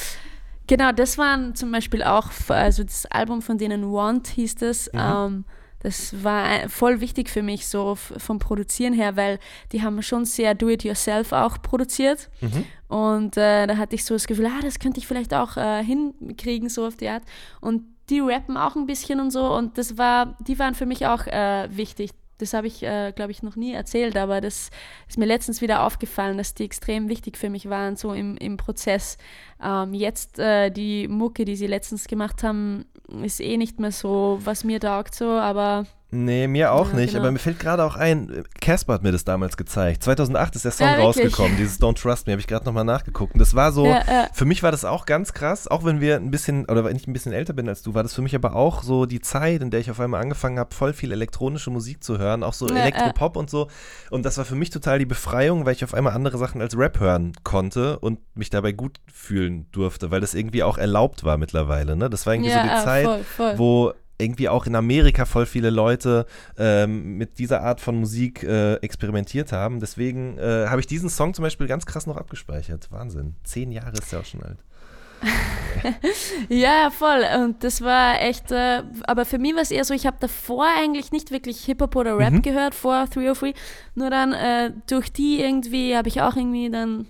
Genau, 0.67 0.93
das 0.93 1.17
waren 1.17 1.53
zum 1.53 1.73
Beispiel 1.73 2.01
auch, 2.01 2.29
also 2.47 2.83
das 2.85 3.05
Album 3.07 3.41
von 3.41 3.57
denen 3.57 3.91
Want 3.91 4.27
hieß 4.27 4.55
das. 4.55 4.89
Mhm. 4.93 4.99
Ähm, 4.99 5.45
das 5.79 6.23
war 6.23 6.69
voll 6.69 7.01
wichtig 7.01 7.29
für 7.29 7.43
mich, 7.43 7.67
so 7.67 7.95
vom 7.95 8.39
Produzieren 8.39 8.93
her, 8.93 9.17
weil 9.17 9.37
die 9.73 9.81
haben 9.81 10.01
schon 10.01 10.23
sehr 10.23 10.55
do-it-yourself 10.55 11.33
auch 11.33 11.61
produziert. 11.61 12.29
Mhm. 12.39 12.63
Und 12.87 13.35
äh, 13.35 13.67
da 13.67 13.75
hatte 13.75 13.95
ich 13.95 14.05
so 14.05 14.15
das 14.15 14.25
Gefühl, 14.25 14.45
ah, 14.45 14.61
das 14.61 14.79
könnte 14.79 15.01
ich 15.01 15.07
vielleicht 15.07 15.33
auch 15.33 15.57
äh, 15.57 15.83
hinkriegen, 15.83 16.69
so 16.69 16.87
auf 16.87 16.95
die 16.95 17.09
Art. 17.09 17.23
Und 17.59 17.83
die 18.09 18.21
rappen 18.21 18.55
auch 18.55 18.77
ein 18.77 18.85
bisschen 18.85 19.19
und 19.19 19.31
so. 19.31 19.53
Und 19.53 19.77
das 19.77 19.97
war, 19.97 20.37
die 20.47 20.57
waren 20.57 20.73
für 20.73 20.85
mich 20.85 21.05
auch 21.05 21.27
äh, 21.27 21.67
wichtig. 21.69 22.11
Das 22.37 22.53
habe 22.53 22.67
ich, 22.67 22.83
äh, 22.83 23.13
glaube 23.15 23.31
ich, 23.31 23.43
noch 23.43 23.55
nie 23.55 23.73
erzählt, 23.73 24.17
aber 24.17 24.41
das 24.41 24.69
ist 25.07 25.17
mir 25.17 25.25
letztens 25.25 25.61
wieder 25.61 25.83
aufgefallen, 25.85 26.37
dass 26.37 26.53
die 26.53 26.65
extrem 26.65 27.09
wichtig 27.09 27.37
für 27.37 27.49
mich 27.49 27.69
waren, 27.69 27.95
so 27.95 28.13
im, 28.13 28.37
im 28.37 28.57
Prozess. 28.57 29.17
Ähm, 29.63 29.93
jetzt 29.93 30.39
äh, 30.39 30.69
die 30.69 31.07
Mucke, 31.07 31.45
die 31.45 31.55
sie 31.55 31.67
letztens 31.67 32.07
gemacht 32.07 32.43
haben, 32.43 32.85
ist 33.23 33.39
eh 33.39 33.57
nicht 33.57 33.79
mehr 33.79 33.91
so, 33.91 34.39
was 34.43 34.63
mir 34.63 34.79
taugt, 34.79 35.15
so, 35.15 35.29
aber 35.29 35.85
Nee, 36.13 36.47
mir 36.47 36.71
auch 36.71 36.89
Ja, 36.89 36.95
nicht, 36.95 37.13
genau. 37.13 37.23
aber 37.23 37.32
mir 37.32 37.39
fällt 37.39 37.60
gerade 37.60 37.84
auch 37.84 37.95
ein, 37.95 38.43
Casper 38.62 38.93
hat 38.93 39.04
mir 39.04 39.12
das 39.12 39.23
damals 39.23 39.58
gezeigt. 39.58 40.04
2008 40.04 40.56
ist 40.56 40.65
der 40.65 40.71
Song 40.71 40.88
Ja, 40.88 40.95
rausgekommen, 40.97 41.58
dieses 41.58 41.80
Don't 41.82 41.99
Trust 41.99 42.28
Me, 42.28 42.34
habe 42.34 42.39
ich 42.39 42.45
gerade 42.45 42.65
nochmal 42.65 42.84
nachgeguckt. 42.84 43.34
Und 43.34 43.39
das 43.39 43.56
war 43.56 43.71
so, 43.71 43.88
Ja, 43.88 44.30
für 44.32 44.45
mich 44.45 44.62
war 44.62 44.71
das 44.71 44.86
auch 44.86 45.06
ganz 45.06 45.34
krass, 45.34 45.67
auch 45.67 45.84
wenn 45.86 46.02
wir 46.02 46.17
ein 46.17 46.30
bisschen, 46.30 46.65
oder 46.65 46.86
wenn 46.86 46.95
ich 46.95 47.08
ein 47.08 47.13
bisschen 47.13 47.34
älter 47.34 47.54
bin 47.54 47.67
als 47.67 47.82
du, 47.82 47.95
war 47.95 48.04
das 48.04 48.13
für 48.13 48.21
mich 48.21 48.36
aber 48.36 48.56
auch 48.56 48.84
so 48.84 49.08
die 49.08 49.21
Zeit, 49.21 49.63
in 49.63 49.71
der 49.71 49.80
ich 49.80 49.89
auf 49.89 49.99
einmal 49.99 50.21
angefangen 50.21 50.60
habe, 50.60 50.73
voll 50.76 50.93
viel 50.93 51.12
elektronische 51.12 51.71
Musik 51.71 52.04
zu 52.04 52.19
hören, 52.19 52.43
auch 52.43 52.54
so 52.54 52.67
Elektropop 52.67 53.36
und 53.36 53.49
so. 53.49 53.67
Und 54.12 54.23
das 54.23 54.38
war 54.38 54.45
für 54.45 54.56
mich 54.56 54.69
total 54.69 54.99
die 54.99 55.06
Befreiung, 55.06 55.65
weil 55.65 55.73
ich 55.73 55.84
auf 55.84 55.95
einmal 55.95 56.13
andere 56.13 56.38
Sachen 56.38 56.62
als 56.62 56.78
Rap 56.78 56.99
hören 56.99 57.34
konnte 57.43 57.97
und 57.99 58.19
mich 58.36 58.52
dabei 58.52 58.71
gut 58.71 58.99
fühlen 59.12 59.65
durfte, 59.71 60.12
weil 60.12 60.21
das 60.21 60.36
irgendwie 60.36 60.62
auch 60.62 60.78
erlaubt 60.78 61.23
war 61.23 61.38
mittlerweile. 61.38 61.95
Ne? 61.95 62.10
Das 62.10 62.28
war 62.28 62.34
irgendwie 62.34 62.52
so 62.52 62.62
die 62.62 62.69
ah, 62.69 62.84
Zeit, 62.84 63.06
voll, 63.06 63.23
voll. 63.23 63.58
wo 63.58 63.93
irgendwie 64.19 64.47
auch 64.49 64.65
in 64.65 64.76
Amerika 64.76 65.26
voll 65.26 65.45
viele 65.45 65.69
Leute 65.69 66.26
ähm, 66.58 67.17
mit 67.17 67.39
dieser 67.39 67.62
Art 67.62 67.82
von 67.82 67.95
Musik 67.99 68.43
äh, 68.43 68.76
experimentiert 68.76 69.52
haben. 69.52 69.80
Deswegen 69.80 70.38
äh, 70.38 70.67
habe 70.67 70.80
ich 70.80 70.88
diesen 70.88 71.10
Song 71.10 71.34
zum 71.34 71.43
Beispiel 71.43 71.67
ganz 71.67 71.86
krass 71.86 72.06
noch 72.08 72.17
abgespeichert. 72.17 72.91
Wahnsinn. 72.91 73.36
Zehn 73.43 73.71
Jahre 73.71 73.93
ist 73.93 74.12
der 74.12 74.19
auch 74.19 74.26
schon 74.26 74.43
alt. 74.43 74.58
Ja, 76.49 76.89
voll. 76.91 77.23
Und 77.43 77.63
das 77.63 77.82
war 77.82 78.21
echt, 78.21 78.52
äh, 78.52 78.84
aber 79.06 79.26
für 79.26 79.38
mich 79.39 79.54
war 79.56 79.62
es 79.62 79.71
eher 79.71 79.84
so, 79.86 79.93
ich 79.93 80.06
habe 80.06 80.17
davor 80.19 80.65
eigentlich 80.78 81.12
nicht 81.12 81.32
wirklich 81.32 81.63
Hip-Hop 81.65 81.95
oder 81.95 82.17
Rap 82.17 82.34
Mhm. 82.34 82.41
gehört 82.41 82.76
vor 82.76 83.06
303. 83.08 83.54
Nur 83.95 84.10
dann 84.10 84.34
äh, 84.34 84.71
durch 84.88 85.12
die 85.12 85.39
irgendwie 85.41 85.95
habe 85.95 86.08
ich 86.08 86.21
auch 86.21 86.36
irgendwie 86.36 86.69
dann 86.69 87.08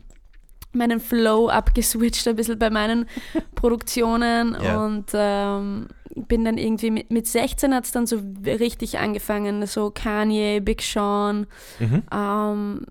meinen 0.75 0.99
Flow 0.99 1.49
abgeswitcht 1.49 2.27
ein 2.27 2.35
bisschen 2.35 2.59
bei 2.59 2.69
meinen 2.69 3.07
Produktionen 3.55 4.57
Ja. 4.61 4.83
und 4.83 5.05
ähm, 5.13 5.87
bin 6.15 6.45
dann 6.45 6.57
irgendwie 6.57 6.91
mit, 6.91 7.09
mit 7.11 7.27
16 7.27 7.73
hat 7.73 7.85
es 7.85 7.91
dann 7.91 8.05
so 8.05 8.21
richtig 8.45 8.99
angefangen, 8.99 9.65
so 9.65 9.89
Kanye, 9.91 10.59
Big 10.59 10.81
Sean, 10.81 11.47
Mhm. 11.79 12.03
ähm, 12.13 12.85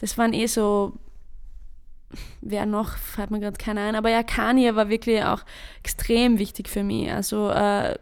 das 0.00 0.16
waren 0.16 0.32
eh 0.32 0.46
so, 0.46 0.92
wer 2.40 2.64
noch, 2.66 2.96
fällt 2.96 3.30
mir 3.30 3.40
gerade 3.40 3.58
keiner 3.58 3.82
ein, 3.82 3.94
aber 3.96 4.10
ja, 4.10 4.22
Kanye 4.22 4.74
war 4.76 4.88
wirklich 4.88 5.22
auch 5.24 5.40
extrem 5.82 6.38
wichtig 6.38 6.68
für 6.68 6.82
mich. 6.82 7.10
Also 7.12 7.50
äh, 7.50 7.96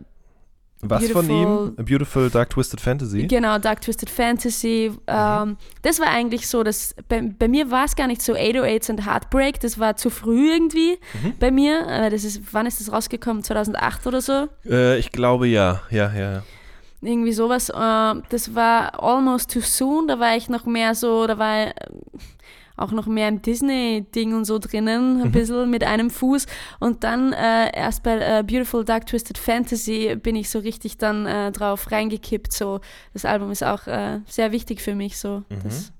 Was 0.81 1.11
von 1.11 1.29
ihm? 1.29 1.75
A 1.77 1.83
Beautiful 1.83 2.31
Dark 2.31 2.51
Twisted 2.51 2.81
Fantasy. 2.81 3.27
genau, 3.27 3.59
Dark 3.59 3.81
Twisted 3.81 4.09
Fantasy, 4.09 4.93
ähm, 5.09 5.57
das 5.83 5.99
war 5.99 6.07
eigentlich 6.09 6.47
so, 6.49 6.62
dass 6.62 6.95
bei, 7.09 7.21
bei 7.21 7.49
mir 7.49 7.71
war 7.71 7.85
es 7.85 7.97
gar 7.97 8.07
nicht 8.07 8.23
so 8.23 8.35
808s 8.35 8.91
und 8.91 9.05
Heartbreak, 9.05 9.59
das 9.61 9.79
war 9.81 9.97
zu 9.97 10.09
früh 10.11 10.53
irgendwie 10.53 10.99
Mhm. 11.23 11.33
bei 11.41 11.51
mir. 11.51 11.87
Äh, 11.88 12.11
das 12.11 12.23
ist, 12.25 12.43
wann 12.53 12.67
ist 12.67 12.81
das 12.81 12.93
rausgekommen? 12.93 13.43
2008 13.43 14.07
oder 14.07 14.21
so? 14.21 14.49
Äh, 14.64 14.99
ich 14.99 15.11
glaube 15.11 15.49
ja. 15.49 15.81
Ja, 15.91 16.12
ja. 16.12 16.43
irgendwie 17.01 17.33
sowas. 17.33 17.71
Äh, 17.71 18.23
das 18.29 18.55
war 18.55 19.03
Almost 19.03 19.53
Too 19.53 19.61
Soon, 19.61 20.07
da 20.09 20.19
war 20.21 20.37
ich 20.37 20.49
noch 20.49 20.64
mehr 20.64 20.95
so, 20.95 21.27
da 21.27 21.38
war 21.38 21.73
auch 22.79 22.93
noch 22.93 23.07
mehr 23.07 23.29
im 23.29 23.43
Disney-Ding 23.43 24.35
und 24.35 24.45
so 24.45 24.59
drinnen, 24.59 25.23
ein 25.23 25.33
bisschen 25.33 25.69
mit 25.71 25.85
einem 25.85 26.11
Fuß. 26.11 26.47
Und 26.81 27.05
dann 27.05 27.33
äh, 27.33 27.71
erst 27.77 28.03
bei 28.03 28.17
äh, 28.19 28.43
Beautiful 28.43 28.85
Dark 28.85 29.07
Twisted 29.07 29.38
Fantasy 29.38 30.17
bin 30.17 30.37
ich 30.37 30.49
so 30.51 30.59
richtig 30.61 30.99
dann 30.99 31.27
äh, 31.27 31.53
drauf 31.53 31.91
reingekippt. 31.91 32.53
So, 32.53 32.81
das 33.12 33.25
Album 33.25 33.51
ist 33.51 33.64
auch 33.64 33.87
äh, 33.87 34.21
sehr 34.27 34.53
wichtig 34.53 34.81
für 34.81 34.95
mich. 34.95 35.19
So, 35.19 35.43
das, 35.62 35.93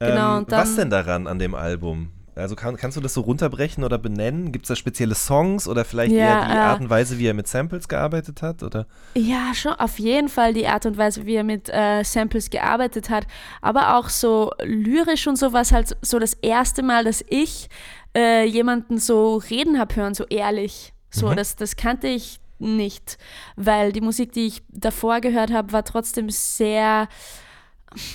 Genau, 0.00 0.32
Ähm, 0.34 0.38
und 0.38 0.52
dann- 0.52 0.60
was 0.60 0.76
denn 0.76 0.90
daran 0.90 1.26
an 1.26 1.38
dem 1.40 1.54
Album? 1.56 2.10
Also 2.38 2.54
kann, 2.56 2.76
kannst 2.76 2.96
du 2.96 3.00
das 3.00 3.14
so 3.14 3.20
runterbrechen 3.22 3.84
oder 3.84 3.98
benennen? 3.98 4.52
Gibt 4.52 4.64
es 4.64 4.68
da 4.68 4.76
spezielle 4.76 5.14
Songs 5.14 5.66
oder 5.68 5.84
vielleicht 5.84 6.14
Ja, 6.14 6.22
eher 6.24 6.36
die 6.48 6.56
äh, 6.56 6.60
Art 6.60 6.80
und 6.80 6.90
Weise, 6.90 7.18
wie 7.18 7.26
er 7.26 7.34
mit 7.34 7.48
Samples 7.48 7.88
gearbeitet 7.88 8.42
hat? 8.42 8.62
Oder? 8.62 8.86
Ja, 9.16 9.52
schon 9.54 9.72
auf 9.72 9.98
jeden 9.98 10.28
Fall 10.28 10.54
die 10.54 10.66
Art 10.66 10.86
und 10.86 10.96
Weise, 10.96 11.26
wie 11.26 11.34
er 11.34 11.44
mit 11.44 11.68
äh, 11.68 12.04
Samples 12.04 12.50
gearbeitet 12.50 13.10
hat, 13.10 13.26
aber 13.60 13.96
auch 13.96 14.08
so 14.08 14.52
lyrisch 14.62 15.26
und 15.26 15.36
so 15.36 15.52
was 15.52 15.72
halt 15.72 15.96
so 16.02 16.18
das 16.18 16.34
erste 16.34 16.82
Mal, 16.82 17.04
dass 17.04 17.24
ich 17.28 17.68
äh, 18.16 18.44
jemanden 18.46 18.98
so 18.98 19.36
reden 19.36 19.78
habe 19.78 19.96
hören, 19.96 20.14
so 20.14 20.24
ehrlich. 20.26 20.92
So, 21.10 21.30
Mhm. 21.30 21.36
das, 21.36 21.56
das 21.56 21.76
kannte 21.76 22.06
ich 22.08 22.40
nicht, 22.60 23.18
weil 23.56 23.92
die 23.92 24.00
Musik, 24.00 24.32
die 24.32 24.46
ich 24.46 24.62
davor 24.68 25.20
gehört 25.20 25.52
habe, 25.52 25.72
war 25.72 25.84
trotzdem 25.84 26.28
sehr, 26.30 27.08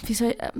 wie 0.05 0.13
soll 0.13 0.29
ich, 0.31 0.41
äh, 0.41 0.51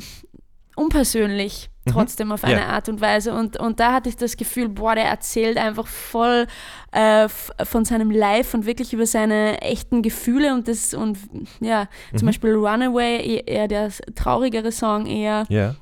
unpersönlich 0.75 1.69
trotzdem 1.91 2.31
auf 2.31 2.43
eine 2.43 2.61
Ja. 2.61 2.67
Art 2.67 2.89
und 2.89 3.01
Weise. 3.01 3.33
Und, 3.33 3.57
und 3.59 3.79
da 3.79 3.93
hatte 3.93 4.09
ich 4.09 4.15
das 4.15 4.37
Gefühl, 4.37 4.69
boah, 4.69 4.95
der 4.95 5.05
erzählt 5.05 5.57
einfach 5.57 5.87
voll 5.87 6.47
äh, 6.91 7.27
von 7.29 7.85
seinem 7.85 8.11
Life 8.11 8.55
und 8.55 8.65
wirklich 8.65 8.93
über 8.93 9.05
seine 9.05 9.61
echten 9.61 10.01
Gefühle 10.01 10.53
und 10.53 10.67
das 10.67 10.93
und 10.93 11.17
ja, 11.59 11.87
zum 12.15 12.25
Beispiel 12.27 12.53
Runaway, 12.53 13.17
eher- 13.17 13.47
eher 13.47 13.67
der 13.67 13.89
traurigere 14.15 14.71
Song 14.71 15.05
eher, 15.05 15.45
Ja. 15.49 15.75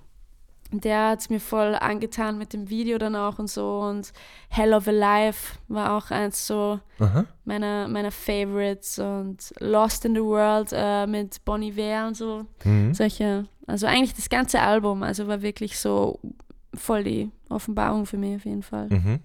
Der 0.71 1.09
hat 1.09 1.19
es 1.19 1.29
mir 1.29 1.39
voll 1.39 1.75
angetan 1.75 2.37
mit 2.37 2.53
dem 2.53 2.69
Video 2.69 2.97
dann 2.97 3.15
auch 3.15 3.39
und 3.39 3.49
so 3.49 3.79
und 3.81 4.13
Hell 4.49 4.73
of 4.73 4.87
a 4.87 4.91
Life 4.91 5.55
war 5.67 5.97
auch 5.97 6.11
eins 6.11 6.47
so 6.47 6.79
Aha. 6.99 7.25
meiner, 7.45 7.87
meiner 7.87 8.11
Favorites 8.11 8.97
und 8.99 9.53
Lost 9.59 10.05
in 10.05 10.15
the 10.15 10.21
World 10.21 10.69
äh, 10.71 11.05
mit 11.07 11.43
Bonnie 11.45 11.69
Iver 11.71 12.07
und 12.07 12.15
so 12.15 12.45
Mhm. 12.63 12.93
solche, 12.93 13.45
also 13.67 13.85
eigentlich 13.87 14.13
das 14.15 14.29
ganze 14.29 14.61
Album, 14.61 15.03
also 15.03 15.27
war 15.27 15.41
wirklich 15.41 15.77
so 15.77 16.19
voll 16.73 17.03
die 17.03 17.31
Offenbarung 17.49 18.05
für 18.05 18.17
mich 18.17 18.37
auf 18.37 18.45
jeden 18.45 18.63
Fall. 18.63 18.87
Mhm. 18.89 19.19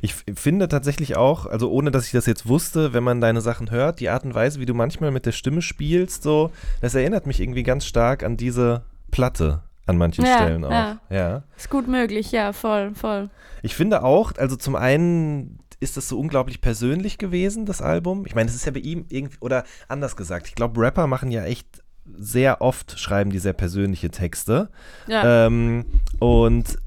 Ich 0.00 0.14
finde 0.14 0.68
tatsächlich 0.68 1.16
auch, 1.16 1.44
also 1.44 1.70
ohne 1.70 1.90
dass 1.90 2.06
ich 2.06 2.12
das 2.12 2.24
jetzt 2.24 2.48
wusste, 2.48 2.94
wenn 2.94 3.04
man 3.04 3.20
deine 3.20 3.42
Sachen 3.42 3.70
hört, 3.70 4.00
die 4.00 4.08
Art 4.08 4.24
und 4.24 4.34
Weise, 4.34 4.58
wie 4.58 4.64
du 4.64 4.72
manchmal 4.72 5.10
mit 5.10 5.26
der 5.26 5.32
Stimme 5.32 5.60
spielst, 5.60 6.22
so, 6.22 6.50
das 6.80 6.94
erinnert 6.94 7.26
mich 7.26 7.40
irgendwie 7.40 7.62
ganz 7.62 7.84
stark 7.84 8.22
an 8.22 8.38
diese 8.38 8.84
Platte 9.10 9.62
an 9.86 9.96
manchen 9.98 10.24
Ja, 10.24 10.36
Stellen 10.38 10.64
auch. 10.64 10.70
ja. 10.70 10.98
ja. 11.10 11.42
Ist 11.56 11.70
gut 11.70 11.88
möglich, 11.88 12.32
ja, 12.32 12.52
voll, 12.52 12.94
voll. 12.94 13.30
Ich 13.62 13.74
finde 13.74 14.02
auch, 14.02 14.32
also 14.36 14.56
zum 14.56 14.76
einen 14.76 15.58
ist 15.80 15.96
das 15.96 16.08
so 16.08 16.18
unglaublich 16.18 16.60
persönlich 16.60 17.18
gewesen, 17.18 17.66
das 17.66 17.82
Album. 17.82 18.24
Ich 18.26 18.34
meine, 18.34 18.48
es 18.48 18.54
ist 18.56 18.64
ja 18.66 18.72
bei 18.72 18.80
ihm 18.80 19.04
irgendwie, 19.08 19.36
oder 19.40 19.64
anders 19.88 20.16
gesagt, 20.16 20.48
ich 20.48 20.54
glaube, 20.54 20.80
Rapper 20.80 21.06
machen 21.06 21.30
ja 21.30 21.44
echt 21.44 21.66
sehr 22.16 22.60
oft, 22.62 22.98
schreiben 22.98 23.30
die 23.30 23.38
sehr 23.38 23.52
persönliche 23.52 24.10
Texte. 24.10 24.70
Ja, 25.06 25.46
Ähm, 25.46 25.84
und 26.18 26.78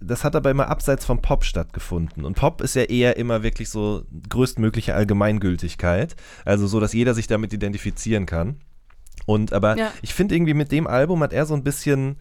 das 0.00 0.22
hat 0.22 0.36
aber 0.36 0.50
immer 0.50 0.68
abseits 0.68 1.04
vom 1.04 1.20
Pop 1.22 1.44
stattgefunden. 1.44 2.24
Und 2.24 2.36
Pop 2.36 2.60
ist 2.60 2.76
ja 2.76 2.82
eher 2.82 3.16
immer 3.16 3.42
wirklich 3.42 3.68
so 3.68 4.04
größtmögliche 4.28 4.94
Allgemeingültigkeit. 4.94 6.14
Also 6.44 6.66
so, 6.66 6.78
dass 6.78 6.92
jeder 6.92 7.14
sich 7.14 7.26
damit 7.26 7.52
identifizieren 7.52 8.26
kann. 8.26 8.60
Und 9.26 9.52
aber 9.52 9.76
Ja. 9.76 9.92
ich 10.02 10.14
finde 10.14 10.34
irgendwie 10.34 10.54
mit 10.54 10.72
dem 10.72 10.86
Album 10.86 11.22
hat 11.22 11.32
er 11.32 11.44
so 11.46 11.54
ein 11.54 11.62
bisschen 11.64 12.16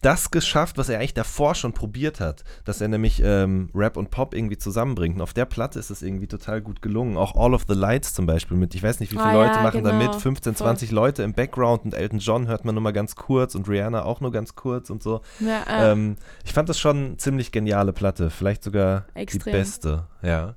das 0.00 0.32
geschafft, 0.32 0.78
was 0.78 0.88
er 0.88 0.98
eigentlich 0.98 1.14
davor 1.14 1.54
schon 1.54 1.74
probiert 1.74 2.18
hat, 2.18 2.42
dass 2.64 2.80
er 2.80 2.88
nämlich 2.88 3.22
ähm, 3.24 3.70
Rap 3.72 3.96
und 3.96 4.10
Pop 4.10 4.34
irgendwie 4.34 4.58
zusammenbringt. 4.58 5.14
Und 5.14 5.22
auf 5.22 5.32
der 5.32 5.44
Platte 5.44 5.78
ist 5.78 5.90
es 5.90 6.02
irgendwie 6.02 6.26
total 6.26 6.60
gut 6.60 6.82
gelungen. 6.82 7.16
Auch 7.16 7.36
All 7.36 7.54
of 7.54 7.66
the 7.68 7.74
Lights 7.74 8.12
zum 8.12 8.26
Beispiel 8.26 8.56
mit, 8.56 8.74
ich 8.74 8.82
weiß 8.82 8.98
nicht, 8.98 9.12
wie 9.12 9.16
viele 9.16 9.28
Ah, 9.28 9.32
Leute 9.32 9.54
ja, 9.58 9.62
machen 9.62 9.84
da 9.84 9.92
genau. 9.92 10.02
mit, 10.12 10.20
15, 10.20 10.54
Voll. 10.56 10.66
20 10.66 10.90
Leute 10.90 11.22
im 11.22 11.34
Background 11.34 11.84
und 11.84 11.94
Elton 11.94 12.18
John 12.18 12.48
hört 12.48 12.64
man 12.64 12.74
nur 12.74 12.82
mal 12.82 12.92
ganz 12.92 13.14
kurz 13.14 13.54
und 13.54 13.68
Rihanna 13.68 14.02
auch 14.02 14.20
nur 14.20 14.32
ganz 14.32 14.56
kurz 14.56 14.90
und 14.90 15.04
so. 15.04 15.20
ja 15.38 15.62
äh, 15.68 15.92
Ähm, 15.92 16.16
ich 16.44 16.52
fand 16.52 16.68
das 16.68 16.80
schon 16.80 16.96
eine 16.96 17.16
ziemlich 17.18 17.52
geniale 17.52 17.92
Platte, 17.92 18.30
vielleicht 18.30 18.64
sogar 18.64 19.04
die 19.14 19.20
Extrem. 19.20 19.52
beste, 19.52 20.06
ja. 20.22 20.56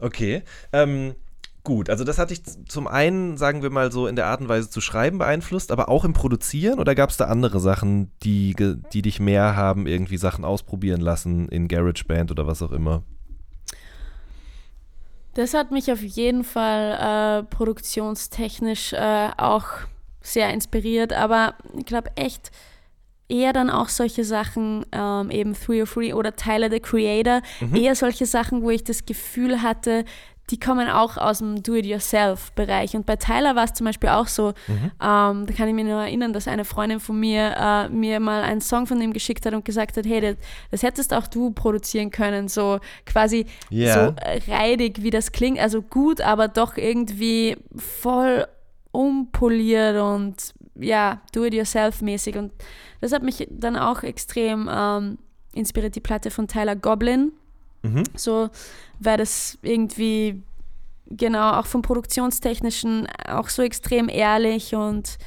Okay. 0.00 0.42
Ähm, 0.72 1.14
gut, 1.64 1.90
also 1.90 2.04
das 2.04 2.18
hat 2.18 2.30
dich 2.30 2.44
z- 2.44 2.70
zum 2.70 2.86
einen, 2.86 3.36
sagen 3.36 3.62
wir 3.62 3.70
mal 3.70 3.92
so, 3.92 4.06
in 4.06 4.16
der 4.16 4.26
Art 4.26 4.40
und 4.40 4.48
Weise 4.48 4.70
zu 4.70 4.80
schreiben 4.80 5.18
beeinflusst, 5.18 5.70
aber 5.72 5.88
auch 5.88 6.04
im 6.04 6.12
Produzieren? 6.12 6.78
Oder 6.78 6.94
gab 6.94 7.10
es 7.10 7.16
da 7.16 7.26
andere 7.26 7.60
Sachen, 7.60 8.10
die, 8.22 8.54
die 8.92 9.02
dich 9.02 9.20
mehr 9.20 9.56
haben, 9.56 9.86
irgendwie 9.86 10.16
Sachen 10.16 10.44
ausprobieren 10.44 11.00
lassen 11.00 11.48
in 11.48 11.68
GarageBand 11.68 12.30
oder 12.30 12.46
was 12.46 12.62
auch 12.62 12.72
immer? 12.72 13.02
das 15.34 15.54
hat 15.54 15.70
mich 15.70 15.90
auf 15.92 16.02
jeden 16.02 16.42
Fall 16.44 17.40
äh, 17.40 17.42
produktionstechnisch 17.44 18.92
äh, 18.92 19.28
auch 19.36 19.64
sehr 20.20 20.52
inspiriert, 20.52 21.12
aber 21.12 21.54
ich 21.78 21.86
glaube 21.86 22.10
echt 22.16 22.50
eher 23.28 23.52
dann 23.52 23.70
auch 23.70 23.88
solche 23.88 24.24
Sachen, 24.24 24.84
ähm, 24.90 25.30
eben 25.30 25.54
303 25.54 26.14
oder 26.16 26.34
Tyler 26.34 26.68
the 26.68 26.80
Creator, 26.80 27.42
eher 27.72 27.94
solche 27.94 28.26
Sachen, 28.26 28.62
wo 28.62 28.70
ich 28.70 28.82
das 28.82 29.06
Gefühl 29.06 29.62
hatte, 29.62 30.04
die 30.50 30.58
kommen 30.58 30.88
auch 30.88 31.16
aus 31.16 31.38
dem 31.38 31.62
Do-it-yourself-Bereich. 31.62 32.94
Und 32.94 33.06
bei 33.06 33.16
Tyler 33.16 33.56
war 33.56 33.64
es 33.64 33.74
zum 33.74 33.86
Beispiel 33.86 34.10
auch 34.10 34.26
so, 34.26 34.48
ähm, 34.68 35.46
da 35.46 35.52
kann 35.56 35.68
ich 35.68 35.74
mich 35.74 35.84
nur 35.84 36.00
erinnern, 36.00 36.32
dass 36.32 36.48
eine 36.48 36.64
Freundin 36.64 37.00
von 37.00 37.18
mir 37.18 37.54
äh, 37.56 37.88
mir 37.88 38.20
mal 38.20 38.42
einen 38.42 38.60
Song 38.60 38.86
von 38.86 39.00
ihm 39.00 39.12
geschickt 39.12 39.46
hat 39.46 39.54
und 39.54 39.64
gesagt 39.64 39.96
hat, 39.96 40.06
hey, 40.06 40.20
das, 40.20 40.36
das 40.70 40.82
hättest 40.82 41.14
auch 41.14 41.26
du 41.26 41.50
produzieren 41.50 42.10
können, 42.10 42.48
so 42.48 42.78
quasi 43.06 43.46
Ja. 43.70 43.94
so 43.94 44.14
äh, 44.20 44.40
reidig, 44.48 45.02
wie 45.02 45.10
das 45.10 45.32
klingt, 45.32 45.58
also 45.58 45.82
gut, 45.82 46.20
aber 46.20 46.48
doch 46.48 46.76
irgendwie 46.76 47.56
voll 47.76 48.46
unpoliert 48.92 50.00
und 50.00 50.52
ja, 50.74 51.20
do-it-yourself-mäßig. 51.32 52.36
Und 52.36 52.52
das 53.00 53.12
hat 53.12 53.22
mich 53.22 53.46
dann 53.50 53.76
auch 53.76 54.02
extrem 54.02 54.68
ähm, 54.72 55.18
inspiriert, 55.52 55.94
die 55.94 56.00
Platte 56.00 56.30
von 56.30 56.48
Tyler 56.48 56.76
Goblin. 56.76 57.32
Mhm. 57.82 58.04
So, 58.16 58.50
weil 58.98 59.16
das 59.16 59.58
irgendwie 59.62 60.42
genau, 61.10 61.52
auch 61.52 61.66
vom 61.66 61.82
Produktionstechnischen 61.82 63.08
auch 63.26 63.48
so 63.48 63.62
extrem 63.62 64.08
ehrlich 64.08 64.74
und 64.74 65.18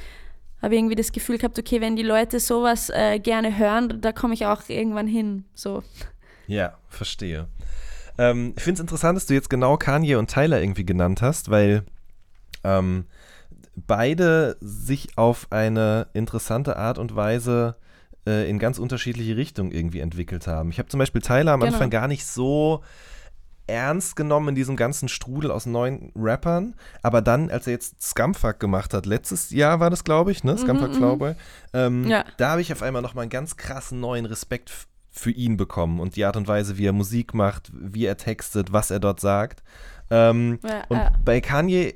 habe 0.62 0.76
irgendwie 0.76 0.94
das 0.94 1.12
Gefühl 1.12 1.36
gehabt, 1.38 1.58
okay, 1.58 1.80
wenn 1.80 1.94
die 1.94 2.02
Leute 2.02 2.40
sowas 2.40 2.90
äh, 2.90 3.18
gerne 3.18 3.58
hören, 3.58 4.00
da 4.00 4.12
komme 4.12 4.34
ich 4.34 4.46
auch 4.46 4.62
irgendwann 4.68 5.06
hin. 5.06 5.44
So. 5.54 5.82
Ja, 6.46 6.78
verstehe. 6.88 7.48
Ähm, 8.16 8.54
ich 8.56 8.62
finde 8.62 8.78
es 8.78 8.80
interessant, 8.80 9.16
dass 9.16 9.26
du 9.26 9.34
jetzt 9.34 9.50
genau 9.50 9.76
Kanye 9.76 10.16
und 10.16 10.30
Tyler 10.30 10.60
irgendwie 10.60 10.86
genannt 10.86 11.20
hast, 11.20 11.50
weil 11.50 11.84
ähm, 12.62 13.04
beide 13.76 14.56
sich 14.60 15.18
auf 15.18 15.48
eine 15.50 16.06
interessante 16.14 16.76
Art 16.76 16.98
und 16.98 17.14
Weise 17.14 17.76
äh, 18.26 18.48
in 18.48 18.58
ganz 18.58 18.78
unterschiedliche 18.78 19.36
Richtungen 19.36 19.72
irgendwie 19.72 20.00
entwickelt 20.00 20.46
haben. 20.46 20.70
Ich 20.70 20.78
habe 20.78 20.88
zum 20.88 20.98
Beispiel 20.98 21.20
Tyler 21.20 21.52
am 21.52 21.60
genau. 21.60 21.72
Anfang 21.72 21.90
gar 21.90 22.08
nicht 22.08 22.26
so 22.26 22.82
ernst 23.66 24.16
genommen 24.16 24.50
in 24.50 24.54
diesem 24.54 24.76
ganzen 24.76 25.08
Strudel 25.08 25.50
aus 25.50 25.66
neuen 25.66 26.12
Rappern. 26.14 26.74
Aber 27.02 27.22
dann, 27.22 27.50
als 27.50 27.66
er 27.66 27.72
jetzt 27.72 28.02
Scumfuck 28.02 28.60
gemacht 28.60 28.92
hat, 28.92 29.06
letztes 29.06 29.50
Jahr 29.50 29.80
war 29.80 29.90
das, 29.90 30.04
glaube 30.04 30.32
ich, 30.32 30.44
ne? 30.44 30.56
Scumfuck 30.58 30.90
mhm, 30.90 30.94
Flowboy, 30.94 31.30
mhm. 31.30 31.36
ähm, 31.72 32.06
ja. 32.06 32.24
da 32.36 32.50
habe 32.50 32.60
ich 32.60 32.72
auf 32.72 32.82
einmal 32.82 33.02
nochmal 33.02 33.22
einen 33.22 33.30
ganz 33.30 33.56
krassen 33.56 34.00
neuen 34.00 34.26
Respekt 34.26 34.70
für 35.10 35.30
ihn 35.30 35.56
bekommen 35.56 36.00
und 36.00 36.16
die 36.16 36.24
Art 36.24 36.36
und 36.36 36.48
Weise, 36.48 36.76
wie 36.76 36.86
er 36.86 36.92
Musik 36.92 37.34
macht, 37.34 37.70
wie 37.72 38.04
er 38.04 38.16
textet, 38.16 38.72
was 38.72 38.90
er 38.90 39.00
dort 39.00 39.20
sagt. 39.20 39.62
Ähm, 40.10 40.58
ja, 40.62 40.84
und 40.88 40.96
ja. 40.96 41.12
bei 41.24 41.40
Kanye 41.40 41.94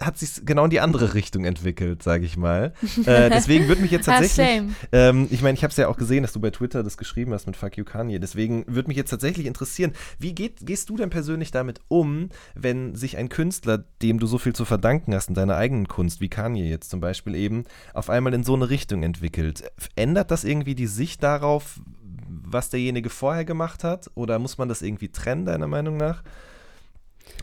hat 0.00 0.18
sich 0.18 0.44
genau 0.44 0.64
in 0.64 0.70
die 0.70 0.80
andere 0.80 1.14
Richtung 1.14 1.44
entwickelt, 1.44 2.02
sage 2.02 2.24
ich 2.24 2.36
mal. 2.36 2.72
Äh, 3.04 3.30
deswegen 3.30 3.68
würde 3.68 3.82
mich 3.82 3.90
jetzt 3.90 4.08
ah, 4.08 4.18
tatsächlich, 4.18 4.72
ähm, 4.92 5.26
ich 5.30 5.42
meine, 5.42 5.54
ich 5.54 5.64
habe 5.64 5.70
es 5.70 5.76
ja 5.76 5.88
auch 5.88 5.96
gesehen, 5.96 6.22
dass 6.22 6.32
du 6.32 6.40
bei 6.40 6.50
Twitter 6.50 6.82
das 6.82 6.96
geschrieben 6.96 7.32
hast 7.32 7.46
mit 7.46 7.56
Fuck 7.56 7.76
You 7.76 7.84
Kanye. 7.84 8.18
Deswegen 8.18 8.64
würde 8.66 8.88
mich 8.88 8.96
jetzt 8.96 9.10
tatsächlich 9.10 9.46
interessieren, 9.46 9.92
wie 10.18 10.34
geht, 10.34 10.64
gehst 10.64 10.88
du 10.88 10.96
denn 10.96 11.10
persönlich 11.10 11.50
damit 11.50 11.80
um, 11.88 12.28
wenn 12.54 12.94
sich 12.94 13.16
ein 13.16 13.28
Künstler, 13.28 13.84
dem 14.02 14.18
du 14.18 14.26
so 14.26 14.38
viel 14.38 14.54
zu 14.54 14.64
verdanken 14.64 15.14
hast 15.14 15.28
in 15.28 15.34
deiner 15.34 15.56
eigenen 15.56 15.88
Kunst, 15.88 16.20
wie 16.20 16.28
Kanye 16.28 16.68
jetzt 16.68 16.90
zum 16.90 17.00
Beispiel 17.00 17.34
eben, 17.34 17.64
auf 17.94 18.10
einmal 18.10 18.34
in 18.34 18.44
so 18.44 18.54
eine 18.54 18.70
Richtung 18.70 19.02
entwickelt? 19.02 19.64
Ändert 19.96 20.30
das 20.30 20.44
irgendwie 20.44 20.74
die 20.74 20.86
Sicht 20.86 21.22
darauf, 21.22 21.80
was 22.28 22.70
derjenige 22.70 23.10
vorher 23.10 23.44
gemacht 23.44 23.84
hat? 23.84 24.10
Oder 24.14 24.38
muss 24.38 24.58
man 24.58 24.68
das 24.68 24.82
irgendwie 24.82 25.08
trennen, 25.08 25.44
deiner 25.44 25.66
Meinung 25.66 25.96
nach? 25.96 26.22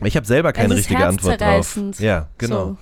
Ich 0.04 0.16
habe 0.16 0.26
selber 0.26 0.52
keine 0.52 0.74
richtige 0.74 1.04
Antwort 1.06 1.40
drauf. 1.40 1.78
Ja, 1.98 2.28
genau. 2.38 2.64
So. 2.64 2.76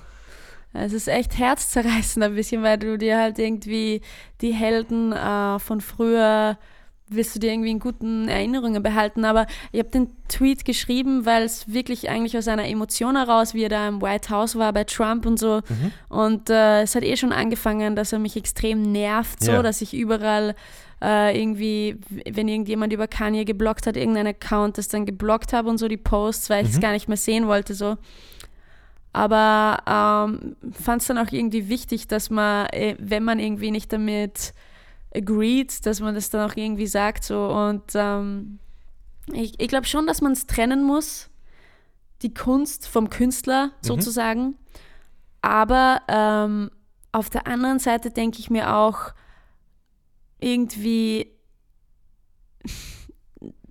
Es 0.74 0.92
ist 0.92 1.06
echt 1.06 1.38
herzzerreißend 1.38 2.24
ein 2.24 2.34
bisschen, 2.34 2.62
weil 2.62 2.78
du 2.78 2.98
dir 2.98 3.18
halt 3.18 3.38
irgendwie 3.38 4.00
die 4.40 4.52
Helden 4.52 5.12
äh, 5.12 5.58
von 5.60 5.80
früher 5.80 6.58
wirst 7.06 7.36
du 7.36 7.38
dir 7.38 7.52
irgendwie 7.52 7.70
in 7.70 7.78
guten 7.78 8.28
Erinnerungen 8.28 8.82
behalten. 8.82 9.24
Aber 9.24 9.46
ich 9.72 9.78
habe 9.78 9.90
den 9.90 10.08
Tweet 10.28 10.64
geschrieben, 10.64 11.26
weil 11.26 11.44
es 11.44 11.72
wirklich 11.72 12.08
eigentlich 12.08 12.36
aus 12.36 12.48
einer 12.48 12.66
Emotion 12.66 13.16
heraus, 13.16 13.54
wie 13.54 13.62
er 13.62 13.68
da 13.68 13.86
im 13.86 14.02
White 14.02 14.30
House 14.30 14.56
war 14.56 14.72
bei 14.72 14.84
Trump 14.84 15.26
und 15.26 15.38
so. 15.38 15.60
Mhm. 15.68 15.92
Und 16.08 16.50
äh, 16.50 16.82
es 16.82 16.94
hat 16.94 17.04
eh 17.04 17.16
schon 17.16 17.32
angefangen, 17.32 17.94
dass 17.94 18.12
er 18.12 18.18
mich 18.18 18.36
extrem 18.36 18.82
nervt, 18.82 19.44
so, 19.44 19.52
ja. 19.52 19.62
dass 19.62 19.80
ich 19.80 19.94
überall 19.94 20.54
äh, 21.04 21.38
irgendwie, 21.38 21.98
wenn 22.30 22.48
irgendjemand 22.48 22.92
über 22.92 23.06
Kanye 23.06 23.44
geblockt 23.44 23.86
hat, 23.86 23.96
irgendein 23.96 24.26
Account 24.26 24.78
das 24.78 24.88
dann 24.88 25.04
geblockt 25.04 25.52
habe 25.52 25.68
und 25.68 25.76
so 25.76 25.86
die 25.86 25.98
Posts, 25.98 26.48
weil 26.48 26.64
ich 26.64 26.70
es 26.70 26.76
mhm. 26.76 26.80
gar 26.80 26.92
nicht 26.92 27.08
mehr 27.08 27.18
sehen 27.18 27.46
wollte, 27.46 27.74
so. 27.74 27.98
Aber 29.12 29.82
ähm, 29.86 30.56
fand 30.72 31.02
es 31.02 31.08
dann 31.08 31.18
auch 31.18 31.30
irgendwie 31.30 31.68
wichtig, 31.68 32.08
dass 32.08 32.30
man, 32.30 32.66
äh, 32.66 32.96
wenn 32.98 33.22
man 33.22 33.38
irgendwie 33.38 33.70
nicht 33.70 33.92
damit 33.92 34.54
agreed, 35.14 35.84
dass 35.86 36.00
man 36.00 36.14
das 36.14 36.30
dann 36.30 36.50
auch 36.50 36.56
irgendwie 36.56 36.86
sagt, 36.86 37.22
so. 37.22 37.46
Und 37.48 37.82
ähm, 37.94 38.58
ich, 39.32 39.60
ich 39.60 39.68
glaube 39.68 39.86
schon, 39.86 40.06
dass 40.06 40.22
man 40.22 40.32
es 40.32 40.46
trennen 40.46 40.82
muss, 40.82 41.28
die 42.22 42.32
Kunst 42.32 42.88
vom 42.88 43.10
Künstler 43.10 43.66
mhm. 43.66 43.70
sozusagen. 43.82 44.54
Aber 45.42 46.00
ähm, 46.08 46.70
auf 47.12 47.30
der 47.30 47.46
anderen 47.46 47.78
Seite 47.78 48.10
denke 48.10 48.38
ich 48.38 48.50
mir 48.50 48.74
auch, 48.74 49.12
irgendwie, 50.44 51.30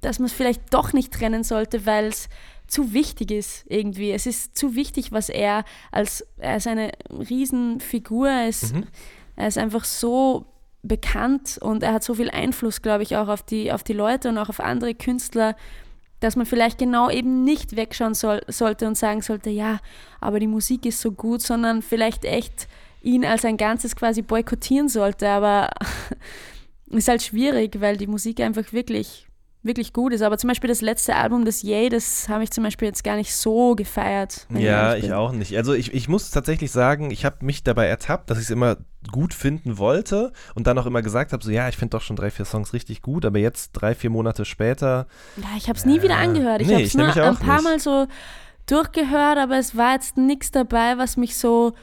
dass 0.01 0.19
man 0.19 0.25
es 0.25 0.33
vielleicht 0.33 0.73
doch 0.73 0.91
nicht 0.91 1.13
trennen 1.13 1.43
sollte, 1.43 1.86
weil 1.86 2.05
es 2.05 2.29
zu 2.67 2.93
wichtig 2.93 3.31
ist 3.31 3.65
irgendwie. 3.67 4.12
Es 4.12 4.25
ist 4.25 4.57
zu 4.57 4.75
wichtig, 4.75 5.12
was 5.12 5.29
er 5.29 5.63
als, 5.91 6.25
er 6.38 6.57
ist 6.57 6.67
eine 6.67 6.91
Riesenfigur, 7.09 8.45
ist, 8.47 8.73
mhm. 8.73 8.88
er 9.36 9.47
ist 9.47 9.57
einfach 9.57 9.83
so 9.83 10.45
bekannt 10.81 11.59
und 11.62 11.83
er 11.83 11.93
hat 11.93 12.03
so 12.03 12.15
viel 12.15 12.29
Einfluss, 12.29 12.81
glaube 12.81 13.03
ich, 13.03 13.15
auch 13.15 13.27
auf 13.27 13.43
die, 13.43 13.71
auf 13.71 13.83
die 13.83 13.93
Leute 13.93 14.29
und 14.29 14.38
auch 14.38 14.49
auf 14.49 14.59
andere 14.59 14.95
Künstler, 14.95 15.55
dass 16.19 16.36
man 16.36 16.45
vielleicht 16.45 16.77
genau 16.77 17.09
eben 17.09 17.43
nicht 17.43 17.75
wegschauen 17.75 18.15
soll, 18.15 18.41
sollte 18.47 18.88
und 18.88 18.97
sagen 18.97 19.21
sollte, 19.21 19.49
ja, 19.49 19.79
aber 20.19 20.39
die 20.39 20.47
Musik 20.47 20.86
ist 20.86 21.01
so 21.01 21.12
gut, 21.12 21.41
sondern 21.41 21.81
vielleicht 21.81 22.25
echt 22.25 22.67
ihn 23.03 23.25
als 23.25 23.45
ein 23.45 23.57
Ganzes 23.57 23.95
quasi 23.95 24.21
boykottieren 24.21 24.89
sollte. 24.89 25.29
Aber 25.29 25.69
ist 26.97 27.08
halt 27.08 27.23
schwierig, 27.23 27.79
weil 27.79 27.97
die 27.97 28.08
Musik 28.08 28.39
einfach 28.39 28.71
wirklich, 28.73 29.27
wirklich 29.62 29.93
gut 29.93 30.13
ist. 30.13 30.21
Aber 30.21 30.38
zum 30.38 30.47
Beispiel 30.49 30.67
das 30.67 30.82
letzte 30.82 31.15
Album, 31.15 31.45
das 31.45 31.62
Yay, 31.63 31.89
das 31.89 32.29
habe 32.29 32.43
ich 32.43 32.51
zum 32.51 32.63
Beispiel 32.63 32.88
jetzt 32.88 33.03
gar 33.03 33.15
nicht 33.15 33.36
so 33.36 33.75
gefeiert. 33.75 34.47
Ja, 34.49 34.95
ich, 34.95 35.06
ich 35.06 35.13
auch 35.13 35.32
nicht. 35.32 35.56
Also 35.58 35.73
ich, 35.73 35.93
ich 35.93 36.08
muss 36.08 36.32
tatsächlich 36.32 36.71
sagen, 36.71 37.12
ich 37.12 37.25
habe 37.25 37.45
mich 37.45 37.63
dabei 37.63 37.88
ertappt, 37.88 38.29
dass 38.29 38.38
ich 38.38 38.45
es 38.45 38.49
immer 38.49 38.77
gut 39.12 39.34
finden 39.34 39.77
wollte 39.77 40.32
und 40.56 40.67
dann 40.67 40.77
auch 40.77 40.86
immer 40.86 41.01
gesagt 41.01 41.34
habe, 41.34 41.43
so 41.43 41.51
ja, 41.51 41.67
ich 41.67 41.77
finde 41.77 41.97
doch 41.97 42.01
schon 42.01 42.15
drei, 42.15 42.32
vier 42.32 42.45
Songs 42.45 42.73
richtig 42.73 43.01
gut, 43.01 43.25
aber 43.25 43.39
jetzt 43.39 43.71
drei, 43.73 43.95
vier 43.95 44.10
Monate 44.10 44.45
später. 44.45 45.08
Ja, 45.38 45.49
ich 45.58 45.67
habe 45.67 45.77
es 45.77 45.86
nie 45.86 46.01
wieder 46.01 46.17
angehört. 46.17 46.62
Ich 46.62 46.67
nee, 46.67 46.75
habe 46.75 46.84
es 46.84 46.93
nur 46.93 47.08
ein 47.08 47.38
paar 47.38 47.56
nicht. 47.56 47.63
Mal 47.63 47.79
so 47.79 48.08
durchgehört, 48.65 49.38
aber 49.38 49.58
es 49.58 49.75
war 49.75 49.93
jetzt 49.93 50.17
nichts 50.17 50.51
dabei, 50.51 50.97
was 50.97 51.17
mich 51.17 51.38
so 51.38 51.73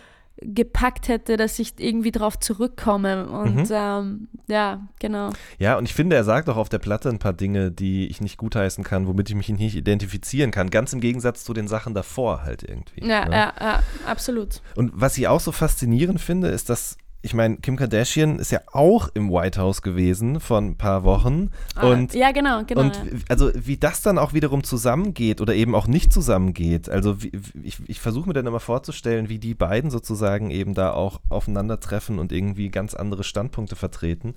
gepackt 0.43 1.09
hätte, 1.09 1.37
dass 1.37 1.59
ich 1.59 1.75
irgendwie 1.79 2.13
drauf 2.13 2.39
zurückkomme. 2.39 3.29
Und 3.29 3.57
mhm. 3.57 3.67
ähm, 3.71 4.29
ja, 4.47 4.87
genau. 4.99 5.31
Ja, 5.59 5.77
und 5.79 5.85
ich 5.85 5.95
finde, 5.95 6.17
er 6.17 6.25
sagt 6.25 6.49
auch 6.49 6.57
auf 6.57 6.69
der 6.69 6.79
Platte 6.79 7.09
ein 7.09 7.19
paar 7.19 7.33
Dinge, 7.33 7.71
die 7.71 8.09
ich 8.09 8.21
nicht 8.21 8.39
gutheißen 8.39 8.85
kann, 8.85 9.07
womit 9.07 9.31
ich 9.31 9.37
mich 9.37 9.49
nicht 9.49 9.77
identifizieren 9.77 10.51
kann. 10.51 10.71
Ganz 10.71 10.93
im 10.93 11.01
Gegensatz 11.01 11.45
zu 11.45 11.53
den 11.53 11.69
Sachen 11.69 11.95
davor 11.95 12.43
halt 12.43 12.63
irgendwie. 12.63 13.07
Ja, 13.07 13.27
ne? 13.27 13.37
ja, 13.37 13.53
ja, 13.61 13.83
absolut. 14.07 14.63
Und 14.77 14.93
was 14.95 15.17
ich 15.19 15.29
auch 15.29 15.41
so 15.41 15.53
faszinierend 15.53 16.21
finde, 16.21 16.49
ist, 16.49 16.71
dass 16.71 16.97
ich 17.23 17.35
meine, 17.35 17.59
Kim 17.59 17.77
Kardashian 17.77 18.39
ist 18.39 18.51
ja 18.51 18.61
auch 18.73 19.09
im 19.13 19.31
White 19.31 19.61
House 19.61 19.83
gewesen 19.83 20.41
vor 20.41 20.59
ein 20.59 20.77
paar 20.77 21.05
Wochen. 21.05 21.51
Ah, 21.75 21.89
und, 21.89 22.15
ja, 22.15 22.33
genau, 22.33 22.65
genau. 22.65 22.81
Und 22.81 22.99
also 23.29 23.51
wie 23.55 23.77
das 23.77 24.01
dann 24.01 24.17
auch 24.17 24.33
wiederum 24.33 24.65
zusammengeht 24.65 25.43
oder 25.43 25.55
eben 25.55 25.75
auch 25.75 25.87
nicht 25.87 26.15
zusammengeht. 26.15 26.89
Also 26.89 27.23
wie, 27.23 27.33
ich, 27.63 27.79
ich 27.87 28.01
versuche 28.01 28.27
mir 28.27 28.33
dann 28.33 28.47
immer 28.47 28.61
vorzustellen, 28.61 29.29
wie 29.29 29.39
die 29.39 29.55
beiden 29.55 29.91
sozusagen 29.91 30.51
eben 30.51 30.73
da 30.75 30.93
auch 30.93 31.21
aufeinandertreffen 31.29 32.19
und 32.19 32.33
irgendwie 32.33 32.71
ganz 32.71 32.95
andere 32.95 33.23
Standpunkte 33.23 33.77
vertreten. 33.77 34.35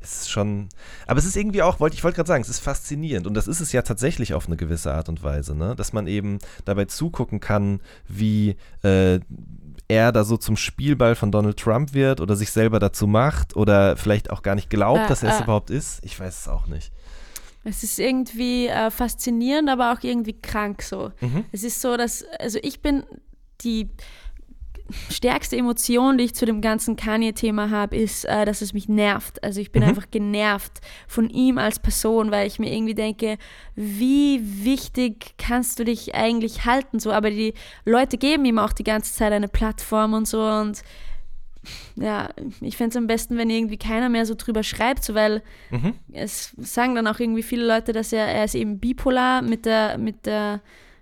Es 0.00 0.22
ist 0.22 0.30
schon, 0.30 0.68
aber 1.06 1.18
es 1.18 1.26
ist 1.26 1.36
irgendwie 1.36 1.62
auch, 1.62 1.78
wollte 1.78 1.94
ich 1.94 2.04
wollte 2.04 2.16
gerade 2.16 2.28
sagen, 2.28 2.42
es 2.42 2.48
ist 2.48 2.60
faszinierend 2.60 3.26
und 3.26 3.34
das 3.34 3.46
ist 3.46 3.60
es 3.60 3.72
ja 3.72 3.82
tatsächlich 3.82 4.32
auf 4.32 4.46
eine 4.46 4.56
gewisse 4.56 4.94
Art 4.94 5.10
und 5.10 5.22
Weise, 5.22 5.54
ne? 5.54 5.74
dass 5.76 5.92
man 5.92 6.06
eben 6.06 6.38
dabei 6.64 6.86
zugucken 6.86 7.40
kann, 7.40 7.80
wie 8.08 8.56
äh, 8.82 9.20
er 9.90 10.12
da 10.12 10.24
so 10.24 10.36
zum 10.36 10.56
Spielball 10.56 11.16
von 11.16 11.32
Donald 11.32 11.58
Trump 11.58 11.92
wird 11.92 12.20
oder 12.20 12.36
sich 12.36 12.52
selber 12.52 12.78
dazu 12.78 13.06
macht 13.06 13.56
oder 13.56 13.96
vielleicht 13.96 14.30
auch 14.30 14.42
gar 14.42 14.54
nicht 14.54 14.70
glaubt, 14.70 15.04
äh, 15.04 15.08
dass 15.08 15.22
er 15.22 15.30
es 15.30 15.40
äh. 15.40 15.42
überhaupt 15.42 15.70
ist. 15.70 16.04
Ich 16.04 16.18
weiß 16.18 16.42
es 16.42 16.48
auch 16.48 16.66
nicht. 16.66 16.92
Es 17.64 17.82
ist 17.82 17.98
irgendwie 17.98 18.68
äh, 18.68 18.90
faszinierend, 18.90 19.68
aber 19.68 19.92
auch 19.92 20.02
irgendwie 20.02 20.32
krank 20.32 20.82
so. 20.82 21.12
Mhm. 21.20 21.44
Es 21.52 21.64
ist 21.64 21.80
so, 21.80 21.96
dass, 21.96 22.24
also 22.38 22.58
ich 22.62 22.80
bin 22.80 23.04
die 23.62 23.90
stärkste 25.10 25.56
Emotion, 25.56 26.18
die 26.18 26.24
ich 26.24 26.34
zu 26.34 26.46
dem 26.46 26.60
ganzen 26.60 26.96
Kanye-Thema 26.96 27.70
habe, 27.70 27.96
ist, 27.96 28.24
äh, 28.24 28.44
dass 28.44 28.62
es 28.62 28.72
mich 28.72 28.88
nervt. 28.88 29.42
Also 29.42 29.60
ich 29.60 29.72
bin 29.72 29.82
mhm. 29.82 29.90
einfach 29.90 30.10
genervt 30.10 30.80
von 31.06 31.28
ihm 31.30 31.58
als 31.58 31.78
Person, 31.78 32.30
weil 32.30 32.46
ich 32.46 32.58
mir 32.58 32.72
irgendwie 32.72 32.94
denke, 32.94 33.38
wie 33.74 34.40
wichtig 34.64 35.34
kannst 35.38 35.78
du 35.78 35.84
dich 35.84 36.14
eigentlich 36.14 36.64
halten? 36.64 36.98
So, 36.98 37.12
aber 37.12 37.30
die 37.30 37.54
Leute 37.84 38.18
geben 38.18 38.44
ihm 38.44 38.58
auch 38.58 38.72
die 38.72 38.84
ganze 38.84 39.12
Zeit 39.12 39.32
eine 39.32 39.48
Plattform 39.48 40.14
und 40.14 40.26
so 40.26 40.42
und 40.42 40.82
ja, 41.96 42.30
ich 42.60 42.76
fände 42.76 42.90
es 42.90 42.96
am 42.96 43.06
besten, 43.06 43.36
wenn 43.36 43.50
irgendwie 43.50 43.76
keiner 43.76 44.08
mehr 44.08 44.24
so 44.24 44.34
drüber 44.34 44.62
schreibt, 44.62 45.04
so, 45.04 45.14
weil 45.14 45.42
mhm. 45.70 45.94
es 46.12 46.54
sagen 46.56 46.94
dann 46.94 47.06
auch 47.06 47.20
irgendwie 47.20 47.42
viele 47.42 47.66
Leute, 47.66 47.92
dass 47.92 48.12
er, 48.12 48.26
er 48.26 48.44
ist 48.44 48.54
eben 48.54 48.78
bipolar 48.78 49.42
mit 49.42 49.66
der, 49.66 49.98
mit 49.98 50.24
der 50.24 50.60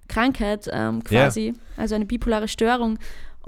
Krankheit 0.08 0.68
ähm, 0.72 1.04
quasi, 1.04 1.46
yeah. 1.46 1.54
also 1.76 1.94
eine 1.94 2.06
bipolare 2.06 2.48
Störung. 2.48 2.98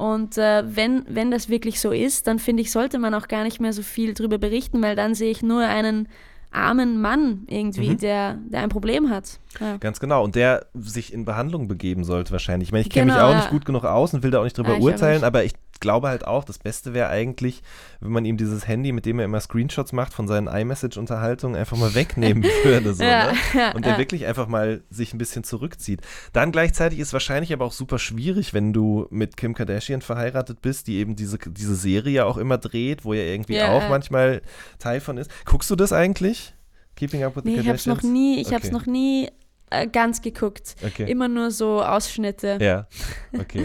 Und 0.00 0.38
äh, 0.38 0.62
wenn, 0.64 1.04
wenn 1.08 1.30
das 1.30 1.50
wirklich 1.50 1.78
so 1.78 1.90
ist, 1.90 2.26
dann 2.26 2.38
finde 2.38 2.62
ich, 2.62 2.72
sollte 2.72 2.98
man 2.98 3.12
auch 3.12 3.28
gar 3.28 3.44
nicht 3.44 3.60
mehr 3.60 3.74
so 3.74 3.82
viel 3.82 4.14
darüber 4.14 4.38
berichten, 4.38 4.80
weil 4.80 4.96
dann 4.96 5.14
sehe 5.14 5.30
ich 5.30 5.42
nur 5.42 5.60
einen 5.60 6.08
armen 6.50 7.02
Mann 7.02 7.42
irgendwie, 7.48 7.90
mhm. 7.90 7.98
der, 7.98 8.38
der 8.48 8.62
ein 8.62 8.70
Problem 8.70 9.10
hat. 9.10 9.38
Ja. 9.60 9.76
Ganz 9.76 10.00
genau. 10.00 10.24
Und 10.24 10.36
der 10.36 10.64
sich 10.72 11.12
in 11.12 11.26
Behandlung 11.26 11.68
begeben 11.68 12.04
sollte 12.04 12.32
wahrscheinlich. 12.32 12.70
Ich 12.70 12.72
meine, 12.72 12.80
ich 12.80 12.88
kenne 12.88 13.12
genau, 13.12 13.18
mich 13.18 13.24
auch 13.24 13.30
ja. 13.32 13.36
nicht 13.36 13.50
gut 13.50 13.66
genug 13.66 13.84
aus 13.84 14.14
und 14.14 14.22
will 14.22 14.30
da 14.30 14.40
auch 14.40 14.44
nicht 14.44 14.56
drüber 14.56 14.72
ja, 14.72 14.80
urteilen, 14.80 15.22
aber 15.22 15.44
ich 15.44 15.52
glaube 15.80 16.08
halt 16.08 16.26
auch, 16.26 16.44
das 16.44 16.58
Beste 16.58 16.94
wäre 16.94 17.08
eigentlich, 17.08 17.62
wenn 18.00 18.12
man 18.12 18.24
ihm 18.24 18.36
dieses 18.36 18.68
Handy, 18.68 18.92
mit 18.92 19.06
dem 19.06 19.18
er 19.18 19.24
immer 19.24 19.40
Screenshots 19.40 19.92
macht 19.92 20.12
von 20.14 20.28
seinen 20.28 20.46
iMessage-Unterhaltungen, 20.46 21.56
einfach 21.56 21.76
mal 21.76 21.94
wegnehmen 21.94 22.42
würde. 22.64 22.94
So, 22.94 23.02
Ja, 23.02 23.32
ne? 23.32 23.38
ja, 23.54 23.72
Und 23.72 23.84
er 23.86 23.92
ja. 23.92 23.98
wirklich 23.98 24.26
einfach 24.26 24.46
mal 24.46 24.82
sich 24.90 25.12
ein 25.14 25.18
bisschen 25.18 25.44
zurückzieht. 25.44 26.00
Dann 26.32 26.52
gleichzeitig 26.52 26.98
ist 26.98 27.12
wahrscheinlich 27.12 27.52
aber 27.52 27.64
auch 27.64 27.72
super 27.72 27.98
schwierig, 27.98 28.54
wenn 28.54 28.72
du 28.72 29.06
mit 29.10 29.36
Kim 29.36 29.54
Kardashian 29.54 30.02
verheiratet 30.02 30.60
bist, 30.62 30.86
die 30.86 30.96
eben 30.98 31.16
diese, 31.16 31.38
diese 31.38 31.74
Serie 31.74 32.26
auch 32.26 32.36
immer 32.36 32.58
dreht, 32.58 33.04
wo 33.04 33.12
er 33.14 33.26
irgendwie 33.26 33.60
auch 33.62 33.88
manchmal 33.88 34.42
Teil 34.78 35.00
von 35.00 35.16
ist. 35.18 35.30
Guckst 35.44 35.70
du 35.70 35.76
das 35.76 35.92
eigentlich? 35.92 36.54
Keeping 36.96 37.24
Up 37.24 37.36
with 37.36 37.44
the 37.44 37.50
Nee, 37.50 37.60
ich 37.60 37.68
hab's 37.68 37.84
Kardashians? 37.84 38.02
noch 38.04 38.10
nie, 38.10 38.40
ich 38.40 38.52
hab's 38.52 38.66
Okay. 38.66 38.74
noch 38.74 38.86
nie 38.86 39.28
äh, 39.70 39.86
ganz 39.86 40.20
geguckt. 40.20 40.74
Okay. 40.84 41.10
Immer 41.10 41.28
nur 41.28 41.50
so 41.50 41.82
Ausschnitte. 41.82 42.58
Ja, 42.60 42.86
okay. 43.38 43.64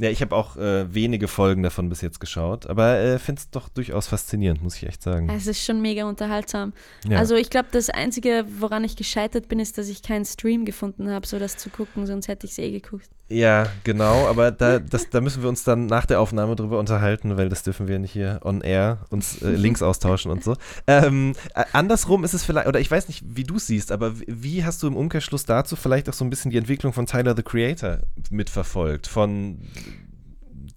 Ja, 0.00 0.10
ich 0.10 0.22
habe 0.22 0.34
auch 0.36 0.56
äh, 0.56 0.94
wenige 0.94 1.26
Folgen 1.26 1.64
davon 1.64 1.88
bis 1.88 2.02
jetzt 2.02 2.20
geschaut, 2.20 2.66
aber 2.66 2.98
äh, 2.98 3.18
finde 3.18 3.40
es 3.40 3.50
doch 3.50 3.68
durchaus 3.68 4.06
faszinierend, 4.06 4.62
muss 4.62 4.76
ich 4.76 4.86
echt 4.86 5.02
sagen. 5.02 5.28
Es 5.28 5.48
ist 5.48 5.64
schon 5.64 5.80
mega 5.82 6.04
unterhaltsam. 6.04 6.72
Ja. 7.08 7.18
Also 7.18 7.34
ich 7.34 7.50
glaube, 7.50 7.68
das 7.72 7.90
Einzige, 7.90 8.44
woran 8.58 8.84
ich 8.84 8.94
gescheitert 8.94 9.48
bin, 9.48 9.58
ist, 9.58 9.76
dass 9.76 9.88
ich 9.88 10.02
keinen 10.02 10.24
Stream 10.24 10.64
gefunden 10.64 11.10
habe, 11.10 11.26
so 11.26 11.40
das 11.40 11.56
zu 11.56 11.68
gucken, 11.68 12.06
sonst 12.06 12.28
hätte 12.28 12.46
ich 12.46 12.52
es 12.52 12.58
eh 12.58 12.70
geguckt. 12.70 13.10
Ja, 13.30 13.66
genau, 13.84 14.26
aber 14.26 14.50
da, 14.50 14.78
das, 14.78 15.10
da 15.10 15.20
müssen 15.20 15.42
wir 15.42 15.50
uns 15.50 15.62
dann 15.62 15.86
nach 15.86 16.06
der 16.06 16.18
Aufnahme 16.20 16.56
drüber 16.56 16.78
unterhalten, 16.78 17.36
weil 17.36 17.50
das 17.50 17.62
dürfen 17.62 17.86
wir 17.86 17.98
nicht 17.98 18.12
hier 18.12 18.40
on 18.42 18.62
air 18.62 19.04
uns 19.10 19.42
äh, 19.42 19.50
Links 19.56 19.82
austauschen 19.82 20.30
und 20.30 20.42
so. 20.42 20.56
Ähm, 20.86 21.34
äh, 21.54 21.64
andersrum 21.72 22.24
ist 22.24 22.32
es 22.32 22.42
vielleicht, 22.44 22.68
oder 22.68 22.80
ich 22.80 22.90
weiß 22.90 23.06
nicht, 23.08 23.22
wie 23.26 23.44
du 23.44 23.56
es 23.56 23.66
siehst, 23.66 23.92
aber 23.92 24.14
wie, 24.26 24.64
hast 24.64 24.82
du 24.82 24.86
im 24.86 24.96
Umkehrschluss 24.96 25.44
dazu 25.44 25.76
vielleicht 25.76 26.08
auch 26.08 26.14
so 26.14 26.24
ein 26.24 26.30
bisschen 26.30 26.50
die 26.50 26.56
Entwicklung 26.56 26.94
von 26.94 27.04
Tyler 27.04 27.36
the 27.36 27.42
Creator 27.42 27.98
mitverfolgt? 28.30 29.06
Von 29.06 29.58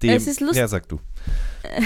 dem. 0.03 0.09
Es 0.09 0.27
ist 0.27 0.41
ja, 0.53 0.67
sag 0.67 0.89
du. 0.89 0.99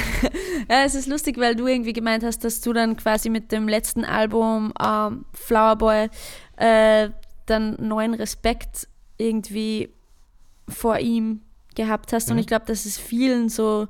Ja, 0.69 0.83
es 0.83 0.95
ist 0.95 1.07
lustig, 1.07 1.37
weil 1.37 1.55
du 1.55 1.67
irgendwie 1.67 1.93
gemeint 1.93 2.23
hast, 2.23 2.43
dass 2.43 2.61
du 2.61 2.73
dann 2.73 2.97
quasi 2.97 3.29
mit 3.29 3.51
dem 3.51 3.67
letzten 3.67 4.03
Album 4.03 4.73
ähm, 4.83 5.25
Flower 5.33 5.75
Boy 5.75 6.09
äh, 6.57 7.09
dann 7.45 7.75
neuen 7.79 8.15
Respekt 8.15 8.87
irgendwie 9.17 9.94
vor 10.67 10.99
ihm 10.99 11.41
gehabt 11.75 12.13
hast. 12.13 12.29
Und 12.29 12.35
Mhm. 12.35 12.41
ich 12.41 12.47
glaube, 12.47 12.65
dass 12.65 12.85
es 12.85 12.97
vielen 12.97 13.49
so, 13.49 13.87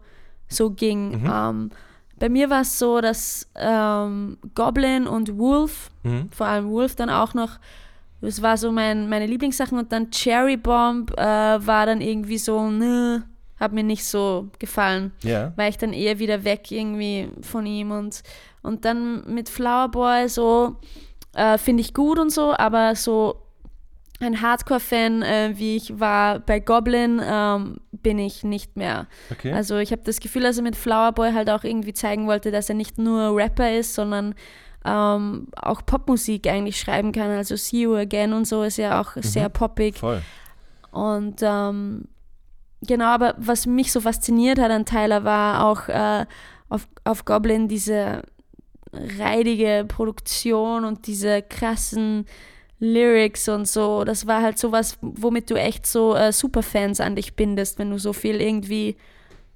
so 0.48 0.72
ging. 0.72 1.22
Mhm. 1.22 1.32
Ähm, 1.32 1.70
bei 2.18 2.30
mir 2.30 2.50
war 2.50 2.62
es 2.62 2.80
so, 2.80 3.02
dass 3.02 3.48
ähm, 3.56 4.38
Goblin 4.56 5.08
und 5.08 5.38
Wolf, 5.38 5.92
Mhm. 6.04 6.30
vor 6.32 6.48
allem 6.48 6.70
Wolf 6.70 6.96
dann 6.96 7.10
auch 7.10 7.34
noch, 7.34 7.60
das 8.22 8.42
war 8.42 8.58
so 8.58 8.72
mein, 8.72 9.10
meine 9.10 9.28
Lieblingssachen. 9.28 9.78
Und 9.78 9.92
dann 9.92 10.10
Cherry 10.12 10.58
Bomb 10.58 11.12
äh, 11.18 11.24
war 11.24 11.86
dann 11.86 12.02
irgendwie 12.02 12.38
so, 12.38 12.70
ne, 12.72 13.24
hat 13.60 13.72
mir 13.72 13.84
nicht 13.84 14.04
so 14.06 14.48
gefallen 14.60 15.12
Ja. 15.24 15.54
war 15.56 15.68
ich 15.70 15.78
dann 15.78 15.94
eher 15.94 16.20
wieder 16.20 16.44
weg 16.44 16.72
irgendwie 16.72 17.30
von 17.42 17.66
ihm 17.66 17.92
und, 17.92 18.22
und 18.64 18.84
dann 18.84 19.24
mit 19.34 19.48
Flower 19.48 19.88
Boy 19.90 20.28
so 20.28 20.76
äh, 21.34 21.58
finde 21.58 21.80
ich 21.82 21.94
gut 21.94 22.20
und 22.20 22.32
so, 22.32 22.54
aber 22.58 22.96
so 22.96 23.38
ein 24.20 24.42
Hardcore-Fan, 24.42 25.22
äh, 25.24 25.54
wie 25.56 25.76
ich 25.76 26.00
war 26.00 26.40
bei 26.40 26.60
Goblin, 26.60 27.22
ähm, 27.24 27.78
bin 27.92 28.20
ich 28.20 28.44
nicht 28.44 28.78
mehr. 28.78 29.08
Okay. 29.32 29.52
Also 29.52 29.78
ich 29.78 29.92
habe 29.92 30.04
das 30.06 30.20
Gefühl, 30.20 30.44
dass 30.44 30.58
er 30.58 30.64
mit 30.64 30.76
Flower 30.76 31.12
Boy 31.12 31.34
halt 31.34 31.50
auch 31.50 31.64
irgendwie 31.64 31.94
zeigen 31.94 32.28
wollte, 32.28 32.52
dass 32.52 32.70
er 32.70 32.76
nicht 32.76 32.98
nur 32.98 33.36
Rapper 33.36 33.72
ist, 33.78 33.94
sondern 33.94 34.36
ähm, 34.86 35.48
auch 35.56 35.86
Popmusik 35.86 36.48
eigentlich 36.48 36.80
schreiben 36.80 37.12
kann. 37.12 37.30
Also 37.32 37.56
See 37.56 37.82
You 37.82 37.96
Again 37.96 38.34
und 38.34 38.48
so 38.48 38.64
ist 38.64 38.78
ja 38.78 39.02
auch 39.02 39.14
sehr 39.20 39.50
poppig. 39.50 39.98
Voll. 39.98 40.22
Und 40.92 41.42
ähm, 41.42 42.08
genau, 42.82 43.08
aber 43.08 43.36
was 43.38 43.66
mich 43.66 43.92
so 43.92 44.00
fasziniert 44.00 44.60
hat 44.60 44.72
an 44.72 44.86
Tyler 44.86 45.24
war 45.24 45.66
auch 45.66 45.90
äh, 45.90 46.26
auf, 46.70 46.88
auf 47.04 47.26
Goblin 47.26 47.68
diese 47.68 48.22
reidige 48.94 49.86
Produktion 49.88 50.86
und 50.86 51.08
diese 51.08 51.42
krassen 51.42 52.26
Lyrics 52.80 53.48
und 53.50 53.68
so. 53.68 54.04
Das 54.04 54.28
war 54.28 54.42
halt 54.42 54.58
sowas, 54.60 54.98
womit 55.02 55.50
du 55.50 55.56
echt 55.56 55.86
so 55.86 56.16
äh, 56.16 56.32
Superfans 56.32 57.00
an 57.00 57.16
dich 57.16 57.36
bindest, 57.36 57.80
wenn 57.80 57.92
du 57.92 57.98
so 57.98 58.14
viel 58.14 58.42
irgendwie 58.42 58.96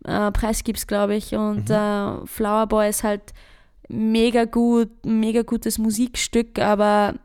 äh, 0.05 0.31
preisgibst, 0.31 0.87
glaube 0.87 1.15
ich. 1.15 1.35
Und 1.35 1.69
äh, 1.69 2.25
Flower 2.25 2.67
Boy 2.67 2.89
ist 2.89 3.03
halt 3.03 3.33
mega 3.89 4.45
gut, 4.45 4.89
mega 5.05 5.41
gutes 5.41 5.77
Musikstück, 5.77 6.59
aber 6.59 7.15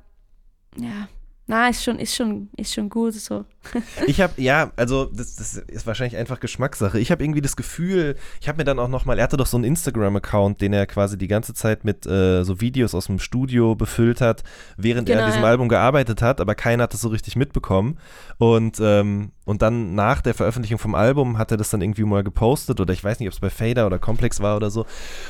ja, 0.76 1.09
na, 1.46 1.68
ist 1.68 1.85
schon, 1.85 1.98
ist 1.98 2.14
schon, 2.14 2.48
ist 2.57 2.72
schon 2.72 2.88
gut 2.88 3.12
so. 3.14 3.44
Ich 4.07 4.20
habe, 4.20 4.40
ja, 4.40 4.72
also 4.76 5.04
das, 5.07 5.37
das 5.37 5.57
ist 5.57 5.87
wahrscheinlich 5.87 6.16
einfach 6.16 6.40
Geschmackssache. 6.40 6.98
Ich 6.98 7.11
habe 7.11 7.22
irgendwie 7.22 7.42
das 7.42 7.57
Gefühl, 7.57 8.16
ich 8.40 8.48
habe 8.48 8.59
mir 8.59 8.64
dann 8.64 8.78
auch 8.78 8.88
nochmal, 8.88 9.18
er 9.18 9.24
hatte 9.24 9.37
doch 9.37 9.46
so 9.46 9.59
einen 9.59 9.64
Instagram-Account, 9.64 10.62
den 10.62 10.72
er 10.72 10.87
quasi 10.87 11.18
die 11.18 11.28
ganze 11.28 11.52
Zeit 11.52 11.85
mit 11.85 12.07
äh, 12.07 12.44
so 12.44 12.62
Videos 12.62 12.94
aus 12.94 13.07
dem 13.07 13.18
Studio 13.18 13.74
befüllt 13.74 14.22
hat, 14.22 14.42
während 14.78 15.09
er 15.11 15.16
Genau, 15.16 15.26
an 15.26 15.30
diesem 15.30 15.42
ja. 15.42 15.48
Album 15.50 15.68
gearbeitet 15.68 16.22
hat, 16.22 16.40
aber 16.40 16.54
keiner 16.54 16.85
hat 16.85 16.94
das 16.94 17.02
so 17.02 17.09
richtig 17.09 17.37
mitbekommen. 17.37 17.98
Und, 18.38 18.78
ähm, 18.80 19.33
und 19.44 19.62
dann 19.62 19.94
nach 19.94 20.22
der 20.22 20.35
Veröffentlichung 20.35 20.78
vom 20.78 20.94
Album 20.94 21.38
hat 21.38 21.50
er 21.50 21.57
das 21.57 21.70
dann 21.70 21.83
irgendwie 21.83 22.04
mal 22.04 22.24
gepostet 22.24 22.80
oder 22.80 22.92
ich 22.92 23.04
weiß 23.04 23.20
nicht, 23.20 23.28
ob 23.28 23.35
es 23.35 23.40
bei 23.40 23.50
Fader 23.50 23.87
oder 23.87 23.98
Complex 23.98 24.40
war 24.40 24.57
oder 24.57 24.70
so. 24.70 24.87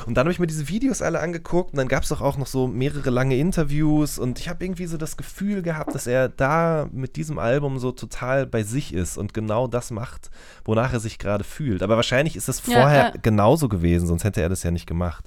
Und 0.07 0.15
dann 0.15 0.25
habe 0.25 0.33
ich 0.33 0.39
mir 0.39 0.47
diese 0.47 0.69
Videos 0.69 1.03
alle 1.03 1.21
angeguckt 1.21 1.73
und 1.73 1.79
dann 1.79 1.89
gab 1.89 2.05
es 2.05 2.11
doch 2.11 2.21
auch 2.21 2.37
noch 2.37 2.47
so 2.47 2.67
mehrere 2.67 3.11
lange 3.11 3.37
Interviews 3.37 4.19
und 4.19 4.39
ich 4.39 4.49
habe 4.49 4.65
irgendwie 4.65 4.87
so 4.87 4.97
das 4.97 5.17
Gefühl 5.17 5.63
gehabt, 5.63 5.95
dass 5.95 6.07
er 6.07 6.29
da 6.29 6.89
mit 6.93 7.17
diesem 7.17 7.39
Album 7.39 7.79
so 7.79 7.93
total 7.93 8.47
bei 8.47 8.63
sich 8.63 8.95
ist 8.95 9.19
und 9.19 9.35
genau 9.35 9.67
das 9.67 9.91
macht, 9.91 10.31
wonach 10.65 10.93
er 10.93 11.01
sich 11.01 11.19
gerade 11.19 11.45
fühlt. 11.45 11.83
Aber 11.83 11.97
wahrscheinlich 11.97 12.37
ist 12.37 12.49
das 12.49 12.65
Ja, 12.67 12.81
vorher 12.81 13.05
ja. 13.07 13.13
genauso 13.21 13.69
gewesen, 13.69 14.07
sonst 14.07 14.25
hätte 14.25 14.43
er 14.43 14.49
das 14.49 14.63
ja 14.63 14.71
nicht 14.71 14.87
gemacht. 14.87 15.25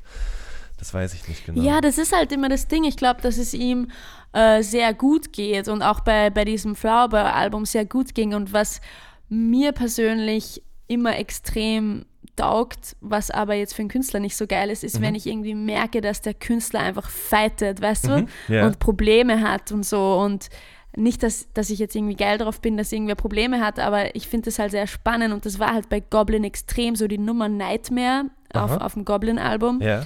Das 0.78 0.94
weiß 0.94 1.14
ich 1.14 1.28
nicht 1.28 1.46
genau. 1.46 1.62
Ja, 1.62 1.82
das 1.82 1.98
ist 1.98 2.16
halt 2.16 2.32
immer 2.32 2.50
das 2.50 2.68
Ding. 2.68 2.84
Ich 2.84 2.98
glaube, 2.98 3.22
dass 3.22 3.38
es 3.38 3.54
ihm 3.54 3.90
äh, 4.34 4.62
sehr 4.62 4.94
gut 4.94 5.34
geht 5.34 5.68
und 5.68 5.82
auch 5.82 6.02
bei, 6.02 6.30
bei 6.30 6.46
diesem 6.46 6.76
Flower 6.76 7.10
Boy 7.10 7.22
Album 7.22 7.66
sehr 7.66 7.86
gut 7.86 8.14
ging. 8.14 8.34
Und 8.34 8.54
was 8.54 8.82
mir 9.30 9.72
persönlich 9.72 10.62
immer 10.88 11.18
extrem 11.18 12.06
taugt, 12.36 12.96
was 13.02 13.32
aber 13.32 13.56
jetzt 13.56 13.74
für 13.74 13.82
einen 13.82 13.90
Künstler 13.90 14.20
nicht 14.20 14.38
so 14.38 14.46
geil 14.46 14.70
ist, 14.70 14.84
ist, 14.84 15.02
wenn 15.02 15.16
ich 15.16 15.26
irgendwie 15.26 15.56
merke, 15.56 16.02
dass 16.02 16.22
der 16.22 16.36
Künstler 16.36 16.82
einfach 16.82 17.10
fightet, 17.10 17.82
weißt 17.82 18.08
du? 18.08 18.18
Mhm, 18.22 18.28
ja. 18.48 18.68
Und 18.68 18.80
Probleme 18.80 19.42
hat 19.42 19.72
und 19.72 19.84
so. 19.84 20.20
Und 20.20 20.50
nicht, 20.96 21.24
dass, 21.24 21.52
dass 21.54 21.70
ich 21.70 21.80
jetzt 21.80 21.96
irgendwie 21.96 22.16
geil 22.16 22.38
drauf 22.38 22.62
bin, 22.62 22.78
dass 22.78 22.92
irgendwer 22.92 23.16
Probleme 23.16 23.60
hat, 23.60 23.80
aber 23.80 24.16
ich 24.16 24.28
finde 24.28 24.46
das 24.46 24.60
halt 24.60 24.72
sehr 24.72 24.88
spannend 24.88 25.34
und 25.34 25.46
das 25.46 25.60
war 25.60 25.74
halt 25.74 25.90
bei 25.90 26.00
Goblin 26.00 26.44
extrem 26.44 26.96
so 26.96 27.08
die 27.08 27.20
Nummer 27.20 27.50
Nightmare 27.50 28.26
auf, 28.54 28.72
Aha. 28.72 28.78
auf 28.78 28.94
dem 28.94 29.06
Goblin-Album 29.06 29.82
ja. 29.82 30.06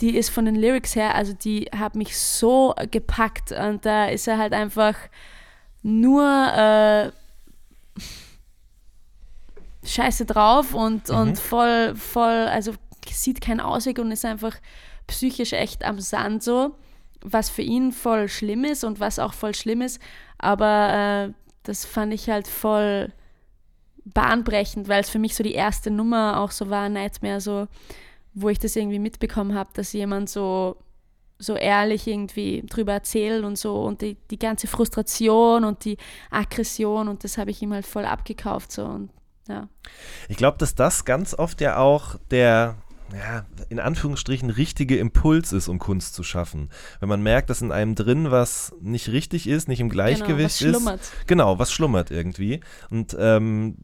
Die 0.00 0.16
ist 0.16 0.30
von 0.30 0.44
den 0.44 0.54
Lyrics 0.54 0.94
her, 0.94 1.14
also 1.14 1.32
die 1.32 1.68
hat 1.76 1.96
mich 1.96 2.16
so 2.18 2.74
gepackt 2.90 3.52
und 3.52 3.84
da 3.84 4.06
ist 4.06 4.28
er 4.28 4.38
halt 4.38 4.52
einfach 4.52 4.94
nur 5.82 6.24
äh, 6.24 7.10
scheiße 9.84 10.24
drauf 10.24 10.74
und, 10.74 11.10
und 11.10 11.38
voll, 11.38 11.96
voll, 11.96 12.46
also 12.46 12.74
sieht 13.10 13.40
keinen 13.40 13.60
Ausweg 13.60 13.98
und 13.98 14.12
ist 14.12 14.24
einfach 14.24 14.54
psychisch 15.06 15.52
echt 15.52 15.84
am 15.84 15.98
Sand 16.00 16.42
so, 16.42 16.76
was 17.22 17.50
für 17.50 17.62
ihn 17.62 17.92
voll 17.92 18.28
schlimm 18.28 18.64
ist 18.64 18.84
und 18.84 19.00
was 19.00 19.18
auch 19.18 19.32
voll 19.32 19.54
schlimm 19.54 19.82
ist, 19.82 20.00
aber 20.38 21.28
äh, 21.28 21.32
das 21.64 21.84
fand 21.84 22.14
ich 22.14 22.30
halt 22.30 22.46
voll 22.46 23.12
bahnbrechend, 24.04 24.88
weil 24.88 25.00
es 25.00 25.10
für 25.10 25.18
mich 25.18 25.34
so 25.34 25.42
die 25.42 25.54
erste 25.54 25.90
Nummer 25.90 26.40
auch 26.40 26.50
so 26.50 26.70
war, 26.70 26.88
Nightmare, 26.88 27.40
so 27.40 27.66
wo 28.34 28.48
ich 28.48 28.58
das 28.58 28.76
irgendwie 28.76 28.98
mitbekommen 28.98 29.54
habe, 29.54 29.70
dass 29.74 29.92
jemand 29.92 30.28
so, 30.28 30.76
so 31.38 31.54
ehrlich 31.54 32.06
irgendwie 32.06 32.64
drüber 32.68 32.92
erzählt 32.92 33.44
und 33.44 33.56
so 33.56 33.82
und 33.82 34.02
die, 34.02 34.16
die 34.30 34.38
ganze 34.38 34.66
Frustration 34.66 35.64
und 35.64 35.84
die 35.84 35.96
Aggression 36.30 37.08
und 37.08 37.24
das 37.24 37.38
habe 37.38 37.50
ich 37.50 37.62
ihm 37.62 37.72
halt 37.72 37.86
voll 37.86 38.04
abgekauft 38.04 38.72
so 38.72 38.84
und 38.84 39.10
ja. 39.48 39.68
Ich 40.28 40.36
glaube, 40.36 40.58
dass 40.58 40.74
das 40.74 41.04
ganz 41.04 41.34
oft 41.34 41.60
ja 41.60 41.78
auch 41.78 42.16
der, 42.30 42.76
ja, 43.12 43.46
in 43.70 43.80
Anführungsstrichen 43.80 44.50
richtige 44.50 44.98
Impuls 44.98 45.52
ist, 45.52 45.68
um 45.68 45.78
Kunst 45.78 46.14
zu 46.14 46.22
schaffen. 46.22 46.68
Wenn 47.00 47.08
man 47.08 47.22
merkt, 47.22 47.50
dass 47.50 47.62
in 47.62 47.72
einem 47.72 47.94
drin 47.94 48.30
was 48.30 48.74
nicht 48.80 49.08
richtig 49.08 49.48
ist, 49.48 49.66
nicht 49.66 49.80
im 49.80 49.88
Gleichgewicht 49.88 50.58
genau, 50.58 50.74
was 50.74 50.80
schlummert. 50.82 51.00
ist. 51.00 51.26
Genau, 51.26 51.58
was 51.58 51.72
schlummert 51.72 52.10
irgendwie. 52.10 52.60
Und 52.90 53.16
ähm, 53.18 53.76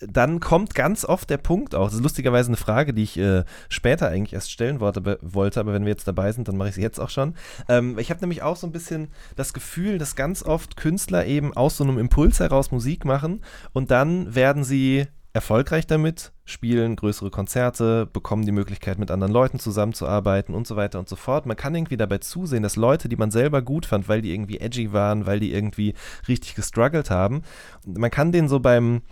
dann 0.00 0.40
kommt 0.40 0.74
ganz 0.74 1.04
oft 1.04 1.28
der 1.30 1.36
Punkt 1.36 1.74
auch, 1.74 1.86
das 1.86 1.94
ist 1.94 2.02
lustigerweise 2.02 2.48
eine 2.48 2.56
Frage, 2.56 2.94
die 2.94 3.02
ich 3.02 3.18
äh, 3.18 3.44
später 3.68 4.08
eigentlich 4.08 4.32
erst 4.32 4.50
stellen 4.50 4.80
wollte, 4.80 5.00
aber- 5.00 5.18
wollte, 5.20 5.60
aber 5.60 5.72
wenn 5.72 5.84
wir 5.84 5.90
jetzt 5.90 6.08
dabei 6.08 6.32
sind, 6.32 6.48
dann 6.48 6.56
mache 6.56 6.70
ich 6.70 6.74
sie 6.74 6.82
jetzt 6.82 6.98
auch 6.98 7.10
schon. 7.10 7.34
Ähm, 7.68 7.98
ich 7.98 8.10
habe 8.10 8.20
nämlich 8.20 8.42
auch 8.42 8.56
so 8.56 8.66
ein 8.66 8.72
bisschen 8.72 9.08
das 9.36 9.52
Gefühl, 9.52 9.98
dass 9.98 10.16
ganz 10.16 10.42
oft 10.42 10.76
Künstler 10.76 11.26
eben 11.26 11.54
aus 11.54 11.76
so 11.76 11.84
einem 11.84 11.98
Impuls 11.98 12.40
heraus 12.40 12.70
Musik 12.70 13.04
machen 13.04 13.42
und 13.72 13.90
dann 13.90 14.34
werden 14.34 14.64
sie 14.64 15.06
erfolgreich 15.32 15.86
damit, 15.86 16.32
spielen 16.44 16.96
größere 16.96 17.30
Konzerte, 17.30 18.06
bekommen 18.06 18.44
die 18.44 18.52
Möglichkeit, 18.52 18.98
mit 18.98 19.12
anderen 19.12 19.32
Leuten 19.32 19.60
zusammenzuarbeiten 19.60 20.54
und 20.54 20.66
so 20.66 20.74
weiter 20.74 20.98
und 20.98 21.08
so 21.08 21.14
fort. 21.14 21.46
Man 21.46 21.56
kann 21.56 21.74
irgendwie 21.74 21.96
dabei 21.96 22.18
zusehen, 22.18 22.64
dass 22.64 22.74
Leute, 22.74 23.08
die 23.08 23.16
man 23.16 23.30
selber 23.30 23.62
gut 23.62 23.86
fand, 23.86 24.08
weil 24.08 24.22
die 24.22 24.32
irgendwie 24.32 24.58
edgy 24.58 24.92
waren, 24.92 25.26
weil 25.26 25.38
die 25.38 25.52
irgendwie 25.52 25.94
richtig 26.26 26.56
gestruggelt 26.56 27.10
haben, 27.10 27.42
man 27.86 28.10
kann 28.10 28.32
denen 28.32 28.48
so 28.48 28.58
beim 28.58 29.02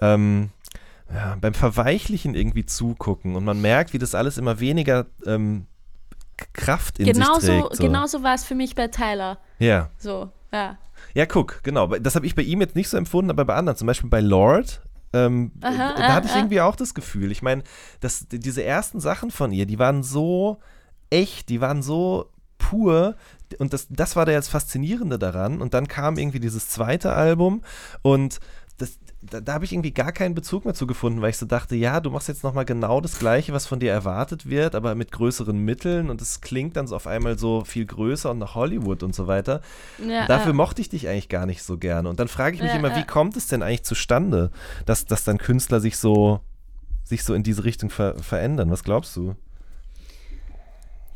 ähm, 0.00 0.50
ja, 1.12 1.36
beim 1.40 1.54
Verweichlichen 1.54 2.34
irgendwie 2.34 2.66
zugucken 2.66 3.36
und 3.36 3.44
man 3.44 3.60
merkt, 3.60 3.92
wie 3.92 3.98
das 3.98 4.14
alles 4.14 4.38
immer 4.38 4.58
weniger 4.60 5.06
ähm, 5.24 5.66
Kraft 6.52 6.98
in 6.98 7.06
genauso, 7.06 7.40
sich 7.40 7.60
trägt. 7.60 7.76
So. 7.76 7.82
Genauso 7.82 8.22
war 8.22 8.34
es 8.34 8.44
für 8.44 8.54
mich 8.54 8.74
bei 8.74 8.88
Tyler. 8.88 9.38
Ja. 9.58 9.90
So, 9.98 10.30
ja. 10.52 10.76
Ja, 11.14 11.26
guck, 11.26 11.62
genau. 11.62 11.86
Das 11.86 12.14
habe 12.14 12.26
ich 12.26 12.34
bei 12.34 12.42
ihm 12.42 12.60
jetzt 12.60 12.76
nicht 12.76 12.88
so 12.88 12.96
empfunden, 12.96 13.30
aber 13.30 13.44
bei 13.44 13.54
anderen, 13.54 13.76
zum 13.76 13.86
Beispiel 13.86 14.10
bei 14.10 14.20
Lord, 14.20 14.82
ähm, 15.12 15.52
Aha, 15.62 15.94
da 15.96 16.14
hatte 16.14 16.28
ah, 16.28 16.30
ich 16.30 16.36
irgendwie 16.36 16.60
auch 16.60 16.76
das 16.76 16.94
Gefühl. 16.94 17.30
Ich 17.30 17.42
meine, 17.42 17.62
dass 18.00 18.26
diese 18.28 18.62
ersten 18.62 19.00
Sachen 19.00 19.30
von 19.30 19.52
ihr, 19.52 19.66
die 19.66 19.78
waren 19.78 20.02
so 20.02 20.58
echt, 21.10 21.48
die 21.48 21.60
waren 21.60 21.82
so 21.82 22.30
pur 22.58 23.14
und 23.58 23.72
das, 23.72 23.86
das 23.90 24.16
war 24.16 24.26
da 24.26 24.32
jetzt 24.32 24.48
Faszinierende 24.48 25.18
daran. 25.18 25.62
Und 25.62 25.74
dann 25.74 25.88
kam 25.88 26.18
irgendwie 26.18 26.40
dieses 26.40 26.68
zweite 26.68 27.12
Album 27.12 27.62
und 28.02 28.40
da, 29.30 29.40
da 29.40 29.52
habe 29.54 29.64
ich 29.64 29.72
irgendwie 29.72 29.92
gar 29.92 30.12
keinen 30.12 30.34
Bezug 30.34 30.64
mehr 30.64 30.74
zu 30.74 30.86
gefunden, 30.86 31.22
weil 31.22 31.30
ich 31.30 31.38
so 31.38 31.46
dachte, 31.46 31.76
ja, 31.76 32.00
du 32.00 32.10
machst 32.10 32.28
jetzt 32.28 32.44
nochmal 32.44 32.64
genau 32.64 33.00
das 33.00 33.18
Gleiche, 33.18 33.52
was 33.52 33.66
von 33.66 33.80
dir 33.80 33.92
erwartet 33.92 34.48
wird, 34.48 34.74
aber 34.74 34.94
mit 34.94 35.12
größeren 35.12 35.56
Mitteln 35.56 36.10
und 36.10 36.22
es 36.22 36.40
klingt 36.40 36.76
dann 36.76 36.86
so 36.86 36.96
auf 36.96 37.06
einmal 37.06 37.38
so 37.38 37.64
viel 37.64 37.86
größer 37.86 38.30
und 38.30 38.38
nach 38.38 38.54
Hollywood 38.54 39.02
und 39.02 39.14
so 39.14 39.26
weiter. 39.26 39.60
ja 39.98 40.26
Dafür 40.26 40.52
ja. 40.52 40.56
mochte 40.56 40.80
ich 40.80 40.88
dich 40.88 41.08
eigentlich 41.08 41.28
gar 41.28 41.46
nicht 41.46 41.62
so 41.62 41.78
gerne. 41.78 42.08
Und 42.08 42.20
dann 42.20 42.28
frage 42.28 42.56
ich 42.56 42.62
mich 42.62 42.72
Ja, 42.72 42.78
immer, 42.78 42.90
ja. 42.90 42.96
wie 42.96 43.04
kommt 43.04 43.36
es 43.36 43.46
denn 43.46 43.62
eigentlich 43.62 43.84
zustande, 43.84 44.50
dass, 44.84 45.04
dass 45.04 45.24
dann 45.24 45.38
Künstler 45.38 45.80
sich 45.80 45.96
so, 45.96 46.40
sich 47.04 47.24
so 47.24 47.34
in 47.34 47.42
diese 47.42 47.64
Richtung 47.64 47.90
ver 47.90 48.16
verändern? 48.18 48.70
Was 48.70 48.84
glaubst 48.84 49.16
du? 49.16 49.34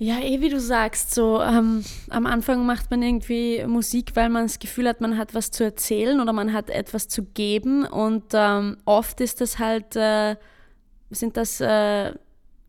Ja, 0.02 0.18
eh 0.18 0.40
wie 0.40 0.48
du 0.48 0.58
sagst, 0.58 1.14
so 1.14 1.42
ähm, 1.42 1.84
am 2.08 2.24
Anfang 2.24 2.64
macht 2.64 2.90
man 2.90 3.02
irgendwie 3.02 3.62
Musik, 3.66 4.12
weil 4.14 4.30
man 4.30 4.44
das 4.46 4.58
Gefühl 4.58 4.88
hat, 4.88 5.02
man 5.02 5.18
hat 5.18 5.34
was 5.34 5.50
zu 5.50 5.62
erzählen 5.62 6.20
oder 6.20 6.32
man 6.32 6.54
hat 6.54 6.70
etwas 6.70 7.06
zu 7.06 7.22
geben 7.22 7.84
und 7.84 8.24
ähm, 8.32 8.78
oft 8.86 9.20
ist 9.20 9.42
das 9.42 9.58
halt, 9.58 9.96
äh, 9.96 10.36
sind 11.10 11.36
das 11.36 11.60
äh, 11.60 12.14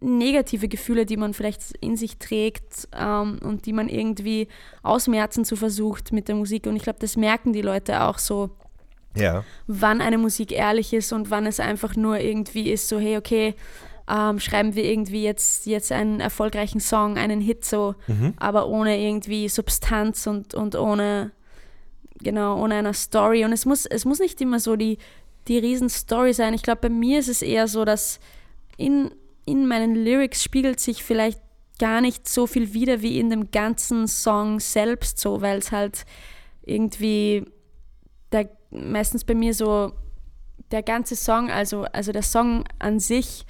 negative 0.02 0.68
Gefühle, 0.68 1.06
die 1.06 1.16
man 1.16 1.34
vielleicht 1.34 1.72
in 1.80 1.96
sich 1.96 2.18
trägt 2.18 2.90
ähm, 2.94 3.40
und 3.42 3.66
die 3.66 3.72
man 3.72 3.88
irgendwie 3.88 4.50
ausmerzen 4.84 5.46
zu 5.46 5.56
versucht 5.56 6.12
mit 6.12 6.28
der 6.28 6.36
Musik 6.36 6.68
und 6.68 6.76
ich 6.76 6.84
glaube, 6.84 7.00
das 7.00 7.16
merken 7.16 7.54
die 7.54 7.62
Leute 7.62 8.02
auch 8.02 8.18
so, 8.18 8.50
Ja. 9.16 9.46
wann 9.68 10.02
eine 10.02 10.18
Musik 10.18 10.52
ehrlich 10.52 10.92
ist 10.92 11.14
und 11.14 11.30
wann 11.32 11.46
es 11.46 11.62
einfach 11.62 11.96
nur 11.96 12.20
irgendwie 12.20 12.72
ist, 12.72 12.90
so 12.90 13.00
hey, 13.00 13.16
okay, 13.16 13.56
ähm, 14.10 14.40
schreiben 14.40 14.76
wir 14.76 14.84
irgendwie 14.84 15.24
jetzt, 15.24 15.66
jetzt 15.66 15.92
einen 15.92 16.20
erfolgreichen 16.20 16.80
Song, 16.80 17.18
einen 17.18 17.42
Hit 17.42 17.66
so, 17.66 17.96
Mhm. 18.08 18.34
aber 18.38 18.68
ohne 18.68 19.00
irgendwie 19.00 19.48
Substanz 19.50 20.28
und, 20.28 20.54
und 20.54 20.76
ohne, 20.76 21.32
genau, 22.22 22.62
ohne 22.62 22.76
eine 22.76 22.94
Story. 22.94 23.46
Und 23.46 23.54
es 23.54 23.66
muss, 23.66 23.86
es 23.86 24.06
muss 24.06 24.20
nicht 24.20 24.42
immer 24.42 24.60
so 24.60 24.76
die, 24.76 24.98
die 25.48 25.58
Riesen-Story 25.60 26.34
sein. 26.34 26.54
Ich 26.54 26.64
glaube, 26.64 26.82
bei 26.82 26.90
mir 26.90 27.20
ist 27.20 27.30
es 27.30 27.42
eher 27.42 27.68
so, 27.68 27.86
dass 27.86 28.20
in, 28.78 29.12
in 29.46 29.68
meinen 29.68 29.96
Lyrics 29.96 30.44
spiegelt 30.44 30.80
sich 30.80 31.04
vielleicht 31.04 31.40
gar 31.80 32.02
nicht 32.02 32.30
so 32.30 32.46
viel 32.46 32.74
wieder 32.74 33.02
wie 33.02 33.20
in 33.20 33.30
dem 33.32 33.50
ganzen 33.50 34.08
Song 34.08 34.60
selbst 34.60 35.20
so, 35.20 35.42
weil 35.42 35.58
es 35.58 35.72
halt 35.72 36.06
irgendwie 36.64 37.44
der, 38.32 38.50
meistens 38.70 39.24
bei 39.24 39.34
mir 39.34 39.54
so 39.54 39.94
der 40.70 40.84
ganze 40.84 41.16
Song, 41.16 41.50
also, 41.50 41.84
also 41.92 42.12
der 42.12 42.22
Song 42.24 42.64
an 42.80 43.00
sich 43.00 43.46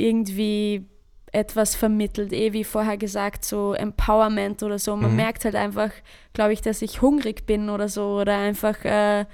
irgendwie 0.00 0.86
etwas 1.32 1.76
vermittelt, 1.76 2.32
eh 2.32 2.52
wie 2.52 2.64
vorher 2.64 2.96
gesagt, 2.96 3.44
so 3.44 3.72
Empowerment 3.72 4.62
oder 4.64 4.78
so. 4.78 4.96
Man 4.96 5.10
Mhm. 5.12 5.16
merkt 5.16 5.44
halt 5.44 5.54
einfach, 5.54 5.90
glaube 6.32 6.52
ich, 6.52 6.60
dass 6.60 6.82
ich 6.82 7.02
hungrig 7.02 7.46
bin 7.46 7.68
oder 7.70 7.88
so 7.88 8.18
oder 8.20 8.36
einfach 8.36 8.84
äh, 8.84 9.26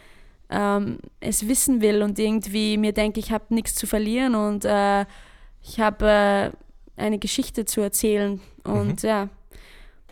ähm, 0.51 0.99
es 1.21 1.49
wissen 1.49 1.81
will 1.81 2.03
und 2.03 2.19
irgendwie 2.19 2.77
mir 2.77 2.93
denke, 2.93 3.19
ich 3.19 3.33
habe 3.33 3.55
nichts 3.55 3.75
zu 3.75 3.87
verlieren 3.87 4.35
und 4.35 4.64
äh, 4.64 5.07
ich 5.62 5.81
habe 5.81 6.07
äh, 6.07 6.51
eine 7.03 7.19
Geschichte 7.19 7.64
zu 7.64 7.81
erzählen 7.81 8.41
und 8.62 9.03
ja. 9.03 9.29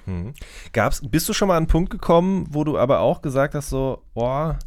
Mhm. 0.07 0.34
Gab's, 0.72 1.00
bist 1.09 1.28
du 1.28 1.32
schon 1.32 1.48
mal 1.48 1.55
an 1.57 1.64
einen 1.64 1.66
Punkt 1.68 1.90
gekommen, 1.90 2.46
wo 2.50 2.64
du 2.64 2.78
aber 2.78 3.00
auch 3.00 3.22
gesagt 3.22 3.55
hast, 3.55 3.70
so, 3.70 4.02
boah, 4.14 4.59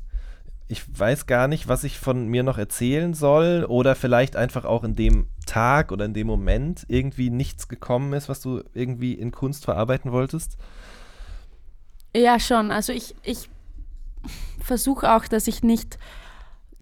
ich 0.68 0.84
weiß 1.00 1.26
gar 1.26 1.48
nicht, 1.48 1.68
was 1.68 1.84
ich 1.84 2.00
von 2.00 2.28
mir 2.28 2.44
noch 2.44 2.58
erzählen 2.58 3.14
soll 3.14 3.66
oder 3.68 3.96
vielleicht 3.96 4.36
einfach 4.36 4.66
auch 4.66 4.84
in 4.84 4.96
dem 4.96 5.28
Tag 5.48 5.92
oder 5.92 6.06
in 6.06 6.14
dem 6.14 6.28
Moment 6.28 6.86
irgendwie 6.88 7.32
nichts 7.32 7.68
gekommen 7.68 8.14
ist, 8.14 8.30
was 8.30 8.42
du 8.42 8.62
irgendwie 8.76 9.14
in 9.14 9.32
Kunst 9.32 9.66
verarbeiten 9.66 10.12
wolltest? 10.12 10.58
Ja, 12.16 12.40
schon. 12.40 12.72
Also 12.72 12.94
ich, 12.94 13.16
ich 13.24 13.50
versuche 14.60 15.12
auch, 15.16 15.26
dass 15.26 15.48
ich 15.48 15.64
nicht 15.64 15.98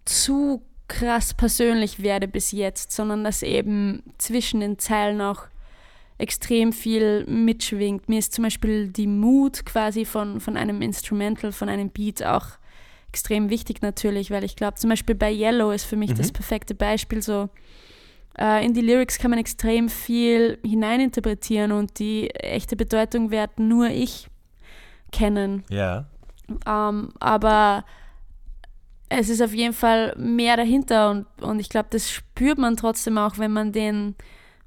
zu 0.06 0.62
krass 0.88 1.34
persönlich 1.34 2.02
werde 2.04 2.28
bis 2.28 2.52
jetzt, 2.52 2.92
sondern 2.92 3.24
dass 3.24 3.42
eben 3.42 4.04
zwischen 4.18 4.60
den 4.60 4.78
Zeilen 4.78 5.22
auch 5.22 5.44
extrem 6.18 6.72
viel 6.72 7.26
mitschwingt. 7.26 8.08
Mir 8.08 8.20
ist 8.20 8.34
zum 8.34 8.44
Beispiel 8.44 8.88
die 8.90 9.08
Mood 9.08 9.66
quasi 9.66 10.06
von, 10.06 10.40
von 10.40 10.56
einem 10.58 10.82
Instrumental, 10.82 11.52
von 11.52 11.70
einem 11.70 11.90
Beat 11.90 12.24
auch 12.24 12.46
extrem 13.10 13.50
wichtig 13.50 13.82
natürlich, 13.82 14.32
weil 14.32 14.44
ich 14.44 14.56
glaube, 14.56 14.76
zum 14.76 14.90
Beispiel 14.90 15.16
bei 15.16 15.32
Yellow 15.34 15.72
ist 15.72 15.86
für 15.86 15.96
mich 15.96 16.12
Mhm. 16.12 16.16
das 16.18 16.32
perfekte 16.32 16.76
Beispiel 16.76 17.22
so. 17.22 17.50
Äh, 18.38 18.66
in 18.66 18.74
die 18.74 18.82
Lyrics 18.82 19.18
kann 19.18 19.32
man 19.32 19.40
extrem 19.40 19.90
viel 19.90 20.60
hineininterpretieren 20.66 21.72
und 21.72 22.00
die 22.00 22.30
echte 22.32 22.76
Bedeutung 22.76 23.32
wird 23.32 23.60
nur 23.60 23.90
ich 23.90 24.30
kennen. 25.12 25.64
Ja. 25.70 26.06
Ähm, 26.66 27.10
aber 27.20 27.86
es 29.10 29.30
ist 29.30 29.42
auf 29.42 29.54
jeden 29.54 29.74
Fall 29.74 30.14
mehr 30.18 30.58
dahinter 30.58 31.12
und, 31.12 31.26
und 31.42 31.60
ich 31.60 31.70
glaube, 31.70 31.88
das 31.92 32.12
spürt 32.12 32.58
man 32.58 32.76
trotzdem 32.76 33.18
auch, 33.18 33.38
wenn 33.38 33.52
man 33.52 33.72
den, 33.72 34.16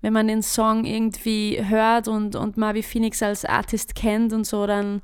wenn 0.00 0.12
man 0.12 0.28
den 0.28 0.42
Song 0.42 0.84
irgendwie 0.84 1.62
hört 1.62 2.08
und, 2.08 2.36
und 2.36 2.56
Marby 2.56 2.82
Phoenix 2.82 3.22
als 3.22 3.44
Artist 3.44 3.94
kennt 3.94 4.32
und 4.32 4.46
so, 4.46 4.66
dann, 4.66 5.02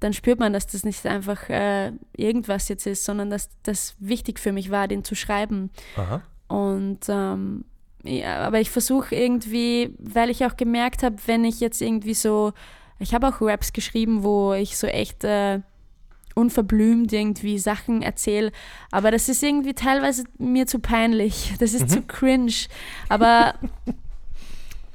dann 0.00 0.12
spürt 0.12 0.40
man, 0.40 0.52
dass 0.52 0.66
das 0.66 0.84
nicht 0.84 1.06
einfach 1.06 1.48
äh, 1.48 1.92
irgendwas 2.16 2.68
jetzt 2.68 2.86
ist, 2.86 3.04
sondern 3.04 3.30
dass 3.30 3.50
das 3.62 3.94
wichtig 3.98 4.40
für 4.40 4.52
mich 4.52 4.70
war, 4.70 4.88
den 4.88 5.04
zu 5.04 5.14
schreiben. 5.14 5.70
Aha. 5.96 6.22
Und 6.48 7.00
ähm, 7.08 7.64
ja, 8.02 8.38
aber 8.38 8.60
ich 8.60 8.70
versuche 8.70 9.14
irgendwie, 9.14 9.94
weil 9.98 10.30
ich 10.30 10.44
auch 10.44 10.56
gemerkt 10.56 11.02
habe, 11.02 11.16
wenn 11.26 11.44
ich 11.44 11.60
jetzt 11.60 11.82
irgendwie 11.82 12.14
so, 12.14 12.52
ich 12.98 13.14
habe 13.14 13.28
auch 13.28 13.40
Raps 13.40 13.72
geschrieben, 13.72 14.22
wo 14.22 14.54
ich 14.54 14.78
so 14.78 14.86
echt 14.86 15.24
äh, 15.24 15.60
unverblümt 16.34 17.12
irgendwie 17.12 17.58
Sachen 17.58 18.02
erzähle, 18.02 18.52
aber 18.90 19.10
das 19.10 19.28
ist 19.28 19.42
irgendwie 19.42 19.74
teilweise 19.74 20.24
mir 20.38 20.66
zu 20.66 20.78
peinlich, 20.78 21.52
das 21.58 21.74
ist 21.74 21.90
zu 21.90 22.02
cringe, 22.02 22.52
aber 23.08 23.54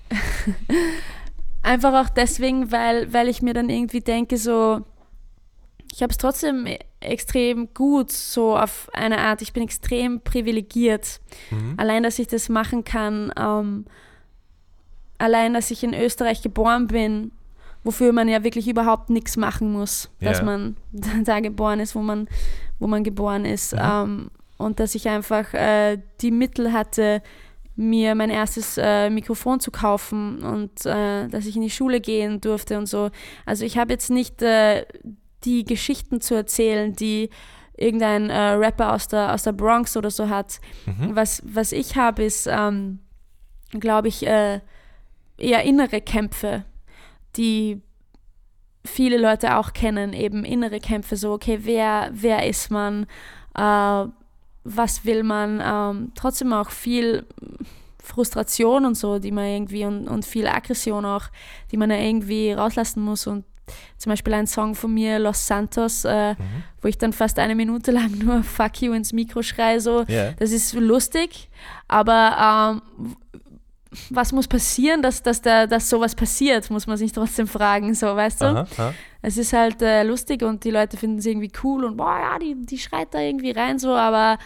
einfach 1.62 2.06
auch 2.06 2.10
deswegen, 2.10 2.72
weil, 2.72 3.14
weil 3.14 3.28
ich 3.28 3.42
mir 3.42 3.54
dann 3.54 3.70
irgendwie 3.70 4.02
denke, 4.02 4.38
so, 4.38 4.82
ich 5.96 6.02
habe 6.04 6.12
es 6.12 6.18
trotzdem 6.18 6.68
e- 6.68 6.80
extrem 7.00 7.74
gut, 7.74 8.12
so 8.12 8.58
auf 8.58 8.90
eine 8.92 9.20
Art. 9.20 9.42
Ich 9.42 9.54
bin 9.54 9.64
extrem 9.64 10.20
privilegiert. 10.20 11.22
Mhm. 11.52 11.76
Allein, 11.78 12.04
dass 12.04 12.20
ich 12.20 12.28
das 12.28 12.50
machen 12.50 12.84
kann, 12.84 13.32
ähm, 13.40 13.86
allein, 15.18 15.54
dass 15.54 15.72
ich 15.72 15.84
in 15.86 15.94
Österreich 15.94 16.42
geboren 16.42 16.88
bin, 16.88 17.32
wofür 17.86 18.12
man 18.12 18.28
ja 18.28 18.44
wirklich 18.44 18.68
überhaupt 18.68 19.10
nichts 19.10 19.38
machen 19.38 19.72
muss, 19.72 20.10
dass 20.20 20.40
Ja. 20.40 20.44
man 20.44 20.76
da 21.24 21.40
geboren 21.40 21.80
ist, 21.80 21.96
wo 21.96 22.00
man, 22.02 22.28
wo 22.78 22.88
man 22.88 23.06
geboren 23.06 23.46
ist. 23.46 23.74
Mhm. 23.74 23.80
Ähm, 23.82 24.32
und 24.58 24.82
dass 24.82 24.96
ich 24.96 25.08
einfach 25.08 25.54
äh, 25.54 25.98
die 26.20 26.32
Mittel 26.32 26.74
hatte, 26.74 27.22
mir 27.78 28.16
mein 28.16 28.30
erstes 28.30 28.78
äh, 28.78 29.10
Mikrofon 29.10 29.60
zu 29.62 29.70
kaufen 29.72 30.40
und 30.44 30.86
äh, 30.86 31.28
dass 31.30 31.46
ich 31.46 31.56
in 31.56 31.62
die 31.62 31.70
Schule 31.70 32.00
gehen 32.02 32.40
durfte 32.42 32.78
und 32.78 32.86
so. 32.88 33.12
Also 33.46 33.64
ich 33.66 33.78
habe 33.78 33.92
jetzt 33.94 34.10
nicht 34.10 34.42
äh, 34.42 34.86
die 35.46 35.64
Geschichten 35.64 36.22
zu 36.22 36.36
erzählen, 36.36 36.94
die 36.94 37.30
irgendein 37.78 38.30
äh, 38.30 38.52
Rapper 38.52 38.94
aus 38.94 39.08
der, 39.08 39.34
aus 39.34 39.44
der 39.44 39.52
Bronx 39.52 39.98
oder 39.98 40.10
so 40.10 40.30
hat. 40.30 40.60
Mhm. 40.86 41.16
Was, 41.16 41.42
was 41.46 41.72
ich 41.72 41.96
habe, 41.96 42.24
ist, 42.24 42.48
ähm, 42.48 43.00
glaube 43.72 44.08
ich, 44.08 44.26
äh, 44.26 44.62
eher 45.38 45.64
innere 45.64 46.02
Kämpfe, 46.02 46.64
die 47.36 47.82
viele 48.86 49.18
Leute 49.18 49.58
auch 49.58 49.74
kennen, 49.74 50.14
eben 50.14 50.46
innere 50.46 50.80
Kämpfe, 50.80 51.18
so, 51.18 51.34
okay, 51.34 51.60
wer, 51.64 52.10
wer 52.14 52.48
ist 52.48 52.70
man, 52.72 53.08
äh, 53.56 54.06
was 54.64 55.06
will 55.06 55.24
man, 55.24 55.62
ähm, 55.64 56.12
trotzdem 56.16 56.54
auch 56.54 56.70
viel 56.70 57.26
Frustration 58.02 58.86
und 58.86 58.96
so, 58.96 59.20
die 59.20 59.32
man 59.32 59.46
irgendwie 59.46 59.86
und, 59.86 60.08
und 60.08 60.26
viel 60.26 60.48
Aggression 60.48 61.06
auch, 61.06 61.26
die 61.72 61.78
man 61.78 61.90
ja 61.90 61.98
irgendwie 61.98 62.52
rauslassen 62.52 63.02
muss 63.02 63.28
und 63.28 63.44
zum 63.98 64.12
Beispiel 64.12 64.34
ein 64.34 64.48
Song 64.48 64.76
von 64.76 64.94
mir, 64.94 65.20
Los 65.20 65.46
Santos, 65.48 66.06
äh, 66.06 66.32
Mhm. 66.34 66.38
wo 66.82 66.88
ich 66.88 66.98
dann 66.98 67.14
fast 67.14 67.40
eine 67.40 67.56
Minute 67.56 67.92
lang 67.92 68.12
nur 68.24 68.44
Fuck 68.44 68.82
you 68.82 68.94
ins 68.94 69.14
Mikro 69.14 69.42
schreie, 69.42 69.80
so, 69.80 70.04
Ja. 70.08 70.32
das 70.34 70.52
ist 70.52 70.74
lustig, 70.74 71.50
aber 71.88 72.82
ähm, 72.96 73.16
was 74.10 74.34
muss 74.34 74.48
passieren, 74.48 75.02
dass, 75.02 75.24
dass, 75.24 75.42
da, 75.42 75.68
dass 75.68 75.90
sowas 75.90 76.16
passiert, 76.16 76.70
muss 76.70 76.86
man 76.86 76.98
sich 76.98 77.14
trotzdem 77.14 77.48
fragen, 77.48 77.94
so, 77.94 78.08
weißt 78.08 78.42
du? 78.42 78.46
Aha, 78.48 78.68
aha. 78.78 78.94
Es 79.22 79.38
ist 79.38 79.54
halt 79.54 79.82
äh, 79.82 80.04
lustig 80.04 80.44
und 80.44 80.64
die 80.66 80.72
Leute 80.72 80.98
finden 80.98 81.20
es 81.20 81.26
irgendwie 81.26 81.52
cool 81.64 81.86
und 81.86 81.96
boah, 81.98 82.20
ja, 82.20 82.38
die, 82.38 82.56
die 82.66 82.78
schreit 82.78 83.14
da 83.14 83.20
irgendwie 83.20 83.52
rein 83.52 83.80
so, 83.80 83.94
aber 83.96 84.38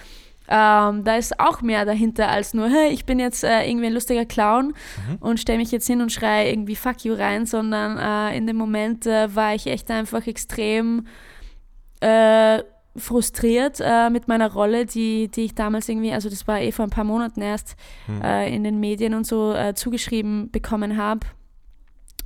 ähm, 0.49 1.03
da 1.03 1.15
ist 1.15 1.39
auch 1.39 1.61
mehr 1.61 1.85
dahinter 1.85 2.29
als 2.29 2.53
nur, 2.53 2.69
hey, 2.69 2.89
ich 2.89 3.05
bin 3.05 3.19
jetzt 3.19 3.43
äh, 3.43 3.69
irgendwie 3.69 3.87
ein 3.87 3.93
lustiger 3.93 4.25
Clown 4.25 4.67
mhm. 4.67 5.17
und 5.19 5.39
stelle 5.39 5.59
mich 5.59 5.71
jetzt 5.71 5.85
hin 5.85 6.01
und 6.01 6.11
schreie 6.11 6.49
irgendwie 6.51 6.75
Fuck 6.75 7.05
you 7.05 7.13
rein, 7.13 7.45
sondern 7.45 7.97
äh, 7.97 8.35
in 8.35 8.47
dem 8.47 8.55
Moment 8.55 9.05
äh, 9.05 9.33
war 9.35 9.53
ich 9.53 9.67
echt 9.67 9.91
einfach 9.91 10.25
extrem 10.25 11.05
äh, 11.99 12.63
frustriert 12.95 13.79
äh, 13.79 14.09
mit 14.09 14.27
meiner 14.27 14.51
Rolle, 14.51 14.87
die, 14.87 15.29
die 15.29 15.45
ich 15.45 15.55
damals 15.55 15.87
irgendwie, 15.87 16.13
also 16.13 16.29
das 16.29 16.47
war 16.47 16.59
eh 16.59 16.71
vor 16.71 16.85
ein 16.85 16.91
paar 16.91 17.03
Monaten 17.03 17.41
erst, 17.41 17.75
mhm. 18.07 18.21
in 18.47 18.63
den 18.63 18.79
Medien 18.79 19.13
und 19.13 19.27
so 19.27 19.55
zugeschrieben 19.75 20.49
bekommen 20.51 20.97
habe 20.97 21.27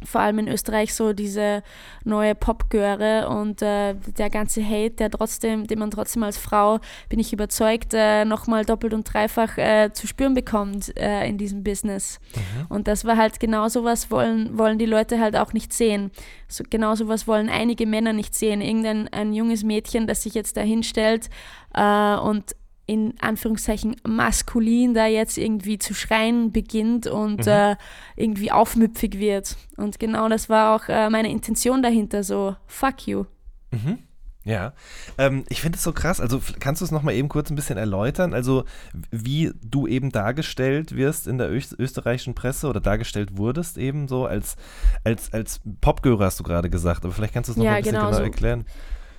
vor 0.05 0.21
allem 0.21 0.39
in 0.39 0.47
Österreich 0.47 0.93
so 0.93 1.13
diese 1.13 1.63
neue 2.03 2.35
Popgöre 2.35 3.27
und 3.29 3.61
äh, 3.61 3.95
der 4.17 4.29
ganze 4.29 4.63
Hate, 4.63 4.91
der 4.91 5.09
trotzdem, 5.09 5.67
den 5.67 5.79
man 5.79 5.91
trotzdem 5.91 6.23
als 6.23 6.37
Frau, 6.37 6.79
bin 7.09 7.19
ich 7.19 7.33
überzeugt, 7.33 7.93
äh, 7.93 8.25
nochmal 8.25 8.65
doppelt 8.65 8.93
und 8.93 9.11
dreifach 9.11 9.57
äh, 9.57 9.91
zu 9.93 10.07
spüren 10.07 10.33
bekommt 10.33 10.95
äh, 10.97 11.27
in 11.27 11.37
diesem 11.37 11.63
Business. 11.63 12.19
Mhm. 12.35 12.65
Und 12.69 12.87
das 12.87 13.05
war 13.05 13.17
halt 13.17 13.39
genau 13.39 13.67
sowas 13.67 14.11
wollen, 14.11 14.57
wollen 14.57 14.77
die 14.77 14.85
Leute 14.85 15.19
halt 15.19 15.35
auch 15.35 15.53
nicht 15.53 15.73
sehen. 15.73 16.11
So, 16.47 16.63
genau 16.69 16.95
sowas 16.95 17.27
wollen 17.27 17.49
einige 17.49 17.85
Männer 17.85 18.13
nicht 18.13 18.35
sehen. 18.35 18.61
Irgendein 18.61 19.07
ein 19.09 19.33
junges 19.33 19.63
Mädchen, 19.63 20.07
das 20.07 20.23
sich 20.23 20.33
jetzt 20.33 20.57
da 20.57 20.61
hinstellt 20.61 21.29
äh, 21.73 22.15
und 22.15 22.55
in 22.85 23.13
Anführungszeichen 23.21 23.95
maskulin 24.05 24.93
da 24.93 25.05
jetzt 25.05 25.37
irgendwie 25.37 25.77
zu 25.77 25.93
schreien 25.93 26.51
beginnt 26.51 27.07
und 27.07 27.45
mhm. 27.45 27.51
äh, 27.51 27.75
irgendwie 28.15 28.51
aufmüpfig 28.51 29.19
wird. 29.19 29.55
Und 29.77 29.99
genau 29.99 30.27
das 30.27 30.49
war 30.49 30.75
auch 30.75 30.89
äh, 30.89 31.09
meine 31.09 31.31
Intention 31.31 31.81
dahinter, 31.81 32.23
so 32.23 32.55
fuck 32.67 33.07
you. 33.07 33.25
Mhm. 33.71 33.99
Ja, 34.45 34.73
ähm, 35.17 35.45
ich 35.47 35.61
finde 35.61 35.77
es 35.77 35.83
so 35.83 35.93
krass. 35.93 36.19
Also 36.19 36.41
kannst 36.59 36.81
du 36.81 36.85
es 36.85 36.91
nochmal 36.91 37.13
eben 37.13 37.29
kurz 37.29 37.49
ein 37.49 37.55
bisschen 37.55 37.77
erläutern? 37.77 38.33
Also 38.33 38.65
wie 39.09 39.53
du 39.63 39.87
eben 39.87 40.11
dargestellt 40.11 40.97
wirst 40.97 41.27
in 41.27 41.37
der 41.37 41.49
Öst 41.49 41.73
österreichischen 41.79 42.35
Presse 42.35 42.67
oder 42.67 42.81
dargestellt 42.81 43.37
wurdest 43.37 43.77
eben 43.77 44.09
so 44.09 44.25
als, 44.25 44.57
als, 45.05 45.31
als 45.31 45.61
Popgörer 45.79 46.25
hast 46.25 46.41
du 46.41 46.43
gerade 46.43 46.69
gesagt. 46.69 47.05
Aber 47.05 47.13
vielleicht 47.13 47.33
kannst 47.33 47.47
du 47.47 47.51
es 47.53 47.57
nochmal 47.57 47.71
ja, 47.71 47.77
ein 47.77 47.83
bisschen 47.83 47.95
genau, 47.95 48.07
genau 48.07 48.17
so. 48.17 48.23
erklären. 48.23 48.65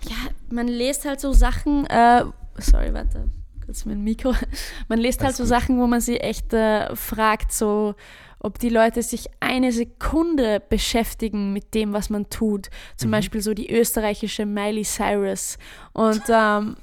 Ja, 0.02 0.30
man 0.50 0.68
liest 0.68 1.06
halt 1.06 1.20
so 1.20 1.32
Sachen, 1.32 1.86
äh, 1.86 2.24
sorry, 2.58 2.92
warte 2.92 3.30
kurz 3.64 3.84
mein 3.84 4.02
Mikro. 4.02 4.34
Man 4.88 4.98
liest 4.98 5.22
halt 5.22 5.36
so. 5.36 5.44
Sachen, 5.44 5.78
wo 5.78 5.86
man 5.86 6.00
sich 6.00 6.22
echt 6.22 6.52
äh, 6.52 6.94
fragt, 6.96 7.52
so 7.52 7.94
ob 8.44 8.58
die 8.58 8.68
Leute 8.68 9.02
sich 9.02 9.30
eine 9.40 9.72
Sekunde 9.72 10.60
beschäftigen 10.68 11.54
mit 11.54 11.72
dem, 11.72 11.94
was 11.94 12.10
man 12.10 12.28
tut. 12.28 12.68
Zum 12.94 13.08
mhm. 13.08 13.12
Beispiel 13.12 13.40
so 13.40 13.54
die 13.54 13.74
österreichische 13.74 14.44
Miley 14.44 14.84
Cyrus. 14.84 15.56
Und 15.94 16.22
ähm, 16.28 16.76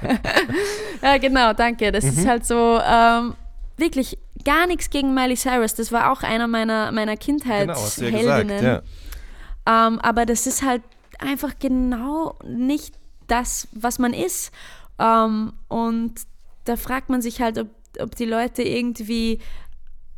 ja, 1.02 1.18
genau, 1.18 1.52
danke. 1.52 1.92
Das 1.92 2.04
mhm. 2.04 2.10
ist 2.10 2.26
halt 2.26 2.46
so 2.46 2.80
ähm, 2.82 3.34
wirklich 3.76 4.16
gar 4.44 4.66
nichts 4.66 4.88
gegen 4.88 5.12
Miley 5.12 5.36
Cyrus. 5.36 5.74
Das 5.74 5.92
war 5.92 6.10
auch 6.10 6.22
einer 6.22 6.46
meiner, 6.46 6.90
meiner 6.90 7.18
Kindheitsheldinnen. 7.18 8.48
Genau, 8.48 8.62
ja 8.62 8.82
ja. 9.66 9.86
ähm, 9.88 10.00
aber 10.00 10.24
das 10.24 10.46
ist 10.46 10.62
halt 10.62 10.82
einfach 11.18 11.58
genau 11.58 12.34
nicht 12.46 12.94
das, 13.26 13.68
was 13.72 13.98
man 13.98 14.14
ist. 14.14 14.52
Ähm, 14.98 15.52
und 15.68 16.14
da 16.64 16.76
fragt 16.76 17.08
man 17.08 17.22
sich 17.22 17.40
halt, 17.40 17.58
ob, 17.58 17.68
ob 18.00 18.14
die 18.16 18.24
Leute 18.24 18.62
irgendwie 18.62 19.40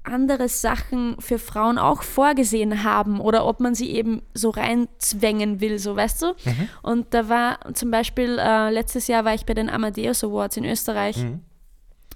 andere 0.02 0.48
Sachen 0.48 1.16
für 1.20 1.38
Frauen 1.38 1.78
auch 1.78 2.02
vorgesehen 2.02 2.84
haben 2.84 3.20
oder 3.20 3.46
ob 3.46 3.60
man 3.60 3.74
sie 3.74 3.90
eben 3.90 4.22
so 4.32 4.50
reinzwängen 4.50 5.60
will, 5.60 5.78
so 5.78 5.94
weißt 5.94 6.22
du. 6.22 6.26
Mhm. 6.44 6.68
Und 6.82 7.14
da 7.14 7.28
war 7.28 7.58
zum 7.74 7.90
Beispiel, 7.90 8.38
äh, 8.38 8.70
letztes 8.70 9.08
Jahr 9.08 9.24
war 9.24 9.34
ich 9.34 9.44
bei 9.44 9.54
den 9.54 9.68
Amadeus 9.68 10.24
Awards 10.24 10.56
in 10.56 10.64
Österreich 10.64 11.18
mhm. 11.18 11.40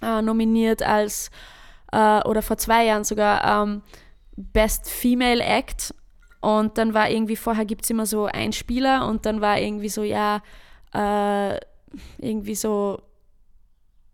äh, 0.01 0.23
nominiert 0.23 0.83
als, 0.83 1.31
äh, 1.93 2.23
oder 2.23 2.41
vor 2.41 2.57
zwei 2.57 2.87
Jahren 2.87 3.05
sogar, 3.05 3.63
ähm, 3.63 3.83
Best 4.37 4.89
Female 4.89 5.43
Act. 5.43 5.95
Und 6.41 6.79
dann 6.79 6.95
war 6.95 7.11
irgendwie, 7.11 7.37
vorher 7.37 7.65
gibt 7.65 7.85
es 7.85 7.91
immer 7.91 8.07
so 8.07 8.27
einen 8.27 8.53
Spieler 8.53 9.07
und 9.09 9.27
dann 9.27 9.41
war 9.41 9.59
irgendwie 9.59 9.89
so, 9.89 10.03
ja, 10.03 10.43
äh, 10.93 11.59
irgendwie 12.19 12.55
so 12.55 13.01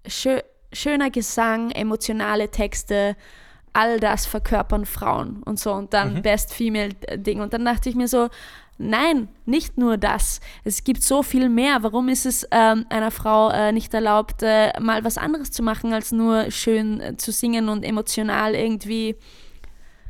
schö 0.07 0.41
schöner 0.73 1.11
Gesang, 1.11 1.73
emotionale 1.73 2.49
Texte, 2.49 3.17
all 3.73 3.99
das 3.99 4.27
verkörpern 4.27 4.87
Frauen 4.87 5.43
und 5.43 5.59
so 5.59 5.73
und 5.73 5.93
dann 5.93 6.15
mhm. 6.15 6.23
Best 6.23 6.55
Female 6.55 6.91
Ding 7.17 7.41
und 7.41 7.53
dann 7.53 7.65
dachte 7.65 7.89
ich 7.89 7.97
mir 7.97 8.09
so, 8.09 8.29
nein, 8.79 9.29
nicht 9.47 9.79
nur 9.79 9.97
das. 9.97 10.41
Es 10.65 10.85
gibt 10.85 11.03
so 11.03 11.23
viel 11.23 11.49
mehr. 11.49 11.83
Warum 11.83 12.09
ist 12.09 12.27
es 12.27 12.47
ähm, 12.51 12.87
einer 12.89 13.11
Frau 13.11 13.51
äh, 13.51 13.73
nicht 13.73 13.93
erlaubt, 13.95 14.43
äh, 14.43 14.73
mal 14.81 15.05
was 15.05 15.19
anderes 15.19 15.51
zu 15.51 15.63
machen, 15.63 15.93
als 15.93 16.13
nur 16.13 16.51
schön 16.51 17.01
äh, 17.01 17.17
zu 17.17 17.31
singen 17.31 17.69
und 17.69 17.85
emotional 17.85 18.55
irgendwie 18.55 19.17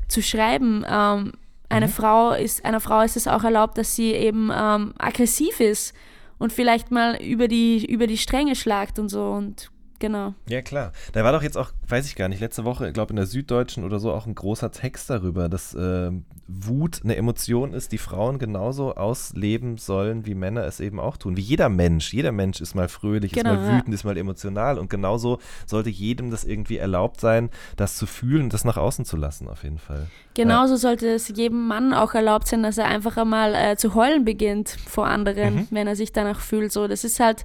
zu 0.08 0.22
schreiben? 0.22 0.84
Ähm, 0.88 1.32
eine 1.68 1.86
mhm. 1.86 1.90
Frau 1.90 2.32
ist, 2.32 2.64
einer 2.64 2.80
Frau 2.80 3.00
ist 3.02 3.16
es 3.16 3.28
auch 3.28 3.44
erlaubt, 3.44 3.76
dass 3.78 3.96
sie 3.96 4.12
eben 4.12 4.50
ähm, 4.54 4.94
aggressiv 4.98 5.60
ist 5.60 5.94
und 6.40 6.52
vielleicht 6.52 6.90
mal 6.90 7.22
über 7.22 7.46
die, 7.46 7.84
über 7.84 8.08
die 8.08 8.18
Stränge 8.18 8.56
schlagt 8.56 8.98
und 8.98 9.08
so 9.08 9.30
und 9.30 9.70
genau. 10.00 10.34
Ja, 10.48 10.62
klar. 10.62 10.92
Da 11.12 11.22
war 11.22 11.32
doch 11.32 11.42
jetzt 11.42 11.56
auch, 11.56 11.70
weiß 11.86 12.06
ich 12.06 12.16
gar 12.16 12.28
nicht, 12.28 12.40
letzte 12.40 12.64
Woche, 12.64 12.88
ich 12.88 12.94
glaube 12.94 13.10
in 13.10 13.16
der 13.16 13.26
Süddeutschen 13.26 13.84
oder 13.84 14.00
so 14.00 14.10
auch 14.10 14.26
ein 14.26 14.34
großer 14.34 14.72
Text 14.72 15.10
darüber, 15.10 15.48
dass 15.48 15.74
äh, 15.74 16.10
Wut 16.52 17.00
eine 17.04 17.16
Emotion 17.16 17.72
ist, 17.72 17.92
die 17.92 17.98
Frauen 17.98 18.38
genauso 18.38 18.94
ausleben 18.94 19.78
sollen, 19.78 20.26
wie 20.26 20.34
Männer 20.34 20.64
es 20.64 20.80
eben 20.80 20.98
auch 20.98 21.16
tun. 21.16 21.36
Wie 21.36 21.42
jeder 21.42 21.68
Mensch. 21.68 22.12
Jeder 22.12 22.32
Mensch 22.32 22.60
ist 22.60 22.74
mal 22.74 22.88
fröhlich, 22.88 23.32
genau, 23.32 23.52
ist 23.52 23.60
mal 23.60 23.76
wütend, 23.76 23.88
ja. 23.88 23.94
ist 23.94 24.04
mal 24.04 24.16
emotional 24.16 24.78
und 24.78 24.90
genauso 24.90 25.38
sollte 25.66 25.90
jedem 25.90 26.30
das 26.30 26.44
irgendwie 26.44 26.78
erlaubt 26.78 27.20
sein, 27.20 27.50
das 27.76 27.96
zu 27.96 28.06
fühlen 28.06 28.44
und 28.44 28.52
das 28.52 28.64
nach 28.64 28.76
außen 28.76 29.04
zu 29.04 29.16
lassen, 29.16 29.48
auf 29.48 29.62
jeden 29.62 29.78
Fall. 29.78 30.06
Genauso 30.34 30.74
ja. 30.74 30.78
sollte 30.78 31.08
es 31.08 31.28
jedem 31.28 31.66
Mann 31.66 31.92
auch 31.92 32.14
erlaubt 32.14 32.48
sein, 32.48 32.62
dass 32.62 32.78
er 32.78 32.86
einfach 32.86 33.16
einmal 33.16 33.54
äh, 33.54 33.76
zu 33.76 33.94
heulen 33.94 34.24
beginnt 34.24 34.76
vor 34.86 35.06
anderen, 35.06 35.54
mhm. 35.54 35.68
wenn 35.70 35.86
er 35.86 35.96
sich 35.96 36.12
danach 36.12 36.40
fühlt. 36.40 36.72
So, 36.72 36.88
das 36.88 37.04
ist 37.04 37.20
halt 37.20 37.44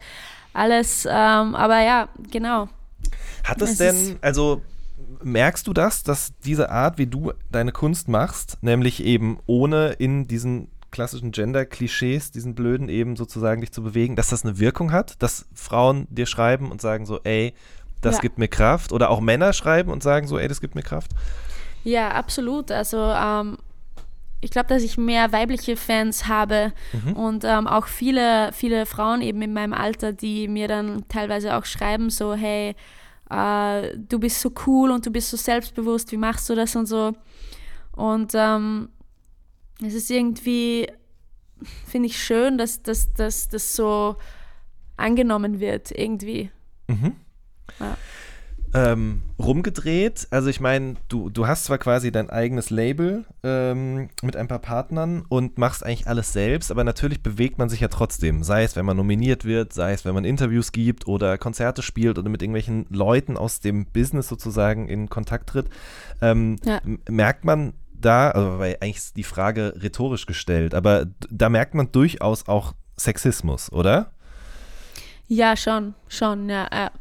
alles, 0.54 1.06
ähm, 1.06 1.56
aber 1.56 1.82
ja, 1.82 2.10
genau. 2.32 2.70
Hat 3.44 3.62
es, 3.62 3.72
es 3.72 3.78
denn, 3.78 4.18
also 4.22 4.62
merkst 5.24 5.68
du 5.68 5.74
das, 5.74 6.04
dass 6.04 6.34
diese 6.44 6.70
Art, 6.70 6.98
wie 6.98 7.08
du 7.08 7.34
deine 7.52 7.72
Kunst 7.72 8.08
machst, 8.08 8.58
nämlich 8.62 9.04
eben 9.04 9.40
ohne 9.46 9.94
in 9.94 10.28
diesen 10.28 10.70
klassischen 10.92 11.32
Gender-Klischees, 11.32 12.32
diesen 12.32 12.56
blöden 12.56 12.88
eben 12.88 13.16
sozusagen 13.16 13.62
dich 13.62 13.72
zu 13.72 13.84
bewegen, 13.84 14.16
dass 14.16 14.30
das 14.30 14.46
eine 14.46 14.60
Wirkung 14.60 14.92
hat, 14.92 15.22
dass 15.22 15.46
Frauen 15.54 16.08
dir 16.10 16.26
schreiben 16.26 16.72
und 16.72 16.80
sagen 16.80 17.06
so, 17.06 17.20
ey, 17.24 17.54
das 18.02 18.16
ja. 18.16 18.22
gibt 18.22 18.38
mir 18.38 18.48
Kraft 18.48 18.92
oder 18.94 19.10
auch 19.10 19.20
Männer 19.20 19.52
schreiben 19.52 19.92
und 19.92 20.04
sagen 20.04 20.28
so, 20.28 20.38
ey, 20.38 20.48
das 20.48 20.62
gibt 20.62 20.76
mir 20.76 20.84
Kraft? 20.84 21.12
Ja, 21.84 22.12
absolut. 22.12 22.72
Also 22.72 22.98
ähm, 22.98 23.58
ich 24.42 24.52
glaube, 24.52 24.68
dass 24.68 24.84
ich 24.84 24.98
mehr 24.98 25.32
weibliche 25.32 25.76
Fans 25.76 26.28
habe 26.28 26.72
mhm. 26.94 27.14
und 27.14 27.44
ähm, 27.44 27.68
auch 27.68 27.88
viele, 27.88 28.52
viele 28.54 28.86
Frauen 28.86 29.22
eben 29.22 29.42
in 29.42 29.54
meinem 29.54 29.74
Alter, 29.74 30.14
die 30.14 30.48
mir 30.48 30.68
dann 30.68 31.04
teilweise 31.10 31.56
auch 31.56 31.66
schreiben, 31.66 32.10
so, 32.10 32.36
hey, 32.36 32.76
äh, 33.30 33.98
du 33.98 34.20
bist 34.20 34.40
so 34.42 34.52
cool 34.66 34.92
und 34.92 35.06
du 35.06 35.12
bist 35.12 35.30
so 35.30 35.38
selbstbewusst, 35.38 36.12
wie 36.12 36.18
machst 36.18 36.50
du 36.50 36.56
das 36.56 36.76
und 36.76 36.86
so. 36.86 37.14
Und 37.94 38.34
ähm, 38.36 38.90
es 39.82 39.94
ist 39.94 40.12
irgendwie, 40.12 40.88
finde 41.88 42.08
ich 42.08 42.22
schön, 42.22 42.58
dass 42.58 42.82
das 42.84 43.76
so 43.76 44.16
angenommen 44.98 45.60
wird, 45.60 45.92
irgendwie. 45.92 46.52
Mhm. 46.88 47.16
Ja 47.80 47.98
ähm, 48.76 49.22
rumgedreht. 49.40 50.28
Also 50.32 50.50
ich 50.50 50.60
meine, 50.60 50.96
du, 51.08 51.30
du 51.30 51.48
hast 51.48 51.64
zwar 51.64 51.78
quasi 51.78 52.12
dein 52.12 52.30
eigenes 52.30 52.70
Label 52.70 53.24
ähm, 53.42 54.10
mit 54.22 54.36
ein 54.36 54.50
paar 54.50 54.60
Partnern 54.60 55.24
und 55.30 55.58
machst 55.58 55.86
eigentlich 55.86 56.08
alles 56.08 56.34
selbst, 56.34 56.72
aber 56.72 56.84
natürlich 56.84 57.24
bewegt 57.24 57.58
man 57.58 57.70
sich 57.70 57.80
ja 57.80 57.88
trotzdem. 57.88 58.44
Sei 58.44 58.64
es, 58.64 58.76
wenn 58.76 58.86
man 58.86 58.98
nominiert 58.98 59.46
wird, 59.46 59.72
sei 59.72 59.94
es, 59.94 60.04
wenn 60.04 60.14
man 60.14 60.26
Interviews 60.26 60.74
gibt 60.74 61.08
oder 61.08 61.38
Konzerte 61.38 61.82
spielt 61.82 62.20
oder 62.20 62.30
mit 62.30 62.42
irgendwelchen 62.42 62.86
Leuten 62.90 63.38
aus 63.38 63.62
dem 63.62 63.86
Business 63.86 64.28
sozusagen 64.28 64.90
in 64.90 65.10
Kontakt 65.10 65.48
tritt. 65.48 65.68
Ähm, 66.22 66.58
ja. 66.66 66.82
Merkt 67.10 67.46
man 67.46 67.74
da, 67.94 68.32
also 68.32 68.60
weil 68.60 68.78
eigentlich 68.82 68.98
ist 68.98 69.16
die 69.16 69.24
Frage 69.24 69.74
rhetorisch 69.82 70.26
gestellt, 70.26 70.74
aber 70.74 71.06
da 71.30 71.48
merkt 71.48 71.76
man 71.76 71.94
durchaus 71.94 72.50
auch 72.50 72.74
Sexismus, 72.98 73.72
oder? 73.72 74.12
Ja, 75.28 75.56
schon, 75.56 75.96
schon, 76.10 76.50
ja. 76.50 76.68
ja. 76.72 76.92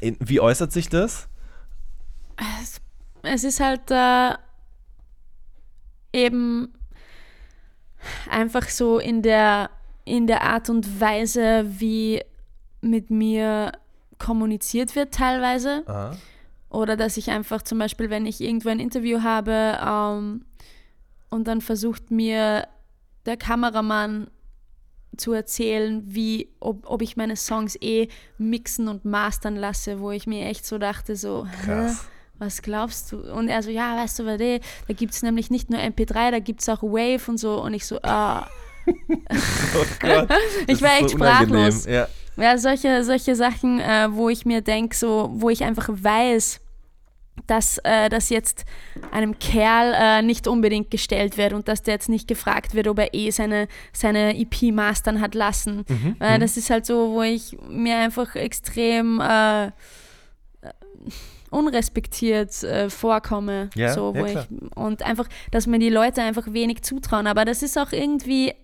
Wie 0.00 0.40
äußert 0.40 0.72
sich 0.72 0.88
das? 0.88 1.28
Es, 2.60 2.80
es 3.22 3.44
ist 3.44 3.60
halt 3.60 3.90
äh, 3.90 4.34
eben 6.12 6.72
einfach 8.30 8.68
so 8.68 8.98
in 8.98 9.22
der, 9.22 9.70
in 10.04 10.26
der 10.26 10.42
Art 10.42 10.68
und 10.68 11.00
Weise, 11.00 11.66
wie 11.78 12.22
mit 12.80 13.10
mir 13.10 13.72
kommuniziert 14.18 14.94
wird 14.96 15.14
teilweise. 15.14 15.84
Aha. 15.86 16.16
Oder 16.70 16.96
dass 16.96 17.16
ich 17.16 17.30
einfach 17.30 17.62
zum 17.62 17.78
Beispiel, 17.78 18.10
wenn 18.10 18.26
ich 18.26 18.40
irgendwo 18.40 18.68
ein 18.68 18.80
Interview 18.80 19.22
habe 19.22 19.78
ähm, 19.84 20.44
und 21.30 21.46
dann 21.46 21.60
versucht 21.60 22.10
mir 22.10 22.66
der 23.26 23.36
Kameramann 23.36 24.28
zu 25.16 25.32
erzählen, 25.32 26.02
wie, 26.04 26.48
ob, 26.60 26.88
ob 26.88 27.02
ich 27.02 27.16
meine 27.16 27.36
Songs 27.36 27.76
eh 27.80 28.08
mixen 28.38 28.88
und 28.88 29.04
mastern 29.04 29.56
lasse, 29.56 30.00
wo 30.00 30.10
ich 30.10 30.26
mir 30.26 30.46
echt 30.46 30.66
so 30.66 30.78
dachte, 30.78 31.16
so, 31.16 31.46
hä? 31.66 31.90
was 32.38 32.62
glaubst 32.62 33.12
du? 33.12 33.20
Und 33.32 33.48
er 33.48 33.62
so, 33.62 33.70
ja, 33.70 33.96
weißt 33.96 34.18
du, 34.18 34.26
warte, 34.26 34.60
da 34.88 34.94
gibt 34.94 35.14
es 35.14 35.22
nämlich 35.22 35.50
nicht 35.50 35.70
nur 35.70 35.80
MP3, 35.80 36.30
da 36.30 36.38
gibt 36.38 36.60
es 36.60 36.68
auch 36.68 36.82
Wave 36.82 37.22
und 37.28 37.38
so. 37.38 37.62
Und 37.62 37.74
ich 37.74 37.86
so, 37.86 37.98
ah. 38.02 38.46
oh 38.86 39.84
Gott, 40.00 40.28
ich 40.66 40.82
war 40.82 40.98
echt 40.98 41.10
so 41.10 41.16
sprachlos. 41.16 41.86
Ja. 41.86 42.08
ja, 42.36 42.58
solche, 42.58 43.04
solche 43.04 43.34
Sachen, 43.34 43.80
äh, 43.80 44.08
wo 44.10 44.28
ich 44.28 44.44
mir 44.44 44.60
denke, 44.60 44.96
so, 44.96 45.30
wo 45.34 45.48
ich 45.50 45.64
einfach 45.64 45.88
weiß, 45.90 46.60
dass 47.46 47.78
äh, 47.78 48.08
das 48.08 48.30
jetzt 48.30 48.64
einem 49.10 49.38
Kerl 49.38 49.94
äh, 49.94 50.22
nicht 50.22 50.46
unbedingt 50.46 50.90
gestellt 50.90 51.36
wird 51.36 51.52
und 51.52 51.68
dass 51.68 51.82
der 51.82 51.94
jetzt 51.94 52.08
nicht 52.08 52.28
gefragt 52.28 52.74
wird, 52.74 52.88
ob 52.88 52.98
er 52.98 53.12
eh 53.12 53.30
seine, 53.30 53.68
seine 53.92 54.38
EP 54.38 54.72
mastern 54.72 55.20
hat 55.20 55.34
lassen. 55.34 55.84
Mhm, 55.88 56.16
äh, 56.20 56.38
das 56.38 56.56
ist 56.56 56.70
halt 56.70 56.86
so, 56.86 57.12
wo 57.12 57.22
ich 57.22 57.56
mir 57.68 57.96
einfach 57.98 58.34
extrem 58.34 59.20
äh, 59.20 59.70
unrespektiert 61.54 62.62
äh, 62.64 62.90
vorkomme. 62.90 63.70
Ja, 63.74 63.92
so, 63.92 64.12
ja, 64.14 64.26
ich, 64.26 64.38
und 64.74 65.02
einfach, 65.02 65.28
dass 65.50 65.66
mir 65.66 65.78
die 65.78 65.88
Leute 65.88 66.22
einfach 66.22 66.52
wenig 66.52 66.82
zutrauen. 66.82 67.26
Aber 67.26 67.44
das 67.44 67.62
ist 67.62 67.78
auch 67.78 67.92
irgendwie 67.92 68.50
äh, 68.50 68.54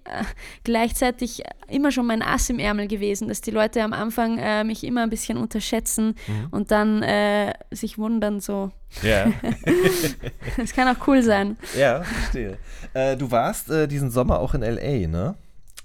gleichzeitig 0.65 1.43
immer 1.69 1.93
schon 1.93 2.07
mein 2.07 2.23
Ass 2.23 2.51
im 2.51 2.59
Ärmel 2.59 2.89
gewesen, 2.89 3.29
dass 3.29 3.41
die 3.41 3.53
Leute 3.53 3.83
am 3.83 3.93
Anfang 3.93 4.39
äh, 4.39 4.65
mich 4.65 4.85
immer 4.85 5.05
ein 5.05 5.11
bisschen 5.11 5.39
unterschätzen 5.39 6.17
mhm. 6.27 6.49
und 6.51 6.71
dann 6.71 7.03
äh, 7.03 7.55
sich 7.71 7.97
wundern 7.97 8.41
so. 8.41 8.73
Ja. 9.03 9.33
das 10.57 10.73
kann 10.73 10.89
auch 10.89 11.07
cool 11.07 11.23
sein. 11.23 11.57
Ja, 11.79 12.03
verstehe. 12.03 12.59
Äh, 12.93 13.17
du 13.17 13.31
warst 13.31 13.71
äh, 13.71 13.87
diesen 13.87 14.11
Sommer 14.11 14.41
auch 14.41 14.55
in 14.55 14.63
L.A., 14.63 15.07
ne? 15.07 15.37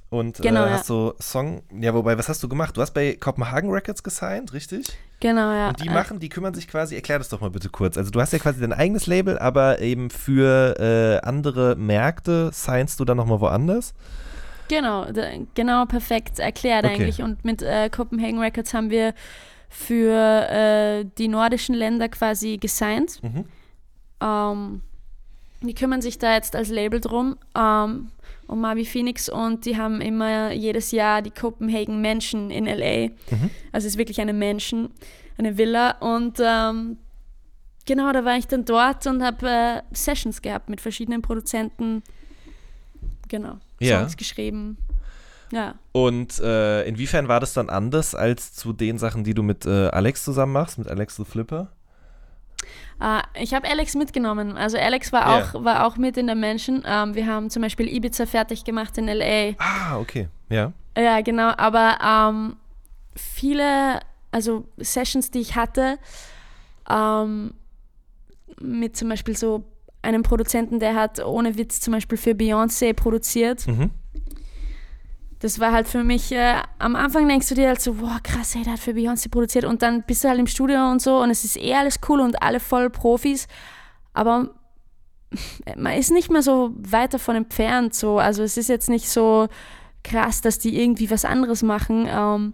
Und 0.10 0.38
genau, 0.38 0.62
hast 0.62 0.82
ja. 0.82 0.96
so 0.96 1.16
Song, 1.20 1.64
ja, 1.78 1.94
wobei, 1.94 2.18
was 2.18 2.30
hast 2.30 2.42
du 2.42 2.48
gemacht? 2.48 2.78
Du 2.78 2.82
hast 2.82 2.92
bei 2.92 3.18
Copenhagen 3.20 3.70
Records 3.70 4.02
gesigned, 4.02 4.54
richtig? 4.54 4.86
Genau, 5.26 5.52
ja. 5.54 5.70
Und 5.70 5.84
die 5.84 5.90
machen, 5.90 6.20
die 6.20 6.30
kümmern 6.30 6.54
sich 6.54 6.68
quasi, 6.68 6.94
erklär 6.94 7.18
das 7.18 7.30
doch 7.30 7.42
mal 7.42 7.50
bitte 7.50 7.70
kurz. 7.70 7.98
Also 7.98 8.12
du 8.12 8.22
hast 8.22 8.32
ja 8.32 8.38
quasi 8.38 8.62
dein 8.62 8.74
eigenes 8.74 9.08
Label, 9.08 9.40
aber 9.40 9.80
eben 9.80 10.12
für 10.12 10.80
äh, 10.80 11.26
andere 11.28 11.76
Märkte 11.76 12.52
signst 12.54 13.00
du 13.00 13.06
dann 13.06 13.18
nochmal 13.18 13.40
woanders? 13.40 13.96
Genau, 14.68 15.08
genau 15.56 15.86
perfekt 15.86 16.38
erklärt 16.38 16.86
okay. 16.86 16.94
eigentlich. 16.94 17.24
Und 17.24 17.44
mit 17.44 17.64
äh, 17.64 17.90
Copenhagen 17.90 18.40
Records 18.40 18.76
haben 18.76 18.92
wir 18.92 19.16
für 19.68 20.48
äh, 20.48 21.06
die 21.18 21.28
nordischen 21.28 21.74
Länder 21.74 22.08
quasi 22.08 22.58
gesigned. 22.58 23.20
Mhm. 23.24 23.46
Ähm, 24.22 24.82
die 25.62 25.74
kümmern 25.74 26.04
sich 26.04 26.20
da 26.20 26.36
jetzt 26.36 26.56
als 26.56 26.70
Label 26.70 27.02
drum. 27.02 27.36
Ähm, 27.58 28.12
um 28.48 28.62
Mavi 28.62 28.86
Phoenix 28.86 29.30
und 29.30 29.66
die 29.66 29.78
haben 29.78 30.02
immer 30.02 30.52
jedes 30.52 30.92
Jahr 30.92 31.22
die 31.22 31.32
Copenhagen 31.32 32.02
Mansion 32.02 32.52
in 32.52 32.66
LA. 32.66 33.08
Mhm. 33.08 33.50
Also 33.72 33.88
es 33.88 33.94
ist 33.94 33.98
wirklich 33.98 34.22
eine 34.22 34.34
Mansion, 34.34 34.90
eine 35.38 35.58
Villa 35.58 35.92
und 36.00 36.40
ähm, 36.44 36.98
genau, 37.86 38.12
da 38.12 38.26
war 38.26 38.38
ich 38.38 38.48
dann 38.48 38.66
dort 38.66 39.08
und 39.08 39.24
habe 39.24 39.48
äh, 39.48 39.82
Sessions 39.92 40.42
gehabt 40.42 40.70
mit 40.70 40.82
verschiedenen 40.82 41.22
Produzenten. 41.22 42.04
Genau, 43.28 43.58
ja. 43.80 44.00
Songs 44.00 44.18
geschrieben. 44.18 44.78
Ja. 45.52 45.76
Und 45.92 46.40
äh, 46.40 46.84
inwiefern 46.88 47.28
war 47.28 47.40
das 47.40 47.54
dann 47.54 47.70
anders 47.70 48.16
als 48.16 48.54
zu 48.54 48.74
den 48.74 48.98
Sachen, 48.98 49.24
die 49.24 49.34
du 49.34 49.44
mit 49.44 49.66
äh, 49.66 49.88
Alex 49.88 50.24
zusammen 50.24 50.54
machst, 50.54 50.78
mit 50.78 50.88
Alex 50.88 51.16
the 51.16 51.24
Flipper? 51.24 51.72
Uh, 53.02 53.22
ich 53.40 53.54
habe 53.54 53.68
Alex 53.68 53.96
mitgenommen. 53.96 54.58
Also 54.58 54.78
Alex 54.78 55.12
war, 55.12 55.28
yeah. 55.28 55.50
auch, 55.54 55.64
war 55.64 55.86
auch 55.86 55.98
mit 55.98 56.18
in 56.18 56.28
der 56.28 56.36
Mansion. 56.36 56.78
Um, 56.78 56.86
ähm, 56.86 57.16
wir 57.16 57.28
haben 57.28 57.50
zum 57.50 57.62
Beispiel 57.62 57.88
Ibiza 57.88 58.26
fertig 58.26 58.64
gemacht 58.64 58.98
in 58.98 59.08
LA. 59.08 59.54
Ah, 59.58 59.98
okay. 60.00 60.28
Ja. 60.50 60.72
Ja, 60.98 61.22
genau. 61.22 61.52
Aber 61.58 61.98
um, 62.30 62.36
ähm, 62.36 62.56
viele, 63.16 64.00
also 64.32 64.66
Sessions, 64.78 65.32
die 65.32 65.40
ich 65.40 65.56
hatte, 65.56 65.98
um, 66.88 66.96
ähm, 66.96 67.54
mit 68.62 68.96
zum 68.96 69.10
Beispiel 69.10 69.36
so 69.36 69.66
einem 70.02 70.24
Produzenten, 70.24 70.80
der 70.80 70.96
hat 70.96 71.24
ohne 71.24 71.58
Witz 71.58 71.82
zum 71.82 71.94
Beispiel 71.94 72.18
für 72.18 72.32
Beyoncé 72.32 72.94
produziert. 72.94 73.68
Mhm 73.68 73.92
das 75.40 75.60
war 75.60 75.72
halt 75.72 75.88
für 75.88 76.04
mich, 76.04 76.32
äh, 76.32 76.56
am 76.80 76.96
Anfang 76.96 77.28
denkst 77.28 77.50
du 77.50 77.56
dir 77.56 77.68
halt 77.68 77.82
so, 77.82 77.96
boah, 77.96 78.20
krass, 78.24 78.56
ey, 78.56 78.64
der 78.64 78.74
hat 78.74 78.80
für 78.80 78.92
Beyoncé 78.92 79.30
produziert 79.30 79.66
und 79.66 79.82
dann 79.82 80.04
bist 80.04 80.24
du 80.24 80.30
halt 80.30 80.40
im 80.40 80.48
Studio 80.48 80.90
und 80.90 81.02
so 81.02 81.18
und 81.22 81.30
es 81.30 81.44
ist 81.44 81.58
eh 81.58 81.74
alles 81.76 82.00
cool 82.08 82.22
und 82.22 82.42
alle 82.42 82.60
voll 82.60 82.90
Profis, 82.90 83.48
aber 84.14 84.50
man 85.76 85.94
ist 85.94 86.12
nicht 86.12 86.32
mehr 86.32 86.42
so 86.42 86.72
weit 86.78 87.14
davon 87.14 87.36
entfernt, 87.36 87.94
so, 87.94 88.20
also 88.20 88.44
es 88.44 88.58
ist 88.58 88.70
jetzt 88.70 88.90
nicht 88.90 89.10
so 89.10 89.48
krass, 90.04 90.42
dass 90.42 90.60
die 90.60 90.80
irgendwie 90.80 91.10
was 91.10 91.26
anderes 91.26 91.64
machen, 91.64 92.08
ähm, 92.10 92.54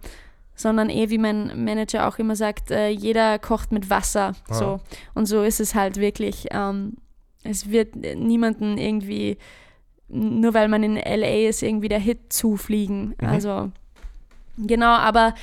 sondern 0.56 0.90
eh, 0.90 1.10
wie 1.10 1.18
mein 1.18 1.64
Manager 1.64 2.08
auch 2.08 2.18
immer 2.18 2.36
sagt, 2.36 2.72
äh, 2.72 2.90
jeder 2.90 3.40
kocht 3.40 3.72
mit 3.72 3.90
Wasser, 3.90 4.34
ah. 4.50 4.54
so, 4.54 4.80
und 5.14 5.28
so 5.28 5.44
ist 5.44 5.60
es 5.60 5.76
halt 5.76 5.98
wirklich, 5.98 6.48
ähm, 6.52 6.98
es 7.44 7.70
wird 7.70 7.96
niemanden 7.96 8.78
irgendwie 8.78 9.38
nur 10.12 10.54
weil 10.54 10.68
man 10.68 10.84
in 10.84 10.96
LA 10.96 11.48
ist, 11.48 11.64
irgendwie 11.64 11.90
der 11.90 12.00
Hit 12.00 12.34
zufliegen. 12.34 13.16
Mhm. 13.20 13.28
Also 13.28 13.72
genau, 14.58 14.92
aber 14.92 15.34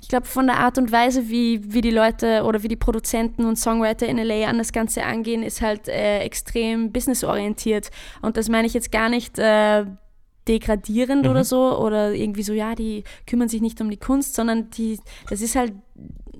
ich 0.00 0.08
glaube, 0.08 0.26
von 0.26 0.46
der 0.46 0.58
Art 0.58 0.78
und 0.78 0.90
Weise, 0.90 1.28
wie, 1.28 1.72
wie 1.72 1.80
die 1.80 1.90
Leute 1.90 2.42
oder 2.42 2.62
wie 2.62 2.68
die 2.68 2.76
Produzenten 2.76 3.44
und 3.44 3.56
Songwriter 3.56 4.06
in 4.06 4.18
LA 4.18 4.48
an 4.48 4.58
das 4.58 4.72
Ganze 4.72 5.04
angehen, 5.04 5.42
ist 5.42 5.62
halt 5.62 5.88
äh, 5.88 6.18
extrem 6.18 6.90
businessorientiert. 6.90 7.90
Und 8.20 8.36
das 8.36 8.48
meine 8.48 8.66
ich 8.66 8.74
jetzt 8.74 8.90
gar 8.90 9.08
nicht 9.08 9.38
äh, 9.38 9.86
degradierend 10.48 11.24
mhm. 11.24 11.30
oder 11.30 11.44
so 11.44 11.78
oder 11.78 12.12
irgendwie 12.12 12.42
so, 12.42 12.52
ja, 12.52 12.74
die 12.74 13.04
kümmern 13.26 13.48
sich 13.48 13.60
nicht 13.60 13.80
um 13.80 13.90
die 13.90 13.96
Kunst, 13.96 14.34
sondern 14.34 14.70
die, 14.70 14.98
das 15.30 15.40
ist 15.40 15.54
halt 15.54 15.72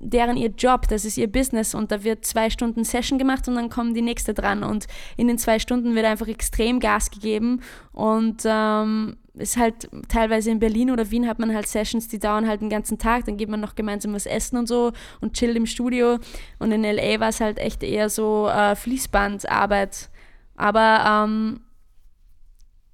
deren 0.03 0.37
ihr 0.37 0.49
Job, 0.49 0.87
das 0.87 1.05
ist 1.05 1.17
ihr 1.17 1.31
Business 1.31 1.73
und 1.73 1.91
da 1.91 2.03
wird 2.03 2.25
zwei 2.25 2.49
Stunden 2.49 2.83
Session 2.83 3.17
gemacht 3.17 3.47
und 3.47 3.55
dann 3.55 3.69
kommen 3.69 3.93
die 3.93 4.01
nächste 4.01 4.33
dran 4.33 4.63
und 4.63 4.87
in 5.17 5.27
den 5.27 5.37
zwei 5.37 5.59
Stunden 5.59 5.95
wird 5.95 6.05
einfach 6.05 6.27
extrem 6.27 6.79
Gas 6.79 7.11
gegeben 7.11 7.61
und 7.91 8.43
ähm, 8.45 9.17
ist 9.35 9.57
halt 9.57 9.89
teilweise 10.09 10.51
in 10.51 10.59
Berlin 10.59 10.91
oder 10.91 11.09
Wien 11.09 11.27
hat 11.27 11.39
man 11.39 11.53
halt 11.53 11.67
Sessions, 11.67 12.07
die 12.07 12.19
dauern 12.19 12.47
halt 12.47 12.61
den 12.61 12.69
ganzen 12.69 12.97
Tag, 12.99 13.25
dann 13.25 13.37
geht 13.37 13.49
man 13.49 13.59
noch 13.59 13.75
gemeinsam 13.75 14.13
was 14.13 14.25
essen 14.25 14.57
und 14.57 14.67
so 14.67 14.91
und 15.21 15.33
chillt 15.33 15.57
im 15.57 15.65
Studio 15.65 16.19
und 16.59 16.71
in 16.71 16.83
LA 16.83 17.19
war 17.19 17.29
es 17.29 17.39
halt 17.39 17.57
echt 17.57 17.83
eher 17.83 18.09
so 18.09 18.47
äh, 18.47 18.75
Fließbandarbeit, 18.75 20.09
aber 20.55 21.25
ähm, 21.25 21.61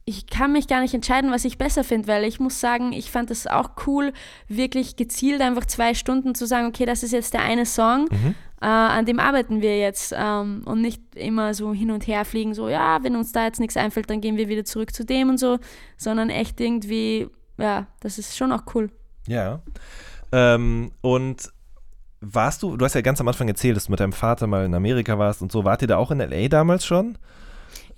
ich 0.09 0.25
kann 0.25 0.51
mich 0.51 0.67
gar 0.67 0.81
nicht 0.81 0.95
entscheiden, 0.95 1.31
was 1.31 1.45
ich 1.45 1.59
besser 1.59 1.83
finde, 1.83 2.07
weil 2.07 2.23
ich 2.23 2.39
muss 2.39 2.59
sagen, 2.59 2.93
ich 2.93 3.11
fand 3.11 3.29
es 3.29 3.45
auch 3.45 3.69
cool, 3.85 4.11
wirklich 4.47 4.95
gezielt 4.95 5.39
einfach 5.39 5.65
zwei 5.65 5.93
Stunden 5.93 6.33
zu 6.33 6.47
sagen, 6.47 6.65
okay, 6.65 6.87
das 6.87 7.03
ist 7.03 7.11
jetzt 7.11 7.35
der 7.35 7.43
eine 7.43 7.67
Song, 7.67 8.07
mhm. 8.09 8.33
äh, 8.59 8.65
an 8.65 9.05
dem 9.05 9.19
arbeiten 9.19 9.61
wir 9.61 9.77
jetzt 9.77 10.15
ähm, 10.17 10.63
und 10.65 10.81
nicht 10.81 10.99
immer 11.15 11.53
so 11.53 11.75
hin 11.75 11.91
und 11.91 12.07
her 12.07 12.25
fliegen, 12.25 12.55
so, 12.55 12.69
ja, 12.69 13.03
wenn 13.03 13.15
uns 13.15 13.31
da 13.31 13.45
jetzt 13.45 13.59
nichts 13.59 13.77
einfällt, 13.77 14.09
dann 14.09 14.19
gehen 14.19 14.35
wir 14.35 14.49
wieder 14.49 14.65
zurück 14.65 14.95
zu 14.95 15.05
dem 15.05 15.29
und 15.29 15.37
so, 15.37 15.59
sondern 15.95 16.31
echt 16.31 16.59
irgendwie, 16.59 17.29
ja, 17.59 17.85
das 17.99 18.17
ist 18.17 18.35
schon 18.35 18.51
auch 18.51 18.63
cool. 18.73 18.89
Ja. 19.27 19.61
Ähm, 20.31 20.91
und 21.01 21.51
warst 22.19 22.63
du, 22.63 22.77
du 22.77 22.83
hast 22.83 22.95
ja 22.95 23.01
ganz 23.01 23.21
am 23.21 23.27
Anfang 23.27 23.47
erzählt, 23.47 23.77
dass 23.77 23.85
du 23.85 23.91
mit 23.91 23.99
deinem 23.99 24.13
Vater 24.13 24.47
mal 24.47 24.65
in 24.65 24.73
Amerika 24.73 25.19
warst 25.19 25.43
und 25.43 25.51
so, 25.51 25.65
wart 25.65 25.83
ihr 25.83 25.87
da 25.87 25.97
auch 25.97 26.09
in 26.09 26.17
LA 26.17 26.47
damals 26.47 26.83
schon? 26.83 27.15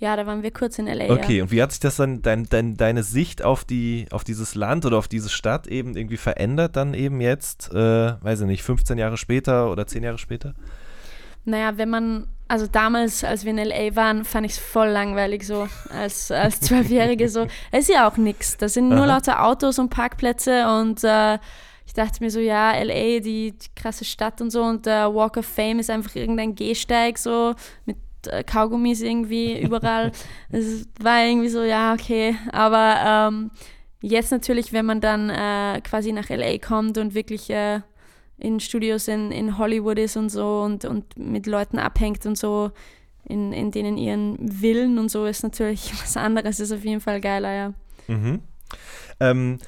Ja, 0.02 0.16
da 0.16 0.26
waren 0.26 0.42
wir 0.42 0.50
kurz 0.50 0.80
in 0.80 0.86
LA. 0.86 1.14
Okay, 1.14 1.36
ja. 1.36 1.44
und 1.44 1.52
wie 1.52 1.62
hat 1.62 1.70
sich 1.70 1.78
das 1.78 1.94
dann, 1.94 2.22
dein, 2.22 2.48
dein, 2.48 2.76
deine 2.76 3.04
Sicht 3.04 3.44
auf, 3.44 3.62
die, 3.62 4.06
auf 4.10 4.24
dieses 4.24 4.56
Land 4.56 4.84
oder 4.84 4.98
auf 4.98 5.06
diese 5.06 5.28
Stadt 5.28 5.68
eben 5.68 5.96
irgendwie 5.96 6.16
verändert, 6.16 6.74
dann 6.74 6.92
eben 6.92 7.20
jetzt, 7.20 7.72
äh, 7.72 8.20
weiß 8.20 8.40
ich 8.40 8.46
nicht, 8.48 8.64
15 8.64 8.98
Jahre 8.98 9.16
später 9.16 9.70
oder 9.70 9.86
10 9.86 10.02
Jahre 10.02 10.18
später? 10.18 10.54
Naja, 11.44 11.78
wenn 11.78 11.88
man, 11.88 12.26
also 12.48 12.66
damals, 12.66 13.22
als 13.22 13.44
wir 13.44 13.52
in 13.52 13.58
LA 13.58 13.94
waren, 13.94 14.24
fand 14.24 14.44
ich 14.44 14.54
es 14.54 14.58
voll 14.58 14.88
langweilig 14.88 15.46
so, 15.46 15.68
als, 15.90 16.32
als 16.32 16.58
Zwölfjährige 16.62 17.28
so. 17.28 17.46
Es 17.70 17.88
ist 17.88 17.94
ja 17.94 18.08
auch 18.08 18.16
nichts. 18.16 18.56
Da 18.56 18.68
sind 18.68 18.88
nur 18.88 19.04
Aha. 19.04 19.06
lauter 19.06 19.44
Autos 19.44 19.78
und 19.78 19.90
Parkplätze 19.90 20.66
und 20.80 21.04
äh, 21.04 21.38
ich 21.86 21.94
dachte 21.94 22.24
mir 22.24 22.32
so, 22.32 22.40
ja, 22.40 22.72
LA, 22.72 23.20
die, 23.20 23.52
die 23.52 23.68
krasse 23.76 24.04
Stadt 24.04 24.40
und 24.40 24.50
so 24.50 24.64
und 24.64 24.84
der 24.84 25.14
Walk 25.14 25.36
of 25.36 25.46
Fame 25.46 25.78
ist 25.78 25.90
einfach 25.90 26.16
irgendein 26.16 26.56
Gehsteig 26.56 27.18
so 27.18 27.54
mit 27.86 27.96
äh, 27.96 28.00
Kaugummis 28.46 29.00
irgendwie 29.00 29.60
überall. 29.62 30.12
Es 30.50 30.86
war 31.00 31.24
irgendwie 31.24 31.48
so, 31.48 31.62
ja, 31.62 31.94
okay. 31.94 32.36
Aber 32.52 33.30
ähm, 33.32 33.50
jetzt 34.00 34.32
natürlich, 34.32 34.72
wenn 34.72 34.86
man 34.86 35.00
dann 35.00 35.30
äh, 35.30 35.80
quasi 35.82 36.12
nach 36.12 36.28
LA 36.28 36.58
kommt 36.58 36.98
und 36.98 37.14
wirklich 37.14 37.50
äh, 37.50 37.80
in 38.38 38.60
Studios 38.60 39.08
in, 39.08 39.30
in 39.30 39.58
Hollywood 39.58 39.98
ist 39.98 40.16
und 40.16 40.28
so 40.28 40.62
und, 40.62 40.84
und 40.84 41.16
mit 41.16 41.46
Leuten 41.46 41.78
abhängt 41.78 42.26
und 42.26 42.36
so, 42.36 42.72
in, 43.24 43.52
in 43.52 43.70
denen 43.70 43.96
ihren 43.96 44.36
Willen 44.40 44.98
und 44.98 45.10
so 45.10 45.26
ist 45.26 45.42
natürlich 45.42 45.92
was 46.02 46.16
anderes, 46.16 46.60
ist 46.60 46.72
auf 46.72 46.84
jeden 46.84 47.00
Fall 47.00 47.20
geiler, 47.20 47.52
ja. 47.52 47.72
Mhm. 48.08 48.40
Ähm, 49.20 49.58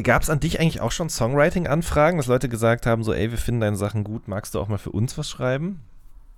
Gab 0.00 0.22
es 0.22 0.30
an 0.30 0.38
dich 0.38 0.60
eigentlich 0.60 0.80
auch 0.80 0.92
schon 0.92 1.10
Songwriting-Anfragen, 1.10 2.18
dass 2.18 2.28
Leute 2.28 2.48
gesagt 2.48 2.86
haben, 2.86 3.02
so, 3.02 3.12
ey, 3.12 3.32
wir 3.32 3.38
finden 3.38 3.60
deine 3.60 3.76
Sachen 3.76 4.04
gut, 4.04 4.28
magst 4.28 4.54
du 4.54 4.60
auch 4.60 4.68
mal 4.68 4.78
für 4.78 4.92
uns 4.92 5.18
was 5.18 5.28
schreiben? 5.28 5.80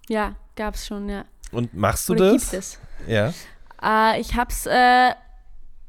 Ja, 0.08 0.34
gab's 0.58 0.86
schon, 0.86 1.08
ja. 1.08 1.24
Und 1.52 1.72
machst 1.72 2.08
du 2.08 2.12
Oder 2.12 2.32
das? 2.34 2.50
Gibt 2.50 2.62
es. 2.62 2.78
Ja. 3.06 3.32
Äh, 3.82 4.20
ich 4.20 4.34
hab's, 4.36 4.66
äh, 4.66 5.12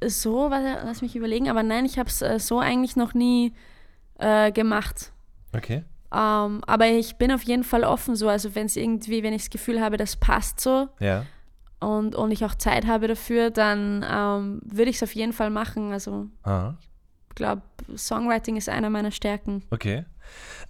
so, 0.07 0.49
warte, 0.49 0.81
lass 0.85 1.01
mich 1.01 1.15
überlegen, 1.17 1.49
aber 1.49 1.63
nein, 1.63 1.83
ich 1.85 1.99
habe 1.99 2.07
es 2.09 2.21
äh, 2.21 2.39
so 2.39 2.59
eigentlich 2.59 2.95
noch 2.95 3.13
nie 3.13 3.53
äh, 4.19 4.51
gemacht. 4.53 5.11
Okay. 5.53 5.83
Ähm, 6.13 6.61
aber 6.65 6.87
ich 6.87 7.17
bin 7.17 7.31
auf 7.31 7.43
jeden 7.43 7.63
Fall 7.63 7.83
offen 7.83 8.15
so, 8.15 8.29
also 8.29 8.55
wenn 8.55 8.65
es 8.67 8.75
irgendwie, 8.77 9.21
wenn 9.23 9.33
ich 9.33 9.43
das 9.43 9.49
Gefühl 9.49 9.81
habe, 9.81 9.97
das 9.97 10.15
passt 10.15 10.59
so 10.59 10.87
Ja. 10.99 11.25
und, 11.81 12.15
und 12.15 12.31
ich 12.31 12.45
auch 12.45 12.55
Zeit 12.55 12.87
habe 12.87 13.07
dafür, 13.07 13.51
dann 13.51 14.05
ähm, 14.09 14.61
würde 14.63 14.89
ich 14.89 14.95
es 14.95 15.03
auf 15.03 15.13
jeden 15.13 15.33
Fall 15.33 15.49
machen. 15.49 15.91
Also 15.91 16.27
Ah, 16.43 16.73
ich 17.29 17.35
glaube, 17.35 17.61
Songwriting 17.95 18.55
ist 18.57 18.69
einer 18.69 18.89
meiner 18.89 19.11
Stärken. 19.11 19.63
okay. 19.71 20.05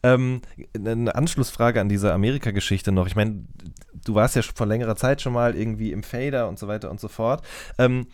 Ähm, 0.04 0.41
eine 0.74 1.14
Anschlussfrage 1.16 1.82
an 1.82 1.89
diese 1.89 2.14
Amerika-Geschichte 2.14 2.93
noch. 2.93 3.08
Ich 3.08 3.16
meine, 3.18 3.43
du 4.06 4.16
warst 4.16 4.36
ja 4.36 4.41
vor 4.41 4.68
längerer 4.68 4.95
Zeit 4.95 5.22
schon 5.22 5.34
mal 5.34 5.56
irgendwie 5.56 5.91
im 5.91 6.04
Fader 6.04 6.47
und 6.47 6.60
so 6.60 6.68
weiter 6.68 6.91
und 6.91 7.00
so 7.00 7.08
fort. 7.08 7.43
Ähm, 7.78 8.08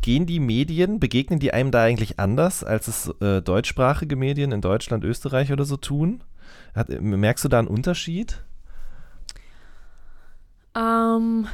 gehen 0.00 0.26
die 0.26 0.40
Medien, 0.40 1.00
begegnen 1.00 1.38
die 1.38 1.52
einem 1.52 1.70
da 1.70 1.82
eigentlich 1.82 2.18
anders, 2.18 2.62
als 2.62 2.88
es 2.88 3.08
äh, 3.20 3.40
deutschsprachige 3.40 4.16
Medien 4.16 4.52
in 4.52 4.60
Deutschland, 4.60 5.04
Österreich 5.04 5.52
oder 5.52 5.64
so 5.64 5.76
tun? 5.76 6.22
Hat, 6.74 6.88
merkst 6.88 7.44
du 7.44 7.48
da 7.48 7.58
einen 7.58 7.68
Unterschied? 7.68 8.42
Ähm, 10.76 11.46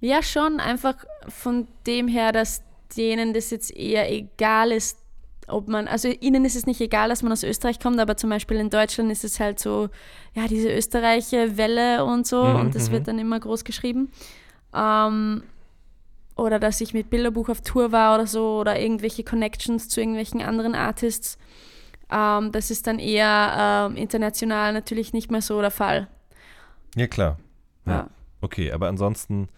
ja, 0.00 0.22
schon 0.22 0.60
einfach 0.60 0.94
von 1.28 1.68
dem 1.86 2.08
her, 2.08 2.32
dass 2.32 2.62
denen 2.96 3.34
das 3.34 3.50
jetzt 3.50 3.70
eher 3.70 4.10
egal 4.10 4.72
ist, 4.72 5.01
ob 5.48 5.68
man, 5.68 5.88
also 5.88 6.08
ihnen 6.08 6.44
ist 6.44 6.56
es 6.56 6.66
nicht 6.66 6.80
egal, 6.80 7.08
dass 7.08 7.22
man 7.22 7.32
aus 7.32 7.42
Österreich 7.42 7.80
kommt, 7.80 7.98
aber 7.98 8.16
zum 8.16 8.30
Beispiel 8.30 8.58
in 8.58 8.70
Deutschland 8.70 9.10
ist 9.10 9.24
es 9.24 9.40
halt 9.40 9.58
so, 9.58 9.88
ja, 10.34 10.46
diese 10.46 10.72
Österreicher-Welle 10.72 12.04
und 12.04 12.26
so 12.26 12.44
Mhm, 12.44 12.56
und 12.56 12.74
das 12.74 12.88
mhm. 12.88 12.92
wird 12.92 13.08
dann 13.08 13.18
immer 13.18 13.40
groß 13.40 13.64
geschrieben. 13.64 14.10
Ähm, 14.74 15.42
oder 16.36 16.58
dass 16.58 16.80
ich 16.80 16.94
mit 16.94 17.10
Bilderbuch 17.10 17.48
auf 17.48 17.60
Tour 17.60 17.92
war 17.92 18.14
oder 18.14 18.26
so 18.26 18.58
oder 18.60 18.80
irgendwelche 18.80 19.22
Connections 19.22 19.88
zu 19.88 20.00
irgendwelchen 20.00 20.40
anderen 20.40 20.74
Artists. 20.74 21.38
Ähm, 22.10 22.52
das 22.52 22.70
ist 22.70 22.86
dann 22.86 22.98
eher 22.98 23.88
ähm, 23.90 23.96
international 23.96 24.72
natürlich 24.72 25.12
nicht 25.12 25.30
mehr 25.30 25.42
so 25.42 25.60
der 25.60 25.70
Fall. 25.70 26.08
Ja, 26.94 27.06
klar. 27.06 27.38
Ja. 27.86 27.92
Ja. 27.92 28.06
Okay, 28.40 28.72
aber 28.72 28.88
ansonsten. 28.88 29.48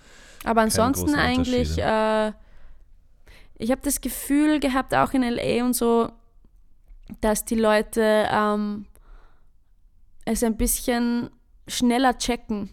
Aber 0.44 0.60
ansonsten 0.60 1.14
eigentlich, 1.14 1.78
äh, 1.78 2.32
ich 3.64 3.70
habe 3.70 3.80
das 3.82 4.02
Gefühl 4.02 4.60
gehabt, 4.60 4.94
auch 4.94 5.14
in 5.14 5.22
LA 5.22 5.64
und 5.64 5.72
so, 5.74 6.12
dass 7.22 7.46
die 7.46 7.54
Leute 7.54 8.28
ähm, 8.30 8.84
es 10.26 10.42
ein 10.42 10.56
bisschen 10.58 11.30
schneller 11.66 12.18
checken. 12.18 12.68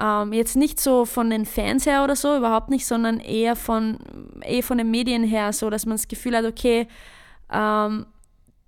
Ähm, 0.00 0.32
jetzt 0.32 0.54
nicht 0.54 0.78
so 0.78 1.04
von 1.04 1.30
den 1.30 1.44
Fans 1.44 1.84
her 1.84 2.04
oder 2.04 2.14
so, 2.14 2.36
überhaupt 2.36 2.70
nicht, 2.70 2.86
sondern 2.86 3.18
eher 3.18 3.56
von, 3.56 3.98
eher 4.42 4.62
von 4.62 4.78
den 4.78 4.90
Medien 4.90 5.24
her, 5.24 5.52
so 5.52 5.68
dass 5.68 5.84
man 5.84 5.96
das 5.96 6.06
Gefühl 6.06 6.36
hat, 6.36 6.44
okay, 6.44 6.86
ähm, 7.50 8.06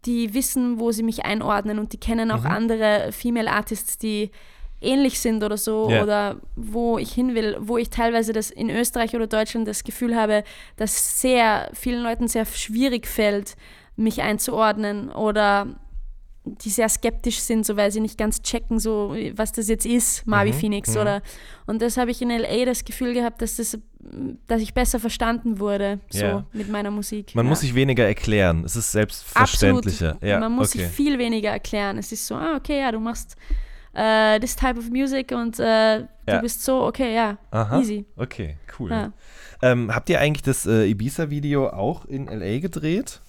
die 0.07 0.35
wissen, 0.35 0.81
wo 0.81 0.91
sie 0.91 1.05
mich 1.05 1.25
einordnen 1.25 1.79
und 1.79 1.93
die 1.93 2.01
kennen 2.01 2.33
auch 2.33 2.43
Mhm. 2.43 2.51
andere 2.51 3.13
Female 3.13 3.53
Artists, 3.53 3.99
die 3.99 4.33
ähnlich 4.81 5.21
sind 5.21 5.43
oder 5.45 5.57
so 5.57 5.89
Ja. 5.91 6.03
oder 6.03 6.37
wo 6.57 6.99
ich 6.99 7.13
hin 7.13 7.35
will, 7.35 7.57
wo 7.61 7.77
ich 7.79 7.91
teilweise 7.91 8.33
das 8.33 8.51
in 8.51 8.71
Österreich 8.71 9.15
oder 9.15 9.27
Deutschland 9.27 9.69
das 9.69 9.85
Gefühl 9.85 10.17
habe, 10.17 10.43
dass 10.77 11.21
sehr 11.21 11.71
vielen 11.75 12.03
Leuten 12.03 12.29
sehr 12.29 12.47
schwierig 12.47 13.07
fällt, 13.07 13.57
mich 13.97 14.23
einzuordnen 14.23 15.11
oder 15.11 15.67
die 16.47 16.71
sehr 16.71 16.89
skeptisch 16.89 17.39
sind, 17.41 17.67
so 17.67 17.77
weil 17.77 17.93
sie 17.93 18.01
nicht 18.01 18.17
ganz 18.17 18.41
checken, 18.41 18.79
so 18.79 19.15
was 19.35 19.53
das 19.53 19.69
jetzt 19.69 19.85
ist, 19.85 20.27
Marvi 20.27 20.53
Mhm, 20.53 20.57
Phoenix 20.57 20.95
mhm. 20.95 21.01
oder 21.03 21.23
und 21.67 21.83
das 21.83 21.99
habe 21.99 22.11
ich 22.11 22.23
in 22.23 22.31
LA 22.31 22.65
das 22.65 22.85
Gefühl 22.87 23.13
gehabt, 23.13 23.43
dass 23.43 23.57
das 23.57 23.79
dass 24.47 24.63
ich 24.63 24.73
besser 24.73 24.99
verstanden 24.99 25.61
wurde, 25.61 26.01
so 26.09 26.25
Ja. 26.25 26.45
mit 26.55 26.71
meiner 26.71 26.91
Musik. 26.91 27.35
Man 27.35 27.45
ja. 27.45 27.51
muss 27.51 27.61
sich 27.61 27.75
weniger 27.75 28.07
erklären. 28.07 28.65
Es 28.65 28.75
ist 28.75 28.91
selbstverständlicher. 28.93 30.13
Absolut. 30.13 30.23
Ja, 30.31 30.41
Man 30.41 30.53
muss 30.53 30.71
okay. 30.75 30.85
sich 30.85 30.89
viel 30.89 31.19
weniger 31.19 31.51
erklären. 31.51 31.99
Es 31.99 32.11
ist 32.11 32.27
so, 32.27 32.35
ah, 32.35 32.57
okay, 32.57 32.81
ja, 32.81 32.91
du 32.93 32.99
machst 32.99 33.37
äh, 33.95 34.39
this 34.41 34.57
type 34.57 34.79
of 34.79 34.91
music 34.91 35.33
und 35.33 35.59
äh, 35.59 35.65
Ja. 36.01 36.07
du 36.27 36.41
bist 36.41 36.65
so, 36.65 36.85
okay, 36.85 37.15
ja, 37.15 37.39
Aha. 37.51 37.81
easy. 37.81 38.05
Okay, 38.17 38.57
cool. 38.79 38.91
Ja. 38.91 39.13
Ähm, 39.63 39.95
habt 39.95 40.09
ihr 40.11 40.21
eigentlich 40.21 40.43
das 40.43 40.67
äh, 40.67 40.87
Ibiza-Video 40.87 41.69
auch 41.69 42.05
in 42.07 42.27
LA 42.27 42.61
gedreht? 42.61 43.21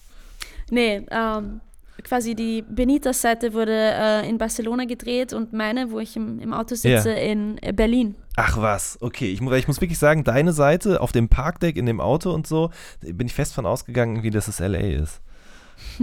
Nee, 0.70 1.06
ähm, 1.12 1.60
quasi 2.04 2.36
die 2.36 2.62
Benitas-Seite 2.62 3.54
wurde 3.54 3.74
äh, 3.76 4.30
in 4.30 4.38
Barcelona 4.38 4.86
gedreht 4.86 5.34
und 5.34 5.52
meine, 5.54 5.92
wo 5.92 6.00
ich 6.00 6.16
im, 6.16 6.40
im 6.40 6.54
Auto 6.54 6.76
sitze, 6.76 7.12
in 7.12 7.58
äh, 7.62 7.74
Berlin. 7.74 8.16
Ach 8.38 8.58
was, 8.58 8.98
okay. 9.02 9.32
Ich, 9.32 9.42
ich 9.42 9.68
muss 9.68 9.82
wirklich 9.82 10.00
sagen, 10.00 10.24
deine 10.24 10.54
Seite 10.54 11.02
auf 11.02 11.12
dem 11.12 11.28
Parkdeck 11.28 11.76
in 11.76 11.86
dem 11.86 12.00
Auto 12.00 12.32
und 12.34 12.48
so, 12.48 12.70
bin 13.02 13.28
ich 13.28 13.34
fest 13.34 13.54
von 13.54 13.66
ausgegangen, 13.66 14.24
wie 14.24 14.30
dass 14.30 14.48
es 14.48 14.60
LA 14.60 14.80
ist. 14.80 15.22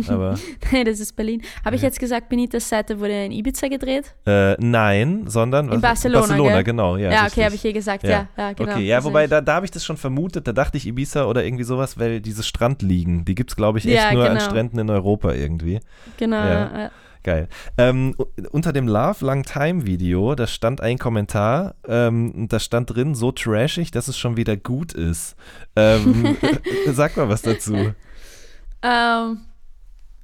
Aber 0.09 0.39
nee, 0.73 0.85
das 0.85 1.01
ist 1.01 1.17
Berlin. 1.17 1.43
Habe 1.65 1.77
ich 1.77 1.83
Ja. 1.83 1.89
jetzt 1.89 1.99
gesagt, 1.99 2.29
Benitas 2.29 2.69
Seite 2.69 2.99
wurde 3.01 3.25
in 3.25 3.33
Ibiza 3.33 3.69
gedreht? 3.69 4.15
äh, 4.27 4.55
nein, 4.61 5.25
sondern 5.27 5.73
In 5.73 5.81
Barcelona, 5.81 6.21
Barcelona, 6.21 6.55
gell? 6.57 6.65
genau. 6.65 6.97
Ja, 6.97 7.11
Ja, 7.11 7.27
okay, 7.27 7.45
habe 7.45 7.55
ich 7.55 7.63
hier 7.63 7.73
gesagt, 7.73 8.05
ja, 8.05 8.29
ja, 8.37 8.53
genau. 8.53 8.73
okay, 8.73 8.87
ja, 8.87 9.03
wobei 9.03 9.27
da, 9.27 9.41
da 9.41 9.55
habe 9.55 9.65
ich 9.67 9.71
das 9.73 9.85
schon 9.85 9.97
vermutet, 9.97 10.47
da 10.47 10.53
dachte 10.53 10.77
ich 10.77 10.87
Ibiza 10.87 11.25
oder 11.27 11.45
irgendwie 11.45 11.65
sowas, 11.65 11.99
weil 11.99 12.21
diese 12.21 12.43
Strandliegen, 12.43 13.25
die 13.25 13.35
gibt 13.35 13.51
es, 13.51 13.57
glaube 13.57 13.79
ich, 13.79 13.87
echt 13.87 13.95
Ja, 13.95 14.13
nur 14.13 14.25
an 14.25 14.37
genau. 14.37 14.45
Stränden 14.49 14.79
in 14.79 14.91
Europa 14.91 15.33
irgendwie. 15.33 15.81
Genau, 16.17 16.37
Ja. 16.37 16.79
ja. 16.79 16.91
Geil. 17.25 17.49
Ähm, 17.77 18.15
unter 18.53 18.73
dem 18.73 18.87
Love 18.87 19.27
Long 19.27 19.43
Time 19.43 19.85
Video, 19.85 20.35
da 20.37 20.47
stand 20.47 20.81
ein 20.81 20.99
Kommentar, 20.99 21.75
ähm, 21.87 22.31
und 22.31 22.53
da 22.53 22.61
stand 22.61 22.95
drin, 22.95 23.15
so 23.17 23.33
trashig, 23.33 23.91
dass 23.91 24.07
es 24.07 24.17
schon 24.17 24.37
wieder 24.37 24.57
gut 24.57 24.93
ist. 24.93 25.35
Ähm, 25.75 26.37
sag 26.87 27.17
mal 27.17 27.29
was 27.29 27.43
dazu. 27.43 27.93
Ähm, 28.83 29.41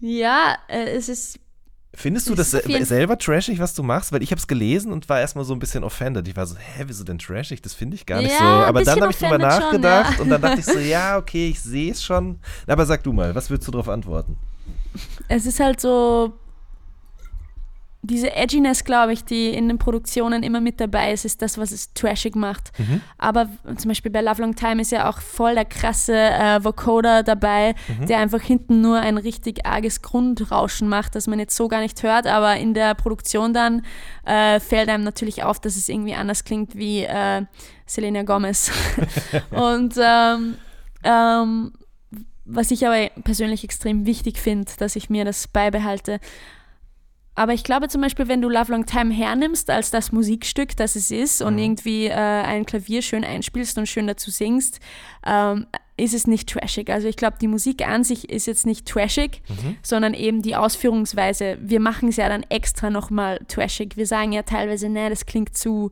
ja, 0.06 0.56
äh, 0.68 0.90
es 0.90 1.08
ist 1.08 1.38
Findest 1.96 2.28
du 2.28 2.34
das 2.34 2.48
ist 2.48 2.54
auf 2.56 2.62
se- 2.62 2.68
jeden- 2.70 2.84
selber 2.84 3.16
trashig, 3.16 3.60
was 3.60 3.72
du 3.72 3.84
machst? 3.84 4.10
Weil 4.10 4.20
ich 4.22 4.32
habe 4.32 4.40
es 4.40 4.48
gelesen 4.48 4.90
und 4.92 5.08
war 5.08 5.20
erstmal 5.20 5.44
so 5.44 5.52
ein 5.52 5.60
bisschen 5.60 5.84
offended. 5.84 6.26
Ich 6.26 6.34
war 6.36 6.44
so, 6.44 6.56
hä, 6.56 6.82
wieso 6.88 7.04
denn 7.04 7.18
trashig? 7.20 7.62
Das 7.62 7.72
finde 7.72 7.94
ich 7.94 8.04
gar 8.04 8.20
nicht 8.20 8.32
Ja, 8.32 8.38
so. 8.38 8.44
Aber 8.44 8.82
dann 8.82 9.00
habe 9.00 9.12
ich 9.12 9.16
drüber 9.18 9.36
offended 9.36 9.52
schon, 9.52 9.60
nachgedacht 9.62 10.14
ja. 10.16 10.22
und 10.22 10.28
dann 10.28 10.42
dachte 10.42 10.58
ich 10.58 10.66
so, 10.66 10.78
ja, 10.80 11.16
okay, 11.16 11.48
ich 11.50 11.60
sehe 11.60 11.92
es 11.92 12.02
schon. 12.02 12.40
Aber 12.66 12.84
sag 12.84 13.04
du 13.04 13.12
mal, 13.12 13.32
was 13.36 13.48
würdest 13.48 13.68
du 13.68 13.72
darauf 13.72 13.88
antworten? 13.88 14.36
es 15.28 15.46
ist 15.46 15.60
halt 15.60 15.80
so 15.80 16.32
diese 18.06 18.34
Edginess, 18.34 18.84
glaube 18.84 19.12
ich, 19.14 19.24
die 19.24 19.48
in 19.48 19.68
den 19.68 19.78
Produktionen 19.78 20.42
immer 20.42 20.60
mit 20.60 20.78
dabei 20.78 21.12
ist, 21.12 21.24
ist 21.24 21.40
das, 21.40 21.56
was 21.56 21.72
es 21.72 21.94
trashig 21.94 22.36
macht. 22.36 22.70
Mhm. 22.78 23.00
Aber 23.16 23.48
zum 23.76 23.88
Beispiel 23.88 24.10
bei 24.12 24.20
Love 24.20 24.42
Long 24.42 24.54
Time 24.54 24.82
ist 24.82 24.92
ja 24.92 25.08
auch 25.08 25.20
voll 25.20 25.54
der 25.54 25.64
krasse 25.64 26.14
äh, 26.14 26.62
Vocoder 26.62 27.22
dabei, 27.22 27.74
Mhm. 27.88 28.06
der 28.06 28.18
einfach 28.18 28.42
hinten 28.42 28.80
nur 28.82 29.00
ein 29.00 29.16
richtig 29.16 29.64
arges 29.66 30.02
Grundrauschen 30.02 30.88
macht, 30.88 31.14
das 31.14 31.26
man 31.26 31.38
jetzt 31.38 31.56
so 31.56 31.68
gar 31.68 31.80
nicht 31.80 32.02
hört, 32.02 32.26
aber 32.26 32.56
in 32.56 32.74
der 32.74 32.94
Produktion 32.94 33.54
dann 33.54 33.82
äh, 34.24 34.60
fällt 34.60 34.88
einem 34.88 35.04
natürlich 35.04 35.42
auf, 35.42 35.58
dass 35.58 35.76
es 35.76 35.88
irgendwie 35.88 36.14
anders 36.14 36.44
klingt 36.44 36.76
wie 36.76 37.04
äh, 37.04 37.42
Selena 37.86 38.22
Gomez. 38.22 38.70
Und 39.50 39.94
ähm, 39.98 40.56
ähm, 41.02 41.72
was 42.44 42.70
ich 42.70 42.86
aber 42.86 43.08
persönlich 43.22 43.64
extrem 43.64 44.04
wichtig 44.04 44.38
finde, 44.38 44.70
dass 44.78 44.96
ich 44.96 45.08
mir 45.08 45.24
das 45.24 45.48
beibehalte. 45.48 46.20
Aber 47.36 47.52
ich 47.52 47.64
glaube 47.64 47.88
zum 47.88 48.00
Beispiel, 48.00 48.28
wenn 48.28 48.40
du 48.40 48.48
Love 48.48 48.70
Long 48.70 48.86
Time 48.86 49.12
hernimmst 49.12 49.68
als 49.70 49.90
das 49.90 50.12
Musikstück, 50.12 50.76
das 50.76 50.94
es 50.94 51.10
ist 51.10 51.42
und 51.42 51.54
Mhm. 51.54 51.58
irgendwie 51.58 52.06
äh, 52.06 52.12
ein 52.12 52.64
Klavier 52.64 53.02
schön 53.02 53.24
einspielst 53.24 53.76
und 53.76 53.86
schön 53.88 54.06
dazu 54.06 54.30
singst, 54.30 54.78
ähm, 55.26 55.66
ist 55.96 56.14
es 56.14 56.26
nicht 56.26 56.48
trashig. 56.48 56.90
Also 56.90 57.08
ich 57.08 57.16
glaube, 57.16 57.36
die 57.40 57.48
Musik 57.48 57.86
an 57.86 58.04
sich 58.04 58.28
ist 58.30 58.46
jetzt 58.46 58.66
nicht 58.66 58.86
trashig, 58.86 59.42
Mhm. 59.48 59.76
sondern 59.82 60.14
eben 60.14 60.42
die 60.42 60.54
Ausführungsweise. 60.56 61.58
Wir 61.60 61.80
machen 61.80 62.08
es 62.08 62.16
ja 62.16 62.28
dann 62.28 62.44
extra 62.50 62.90
nochmal 62.90 63.40
trashig. 63.48 63.96
Wir 63.96 64.06
sagen 64.06 64.32
ja 64.32 64.42
teilweise, 64.42 64.88
nee, 64.88 65.08
das 65.08 65.26
klingt 65.26 65.56
zu, 65.56 65.90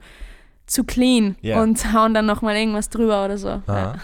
zu 0.66 0.84
clean 0.84 1.36
Ja. 1.40 1.60
und 1.62 1.92
hauen 1.92 2.14
dann 2.14 2.26
nochmal 2.26 2.56
irgendwas 2.56 2.88
drüber 2.88 3.24
oder 3.24 3.36
so. 3.38 3.62
Ja. 3.66 3.96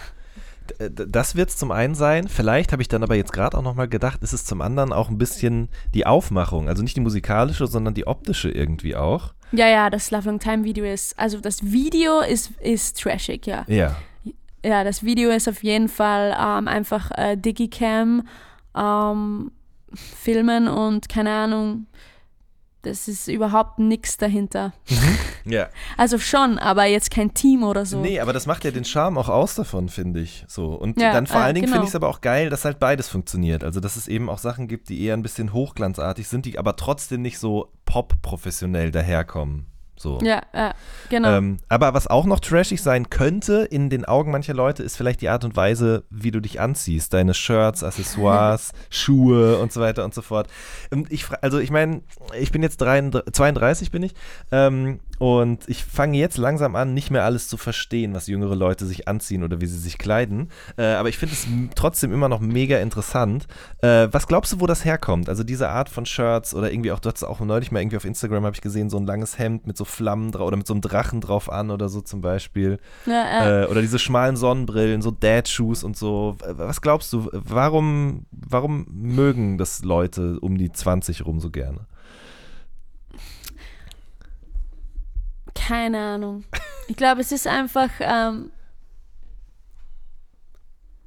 Das 0.79 1.37
wird 1.37 1.51
es 1.51 1.57
zum 1.57 1.71
einen 1.71 1.95
sein. 1.95 2.29
Vielleicht 2.29 2.73
habe 2.73 2.83
ich 2.83 2.89
dann 2.89 3.03
aber 3.03 3.15
jetzt 3.15 3.33
gerade 3.33 3.57
auch 3.57 3.63
nochmal 3.63 3.89
gedacht, 3.89 4.23
ist 4.23 4.33
es 4.33 4.45
zum 4.45 4.61
anderen 4.61 4.93
auch 4.93 5.09
ein 5.09 5.19
bisschen 5.19 5.69
die 5.95 6.07
Aufmachung. 6.07 6.69
Also 6.69 6.83
nicht 6.83 6.97
die 6.97 7.01
musikalische, 7.01 7.67
sondern 7.67 7.95
die 7.95 8.07
optische 8.07 8.51
irgendwie 8.51 8.97
auch. 8.97 9.35
ja, 9.53 9.69
ja, 9.69 9.91
das 9.91 10.11
Love 10.11 10.29
Long 10.29 10.39
Time 10.39 10.65
Video 10.65 10.85
ist, 10.85 11.19
also 11.19 11.41
das 11.41 11.63
Video 11.63 12.21
ist, 12.21 12.51
ist 12.61 13.01
trashig, 13.01 13.47
ja. 13.47 13.65
Ja. 13.67 13.97
Ja, 14.65 14.83
das 14.85 15.05
Video 15.05 15.31
ist 15.31 15.49
auf 15.49 15.63
jeden 15.63 15.89
Fall 15.89 16.37
ähm, 16.39 16.67
einfach 16.67 17.11
äh, 17.17 17.37
Digicam 17.37 18.27
ähm, 18.77 19.53
filmen 19.95 20.69
und 20.69 21.09
keine 21.09 21.31
Ahnung, 21.31 21.87
das 22.83 23.09
ist 23.09 23.29
überhaupt 23.29 23.79
nichts 23.79 24.17
dahinter. 24.17 24.73
Ja. 25.45 25.69
Also 25.97 26.19
schon, 26.19 26.59
aber 26.59 26.85
jetzt 26.85 27.11
kein 27.11 27.33
Team 27.33 27.63
oder 27.63 27.87
so. 27.87 28.01
Nee, 28.01 28.21
aber 28.21 28.33
das 28.33 28.47
macht 28.47 28.65
ja 28.65 28.71
den 28.71 28.85
Charme 28.85 29.17
auch 29.17 29.31
aus 29.31 29.55
davon, 29.55 29.89
finde 29.89 30.21
ich. 30.21 30.45
So. 30.47 30.75
Und 30.75 31.01
Ja, 31.01 31.13
dann 31.13 31.27
vor 31.27 31.41
äh, 31.41 31.45
allen 31.45 31.55
Dingen 31.55 31.67
genau. 31.67 31.77
finde 31.77 31.85
ich 31.87 31.91
es 31.91 31.97
aber 31.97 32.09
auch 32.09 32.21
geil, 32.21 32.51
dass 32.51 32.65
halt 32.65 32.79
beides 32.79 33.09
funktioniert. 33.09 33.65
Also, 33.65 33.81
dass 33.81 33.97
es 33.97 34.09
eben 34.09 34.29
auch 34.29 34.39
Sachen 34.39 34.69
gibt, 34.69 34.91
die 34.91 35.03
eher 35.03 35.15
ein 35.15 35.23
bisschen 35.23 35.53
hochglanzartig 35.53 36.29
sind, 36.29 36.45
die 36.45 36.59
aber 36.59 36.77
trotzdem 36.77 37.23
nicht 37.23 37.39
so 37.39 37.73
pop-professionell 37.87 38.91
daherkommen. 38.91 39.67
So. 39.99 40.19
Ja, 40.23 40.43
ja 40.55 40.75
genau. 41.09 41.37
Ähm, 41.37 41.59
aber 41.69 41.95
was 41.95 42.07
auch 42.07 42.25
noch 42.25 42.41
trashig 42.41 42.83
sein 42.83 43.11
könnte 43.11 43.67
in 43.71 43.91
den 43.91 44.05
Augen 44.05 44.31
mancher 44.31 44.55
Leute, 44.55 44.83
ist 44.83 44.97
vielleicht 44.97 45.21
die 45.21 45.29
Art 45.29 45.45
und 45.45 45.57
Weise, 45.57 46.05
wie 46.11 46.31
du 46.31 46.41
dich 46.41 46.61
anziehst. 46.61 47.13
Deine 47.13 47.35
Shirts, 47.35 47.83
Accessoires, 47.83 48.73
Schuhe 48.91 49.59
und 49.59 49.73
so 49.73 49.81
weiter 49.81 50.05
und 50.05 50.15
so 50.15 50.23
fort. 50.23 50.49
Und 50.91 51.11
ich, 51.13 51.27
also 51.43 51.59
ich 51.59 51.71
meine, 51.71 52.03
ich 52.39 52.53
bin 52.53 52.63
jetzt 52.63 52.79
33, 52.79 53.33
32 53.33 53.91
bin 53.91 54.03
ich 54.03 54.15
ähm, 54.53 55.01
und 55.19 55.69
ich 55.69 55.85
fange 55.85 56.17
jetzt 56.17 56.39
langsam 56.39 56.77
an, 56.77 56.95
nicht 56.95 57.11
mehr 57.11 57.25
alles 57.25 57.49
zu 57.49 57.57
verstehen, 57.57 58.15
was 58.15 58.29
jüngere 58.29 58.55
Leute 58.55 58.87
sich 58.87 59.09
anziehen 59.09 59.43
oder 59.43 59.61
wie 59.61 59.67
sie 59.67 59.79
sich 59.79 59.99
kleiden. 59.99 60.51
Äh, 60.77 60.85
aber 60.85 61.09
ich 61.09 61.19
finde 61.19 61.35
es 61.35 61.47
trotzdem 61.75 62.13
immer 62.13 62.29
noch 62.29 62.41
mega 62.41 62.79
interessant. 62.79 63.47
Äh, 63.83 64.09
was 64.11 64.27
glaubst 64.27 64.53
du, 64.53 64.61
wo 64.61 64.67
das 64.67 64.85
herkommt? 64.85 65.29
Also 65.29 65.43
diese 65.43 65.69
Art 65.69 65.89
von 65.89 66.07
Shirts 66.07 66.55
oder 66.55 66.73
irgendwie 66.73 66.93
auch, 66.93 67.01
du 67.01 67.11
hast 67.11 67.25
auch 67.25 67.41
neulich 67.41 67.73
mal 67.73 67.81
irgendwie 67.81 67.97
auf 67.97 68.05
Instagram, 68.05 68.45
habe 68.45 68.55
ich 68.55 68.63
gesehen, 68.63 68.91
so 68.91 68.97
ein 68.97 69.07
langes 69.07 69.39
Hemd 69.39 69.67
mit 69.67 69.77
so 69.77 69.85
Flammen 69.85 70.31
drauf 70.31 70.47
oder 70.47 70.57
mit 70.57 70.67
so 70.67 70.75
einem 70.75 70.83
Drachen 70.83 71.21
drauf 71.21 71.51
an 71.51 71.71
oder 71.71 71.89
so 71.89 72.01
zum 72.01 72.21
Beispiel. 72.21 72.79
Ja. 73.07 73.63
Äh, 73.63 73.67
oder 73.67 73.81
diese 73.81 73.99
schmalen 73.99 74.37
Sonnenbrillen, 74.37 75.03
so 75.03 75.11
Dad-Shoes 75.11 75.83
und 75.83 75.97
so. 75.97 76.37
Was 76.41 76.81
glaubst 76.81 77.13
du, 77.13 77.29
warum, 77.33 78.27
warum 78.31 78.87
mögen 78.91 79.59
das 79.59 79.83
Leute 79.83 80.39
um 80.41 80.57
die 80.59 80.71
20 80.71 81.27
rum 81.27 81.41
so 81.41 81.51
gerne? 81.51 81.87
Keine 85.69 85.99
Ahnung. 85.99 86.45
Ich 86.89 86.97
glaube, 86.97 87.21
es 87.21 87.31
ist 87.31 87.47
einfach. 87.47 87.91
Ähm, 88.01 88.51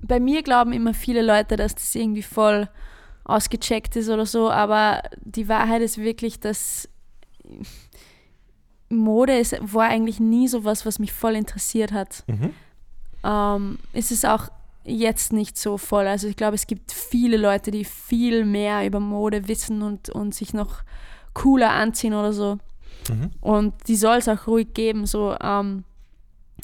bei 0.03 0.19
mir 0.19 0.43
glauben 0.43 0.71
immer 0.71 0.93
viele 0.93 1.23
Leute, 1.23 1.55
dass 1.55 1.73
das 1.73 1.95
irgendwie 1.95 2.21
voll 2.21 2.69
ausgecheckt 3.23 3.95
ist 3.95 4.09
oder 4.09 4.27
so, 4.27 4.51
aber 4.51 5.01
die 5.19 5.47
Wahrheit 5.47 5.81
ist 5.81 5.97
wirklich, 5.97 6.39
dass 6.39 6.87
Mode 8.89 9.37
ist, 9.39 9.55
war 9.61 9.87
eigentlich 9.87 10.19
nie 10.19 10.47
so 10.47 10.63
was, 10.63 10.85
was 10.85 10.99
mich 10.99 11.11
voll 11.11 11.35
interessiert 11.35 11.91
hat. 11.91 12.23
Mhm. 12.27 12.53
Ähm, 13.23 13.79
ist 13.93 14.11
es 14.11 14.25
auch 14.25 14.49
jetzt 14.83 15.33
nicht 15.33 15.57
so 15.57 15.79
voll. 15.79 16.05
Also 16.05 16.27
ich 16.27 16.35
glaube, 16.35 16.55
es 16.55 16.67
gibt 16.67 16.91
viele 16.91 17.37
Leute, 17.37 17.71
die 17.71 17.85
viel 17.85 18.45
mehr 18.45 18.85
über 18.85 18.99
Mode 18.99 19.47
wissen 19.47 19.81
und, 19.81 20.09
und 20.09 20.35
sich 20.35 20.53
noch 20.53 20.83
cooler 21.33 21.71
anziehen 21.71 22.13
oder 22.13 22.33
so. 22.33 22.59
Mhm. 23.09 23.31
Und 23.41 23.73
die 23.87 23.95
soll 23.95 24.17
es 24.17 24.27
auch 24.27 24.47
ruhig 24.47 24.73
geben. 24.73 25.05
So, 25.05 25.35
ähm, 25.41 25.83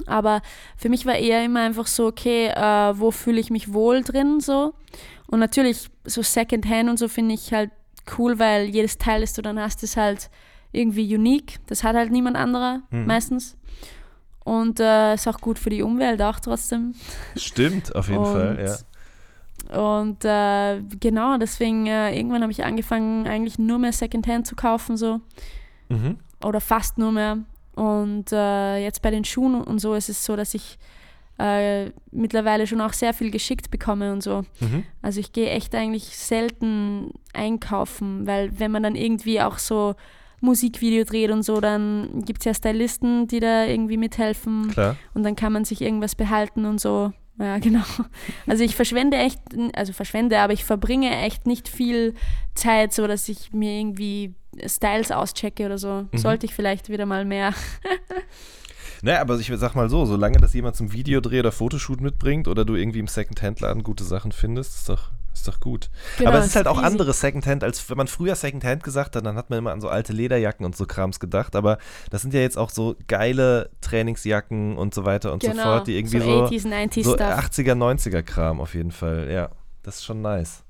aber 0.06 0.42
für 0.78 0.90
mich 0.90 1.06
war 1.06 1.16
eher 1.16 1.44
immer 1.44 1.62
einfach 1.62 1.88
so, 1.88 2.08
okay, 2.08 2.48
äh, 2.48 3.00
wo 3.00 3.12
fühle 3.12 3.40
ich 3.40 3.50
mich 3.50 3.74
wohl 3.74 4.04
drin 4.04 4.40
so. 4.40 4.74
Und 5.28 5.40
natürlich 5.40 5.90
so 6.06 6.22
Secondhand 6.22 6.90
und 6.90 6.98
so 7.00 7.08
finde 7.08 7.34
ich 7.34 7.52
halt 7.54 7.72
cool, 8.18 8.40
weil 8.40 8.66
jedes 8.66 8.98
Teil, 8.98 9.22
das 9.22 9.34
du 9.34 9.42
dann 9.42 9.60
hast, 9.60 9.84
ist 9.84 9.98
halt 9.98 10.30
irgendwie 10.72 11.14
unique. 11.16 11.58
Das 11.68 11.84
hat 11.84 11.96
halt 11.96 12.12
niemand 12.12 12.38
anderer 12.38 12.82
Mhm. 12.92 13.06
meistens. 13.06 13.58
Und 14.46 14.80
äh, 14.80 15.16
ist 15.16 15.28
auch 15.28 15.42
gut 15.42 15.60
für 15.60 15.70
die 15.70 15.82
Umwelt 15.82 16.22
auch 16.22 16.40
trotzdem. 16.40 16.94
Stimmt, 17.36 17.94
auf 17.96 18.08
jeden 18.08 18.20
Und- 18.24 18.32
Fall, 18.34 18.66
ja. 18.66 18.78
Und 19.76 20.24
äh, 20.24 20.82
genau, 21.00 21.38
deswegen 21.38 21.88
äh, 21.88 22.16
irgendwann 22.16 22.42
habe 22.44 22.52
ich 22.54 22.64
angefangen, 22.64 23.28
eigentlich 23.28 23.60
nur 23.60 23.80
mehr 23.80 23.92
Secondhand 23.92 24.48
zu 24.48 24.56
kaufen 24.56 24.96
so 24.96 25.20
Mhm. 25.90 26.18
oder 26.44 26.62
fast 26.62 26.98
nur 26.98 27.12
mehr. 27.12 27.40
Und 27.76 28.32
äh, 28.32 28.78
jetzt 28.78 29.02
bei 29.02 29.12
den 29.12 29.24
Schuhen 29.24 29.62
und 29.62 29.80
so 29.80 29.94
ist 29.94 30.10
es 30.10 30.26
so, 30.26 30.36
dass 30.36 30.54
ich 30.54 30.80
äh, 31.38 31.92
mittlerweile 32.12 32.66
schon 32.66 32.82
auch 32.82 32.94
sehr 32.94 33.14
viel 33.14 33.30
geschickt 33.30 33.70
bekomme 33.70 34.12
und 34.12 34.24
so. 34.24 34.44
Mhm. 34.60 34.84
Also 35.02 35.20
ich 35.20 35.32
gehe 35.32 35.50
echt 35.50 35.76
eigentlich 35.76 36.18
selten 36.18 37.12
einkaufen, 37.34 38.26
weil 38.26 38.60
wenn 38.60 38.72
man 38.72 38.84
dann 38.84 38.96
irgendwie 38.96 39.42
auch 39.42 39.60
so 39.60 39.96
Musikvideo 40.42 41.04
dreht 41.04 41.32
und 41.32 41.44
so, 41.44 41.62
dann 41.62 42.24
gibt 42.26 42.40
es 42.40 42.46
ja 42.46 42.54
Stylisten, 42.54 43.28
die 43.28 43.40
da 43.40 43.66
irgendwie 43.66 43.98
mithelfen 43.98 44.70
Klar. 44.70 44.96
und 45.14 45.24
dann 45.24 45.36
kann 45.36 45.54
man 45.54 45.66
sich 45.66 45.82
irgendwas 45.82 46.16
behalten 46.16 46.66
und 46.66 46.80
so. 46.80 47.14
Ja, 47.40 47.60
genau. 47.60 47.84
Also 48.48 48.64
ich 48.64 48.76
verschwende 48.76 49.18
echt, 49.18 49.40
also 49.74 49.94
verschwende, 49.94 50.40
aber 50.40 50.54
ich 50.54 50.64
verbringe 50.66 51.16
echt 51.22 51.46
nicht 51.46 51.70
viel 51.70 52.16
Zeit, 52.56 52.94
so 52.94 53.06
dass 53.06 53.30
ich 53.30 53.54
mir 53.54 53.80
irgendwie 53.80 54.34
Styles 54.66 55.12
auschecke 55.12 55.66
oder 55.66 55.78
so. 55.78 56.08
Mhm. 56.12 56.18
Sollte 56.18 56.46
ich 56.46 56.56
vielleicht 56.56 56.90
wieder 56.90 57.06
mal 57.06 57.26
mehr. 57.26 57.54
Naja, 59.02 59.22
aber 59.22 59.38
ich 59.40 59.52
sag 59.56 59.76
mal 59.76 59.90
so, 59.90 60.06
solange 60.06 60.38
das 60.40 60.54
jemand 60.54 60.76
zum 60.76 60.92
Videodreh 60.94 61.40
oder 61.40 61.52
Fotoshoot 61.52 62.02
mitbringt 62.02 62.48
oder 62.48 62.66
du 62.66 62.76
irgendwie 62.76 63.00
im 63.00 63.08
Secondhand-Laden 63.08 63.84
gute 63.84 64.04
Sachen 64.04 64.32
findest, 64.32 64.76
ist 64.76 64.90
doch, 64.90 65.12
ist 65.34 65.48
doch 65.48 65.60
gut. 65.60 65.90
Genau, 66.18 66.32
aber 66.32 66.40
es 66.40 66.48
ist 66.48 66.56
halt 66.56 66.68
auch 66.68 66.78
easy. 66.78 66.86
anderes 66.88 67.20
Secondhand, 67.20 67.64
als 67.64 67.90
wenn 67.90 67.98
man 67.98 68.08
früher 68.08 68.36
Secondhand 68.36 68.84
gesagt 68.84 69.16
hat, 69.16 69.26
dann 69.26 69.36
hat 69.36 69.50
man 69.50 69.60
immer 69.60 69.72
an 69.72 69.82
so 69.82 69.90
alte 69.90 70.14
Lederjacken 70.14 70.66
und 70.66 70.76
so 70.76 70.86
Krams 70.86 71.20
gedacht. 71.20 71.56
Aber 71.56 71.78
das 72.10 72.22
sind 72.22 72.34
ja 72.34 72.40
jetzt 72.40 72.58
auch 72.58 72.70
so 72.70 72.96
geile 73.08 73.70
Trainingsjacken 73.82 74.78
und 74.78 74.94
so 74.94 75.06
weiter 75.06 75.34
und 75.34 75.44
so 75.44 75.52
Genau, 75.52 75.64
fort, 75.64 75.88
die 75.88 75.98
irgendwie 75.98 76.20
so 76.20 76.48
so, 76.48 76.56
80s, 76.56 76.68
90s 76.68 77.04
so 77.04 77.14
Stuff. 77.14 77.40
80er, 77.40 77.74
90er 77.74 78.24
Kram 78.24 78.60
auf 78.60 78.74
jeden 78.74 78.92
Fall. 78.92 79.30
Ja, 79.32 79.50
das 79.84 79.98
ist 79.98 80.06
schon 80.06 80.22
nice. 80.22 80.64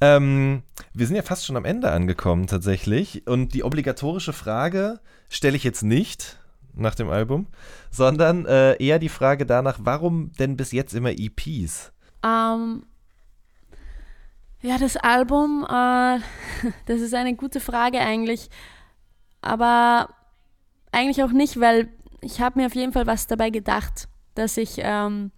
Ähm, 0.00 0.62
wir 0.92 1.06
sind 1.06 1.16
ja 1.16 1.22
fast 1.22 1.46
schon 1.46 1.56
am 1.56 1.64
Ende 1.64 1.90
angekommen 1.90 2.46
tatsächlich. 2.46 3.26
Und 3.26 3.54
die 3.54 3.64
obligatorische 3.64 4.32
Frage 4.32 5.00
stelle 5.28 5.56
ich 5.56 5.64
jetzt 5.64 5.82
nicht 5.82 6.38
nach 6.74 6.94
dem 6.94 7.08
Album, 7.08 7.46
sondern 7.90 8.44
äh, 8.46 8.74
eher 8.82 8.98
die 8.98 9.08
Frage 9.08 9.46
danach, 9.46 9.78
warum 9.80 10.32
denn 10.38 10.56
bis 10.56 10.72
jetzt 10.72 10.94
immer 10.94 11.10
EPs? 11.10 11.92
Ähm, 12.22 12.84
ja, 14.62 14.78
das 14.78 14.96
Album, 14.96 15.64
äh, 15.68 16.18
das 16.86 17.00
ist 17.00 17.14
eine 17.14 17.34
gute 17.34 17.60
Frage 17.60 18.00
eigentlich. 18.00 18.50
Aber 19.40 20.08
eigentlich 20.92 21.22
auch 21.22 21.32
nicht, 21.32 21.60
weil 21.60 21.88
ich 22.20 22.40
habe 22.40 22.60
mir 22.60 22.66
auf 22.66 22.74
jeden 22.74 22.92
Fall 22.92 23.06
was 23.06 23.26
dabei 23.26 23.50
gedacht, 23.50 24.08
dass 24.34 24.56
ich 24.56 24.76
ähm, 24.78 25.30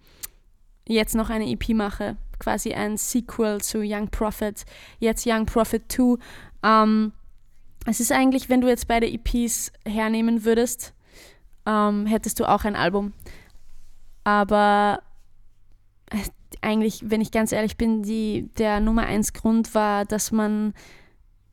jetzt 0.87 1.15
noch 1.15 1.29
eine 1.29 1.49
EP 1.49 1.69
mache. 1.69 2.17
Quasi 2.39 2.73
ein 2.73 2.97
Sequel 2.97 3.61
zu 3.61 3.79
Young 3.83 4.09
Prophet. 4.09 4.65
Jetzt 4.99 5.25
Young 5.27 5.45
Prophet 5.45 5.83
2. 5.91 6.17
Ähm, 6.63 7.13
es 7.85 7.99
ist 7.99 8.11
eigentlich, 8.11 8.49
wenn 8.49 8.61
du 8.61 8.67
jetzt 8.67 8.87
beide 8.87 9.07
EPs 9.07 9.71
hernehmen 9.85 10.43
würdest, 10.43 10.93
ähm, 11.65 12.05
hättest 12.05 12.39
du 12.39 12.45
auch 12.45 12.65
ein 12.65 12.75
Album. 12.75 13.13
Aber 14.23 15.01
eigentlich, 16.61 17.01
wenn 17.05 17.21
ich 17.21 17.31
ganz 17.31 17.51
ehrlich 17.51 17.77
bin, 17.77 18.03
die, 18.03 18.49
der 18.57 18.79
Nummer 18.79 19.03
eins 19.03 19.33
Grund 19.33 19.73
war, 19.75 20.05
dass 20.05 20.31
man 20.31 20.73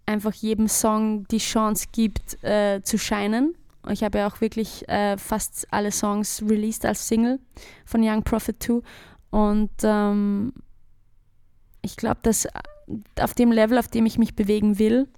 einfach 0.05 0.33
jedem 0.33 0.69
Song 0.69 1.27
die 1.29 1.39
Chance 1.39 1.89
gibt, 1.93 2.43
äh, 2.43 2.81
zu 2.83 2.99
scheinen. 2.99 3.55
Ich 3.91 4.03
habe 4.03 4.19
ja 4.19 4.27
auch 4.27 4.41
wirklich 4.41 4.89
äh, 4.89 5.17
fast 5.17 5.67
alle 5.71 5.93
Songs 5.93 6.43
released 6.43 6.85
als 6.85 7.07
Single 7.07 7.39
von 7.85 8.03
Young 8.03 8.23
Prophet 8.23 8.61
2. 8.63 8.81
Und 9.31 9.71
ähm, 9.83 10.53
ich 11.87 11.97
glaube, 11.97 12.19
dass 12.23 12.47
auf 13.21 13.35
dem 13.35 13.51
Level, 13.53 13.79
auf 13.79 13.89
dem 13.89 14.05
ich 14.07 14.19
mich 14.19 14.37
bewegen 14.37 14.79
will, 14.79 15.09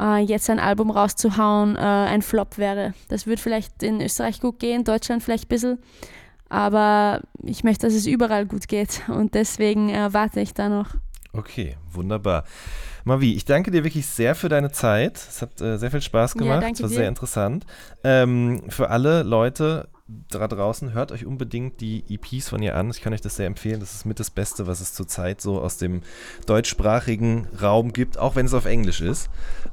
äh, 0.00 0.18
jetzt 0.22 0.50
ein 0.50 0.58
Album 0.58 0.90
rauszuhauen, 0.90 1.76
äh, 1.76 1.78
ein 1.78 2.22
Flop 2.22 2.58
wäre. 2.58 2.94
Das 3.08 3.26
würde 3.26 3.40
vielleicht 3.40 3.82
in 3.82 4.00
Österreich 4.00 4.40
gut 4.40 4.58
gehen, 4.58 4.82
Deutschland 4.84 5.22
vielleicht 5.22 5.44
ein 5.44 5.48
bisschen. 5.48 5.78
Aber 6.48 7.20
ich 7.42 7.64
möchte, 7.64 7.86
dass 7.86 7.94
es 7.94 8.06
überall 8.06 8.46
gut 8.46 8.68
geht 8.68 9.02
und 9.08 9.34
deswegen 9.34 9.88
äh, 9.90 10.12
warte 10.12 10.40
ich 10.40 10.54
da 10.54 10.68
noch. 10.68 10.88
Okay, 11.32 11.76
wunderbar. 11.92 12.44
Mavi, 13.04 13.34
ich 13.34 13.44
danke 13.44 13.70
dir 13.70 13.82
wirklich 13.84 14.06
sehr 14.06 14.34
für 14.34 14.48
deine 14.48 14.70
Zeit. 14.72 15.16
Es 15.16 15.42
hat 15.42 15.60
äh, 15.60 15.76
sehr 15.78 15.90
viel 15.90 16.00
Spaß 16.00 16.34
Ja, 16.34 16.38
gemacht. 16.38 16.62
danke 16.62 16.74
es 16.76 16.82
war 16.82 16.88
dir. 16.88 16.94
sehr 16.94 17.08
interessant. 17.08 17.66
Ähm, 18.02 18.62
für 18.68 18.88
alle 18.90 19.22
Leute 19.24 19.88
da 20.06 20.46
draußen, 20.46 20.92
hört 20.92 21.12
euch 21.12 21.24
unbedingt 21.24 21.80
die 21.80 22.04
EPs 22.08 22.50
von 22.50 22.62
ihr 22.62 22.76
an. 22.76 22.90
Ich 22.90 23.00
kann 23.00 23.14
euch 23.14 23.22
das 23.22 23.36
sehr 23.36 23.46
empfehlen. 23.46 23.80
Das 23.80 23.94
ist 23.94 24.04
mit 24.04 24.20
das 24.20 24.30
Beste, 24.30 24.66
was 24.66 24.80
es 24.80 24.92
zurzeit 24.92 25.40
so 25.40 25.60
aus 25.60 25.78
dem 25.78 26.02
deutschsprachigen 26.46 27.48
Raum 27.60 27.92
gibt, 27.92 28.18
auch 28.18 28.36
wenn 28.36 28.46
es 28.46 28.54
auf 28.54 28.66
Englisch 28.66 29.00
ist. 29.00 29.30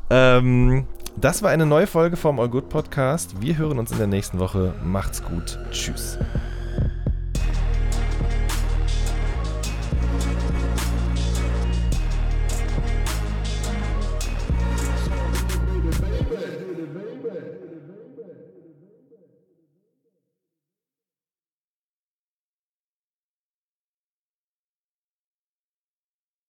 Ähm, 0.10 0.88
das 1.18 1.44
war 1.44 1.50
eine 1.50 1.66
neue 1.66 1.88
Folge 1.88 2.16
vom 2.16 2.40
All 2.40 2.50
Good 2.50 2.70
Podcast. 2.70 3.42
Wir 3.42 3.58
hören 3.58 3.78
uns 3.78 3.92
in 3.92 3.98
der 3.98 4.08
nächsten 4.08 4.40
Woche. 4.40 4.74
Macht's 4.84 5.22
gut. 5.22 5.60
Tschüss. 5.72 6.18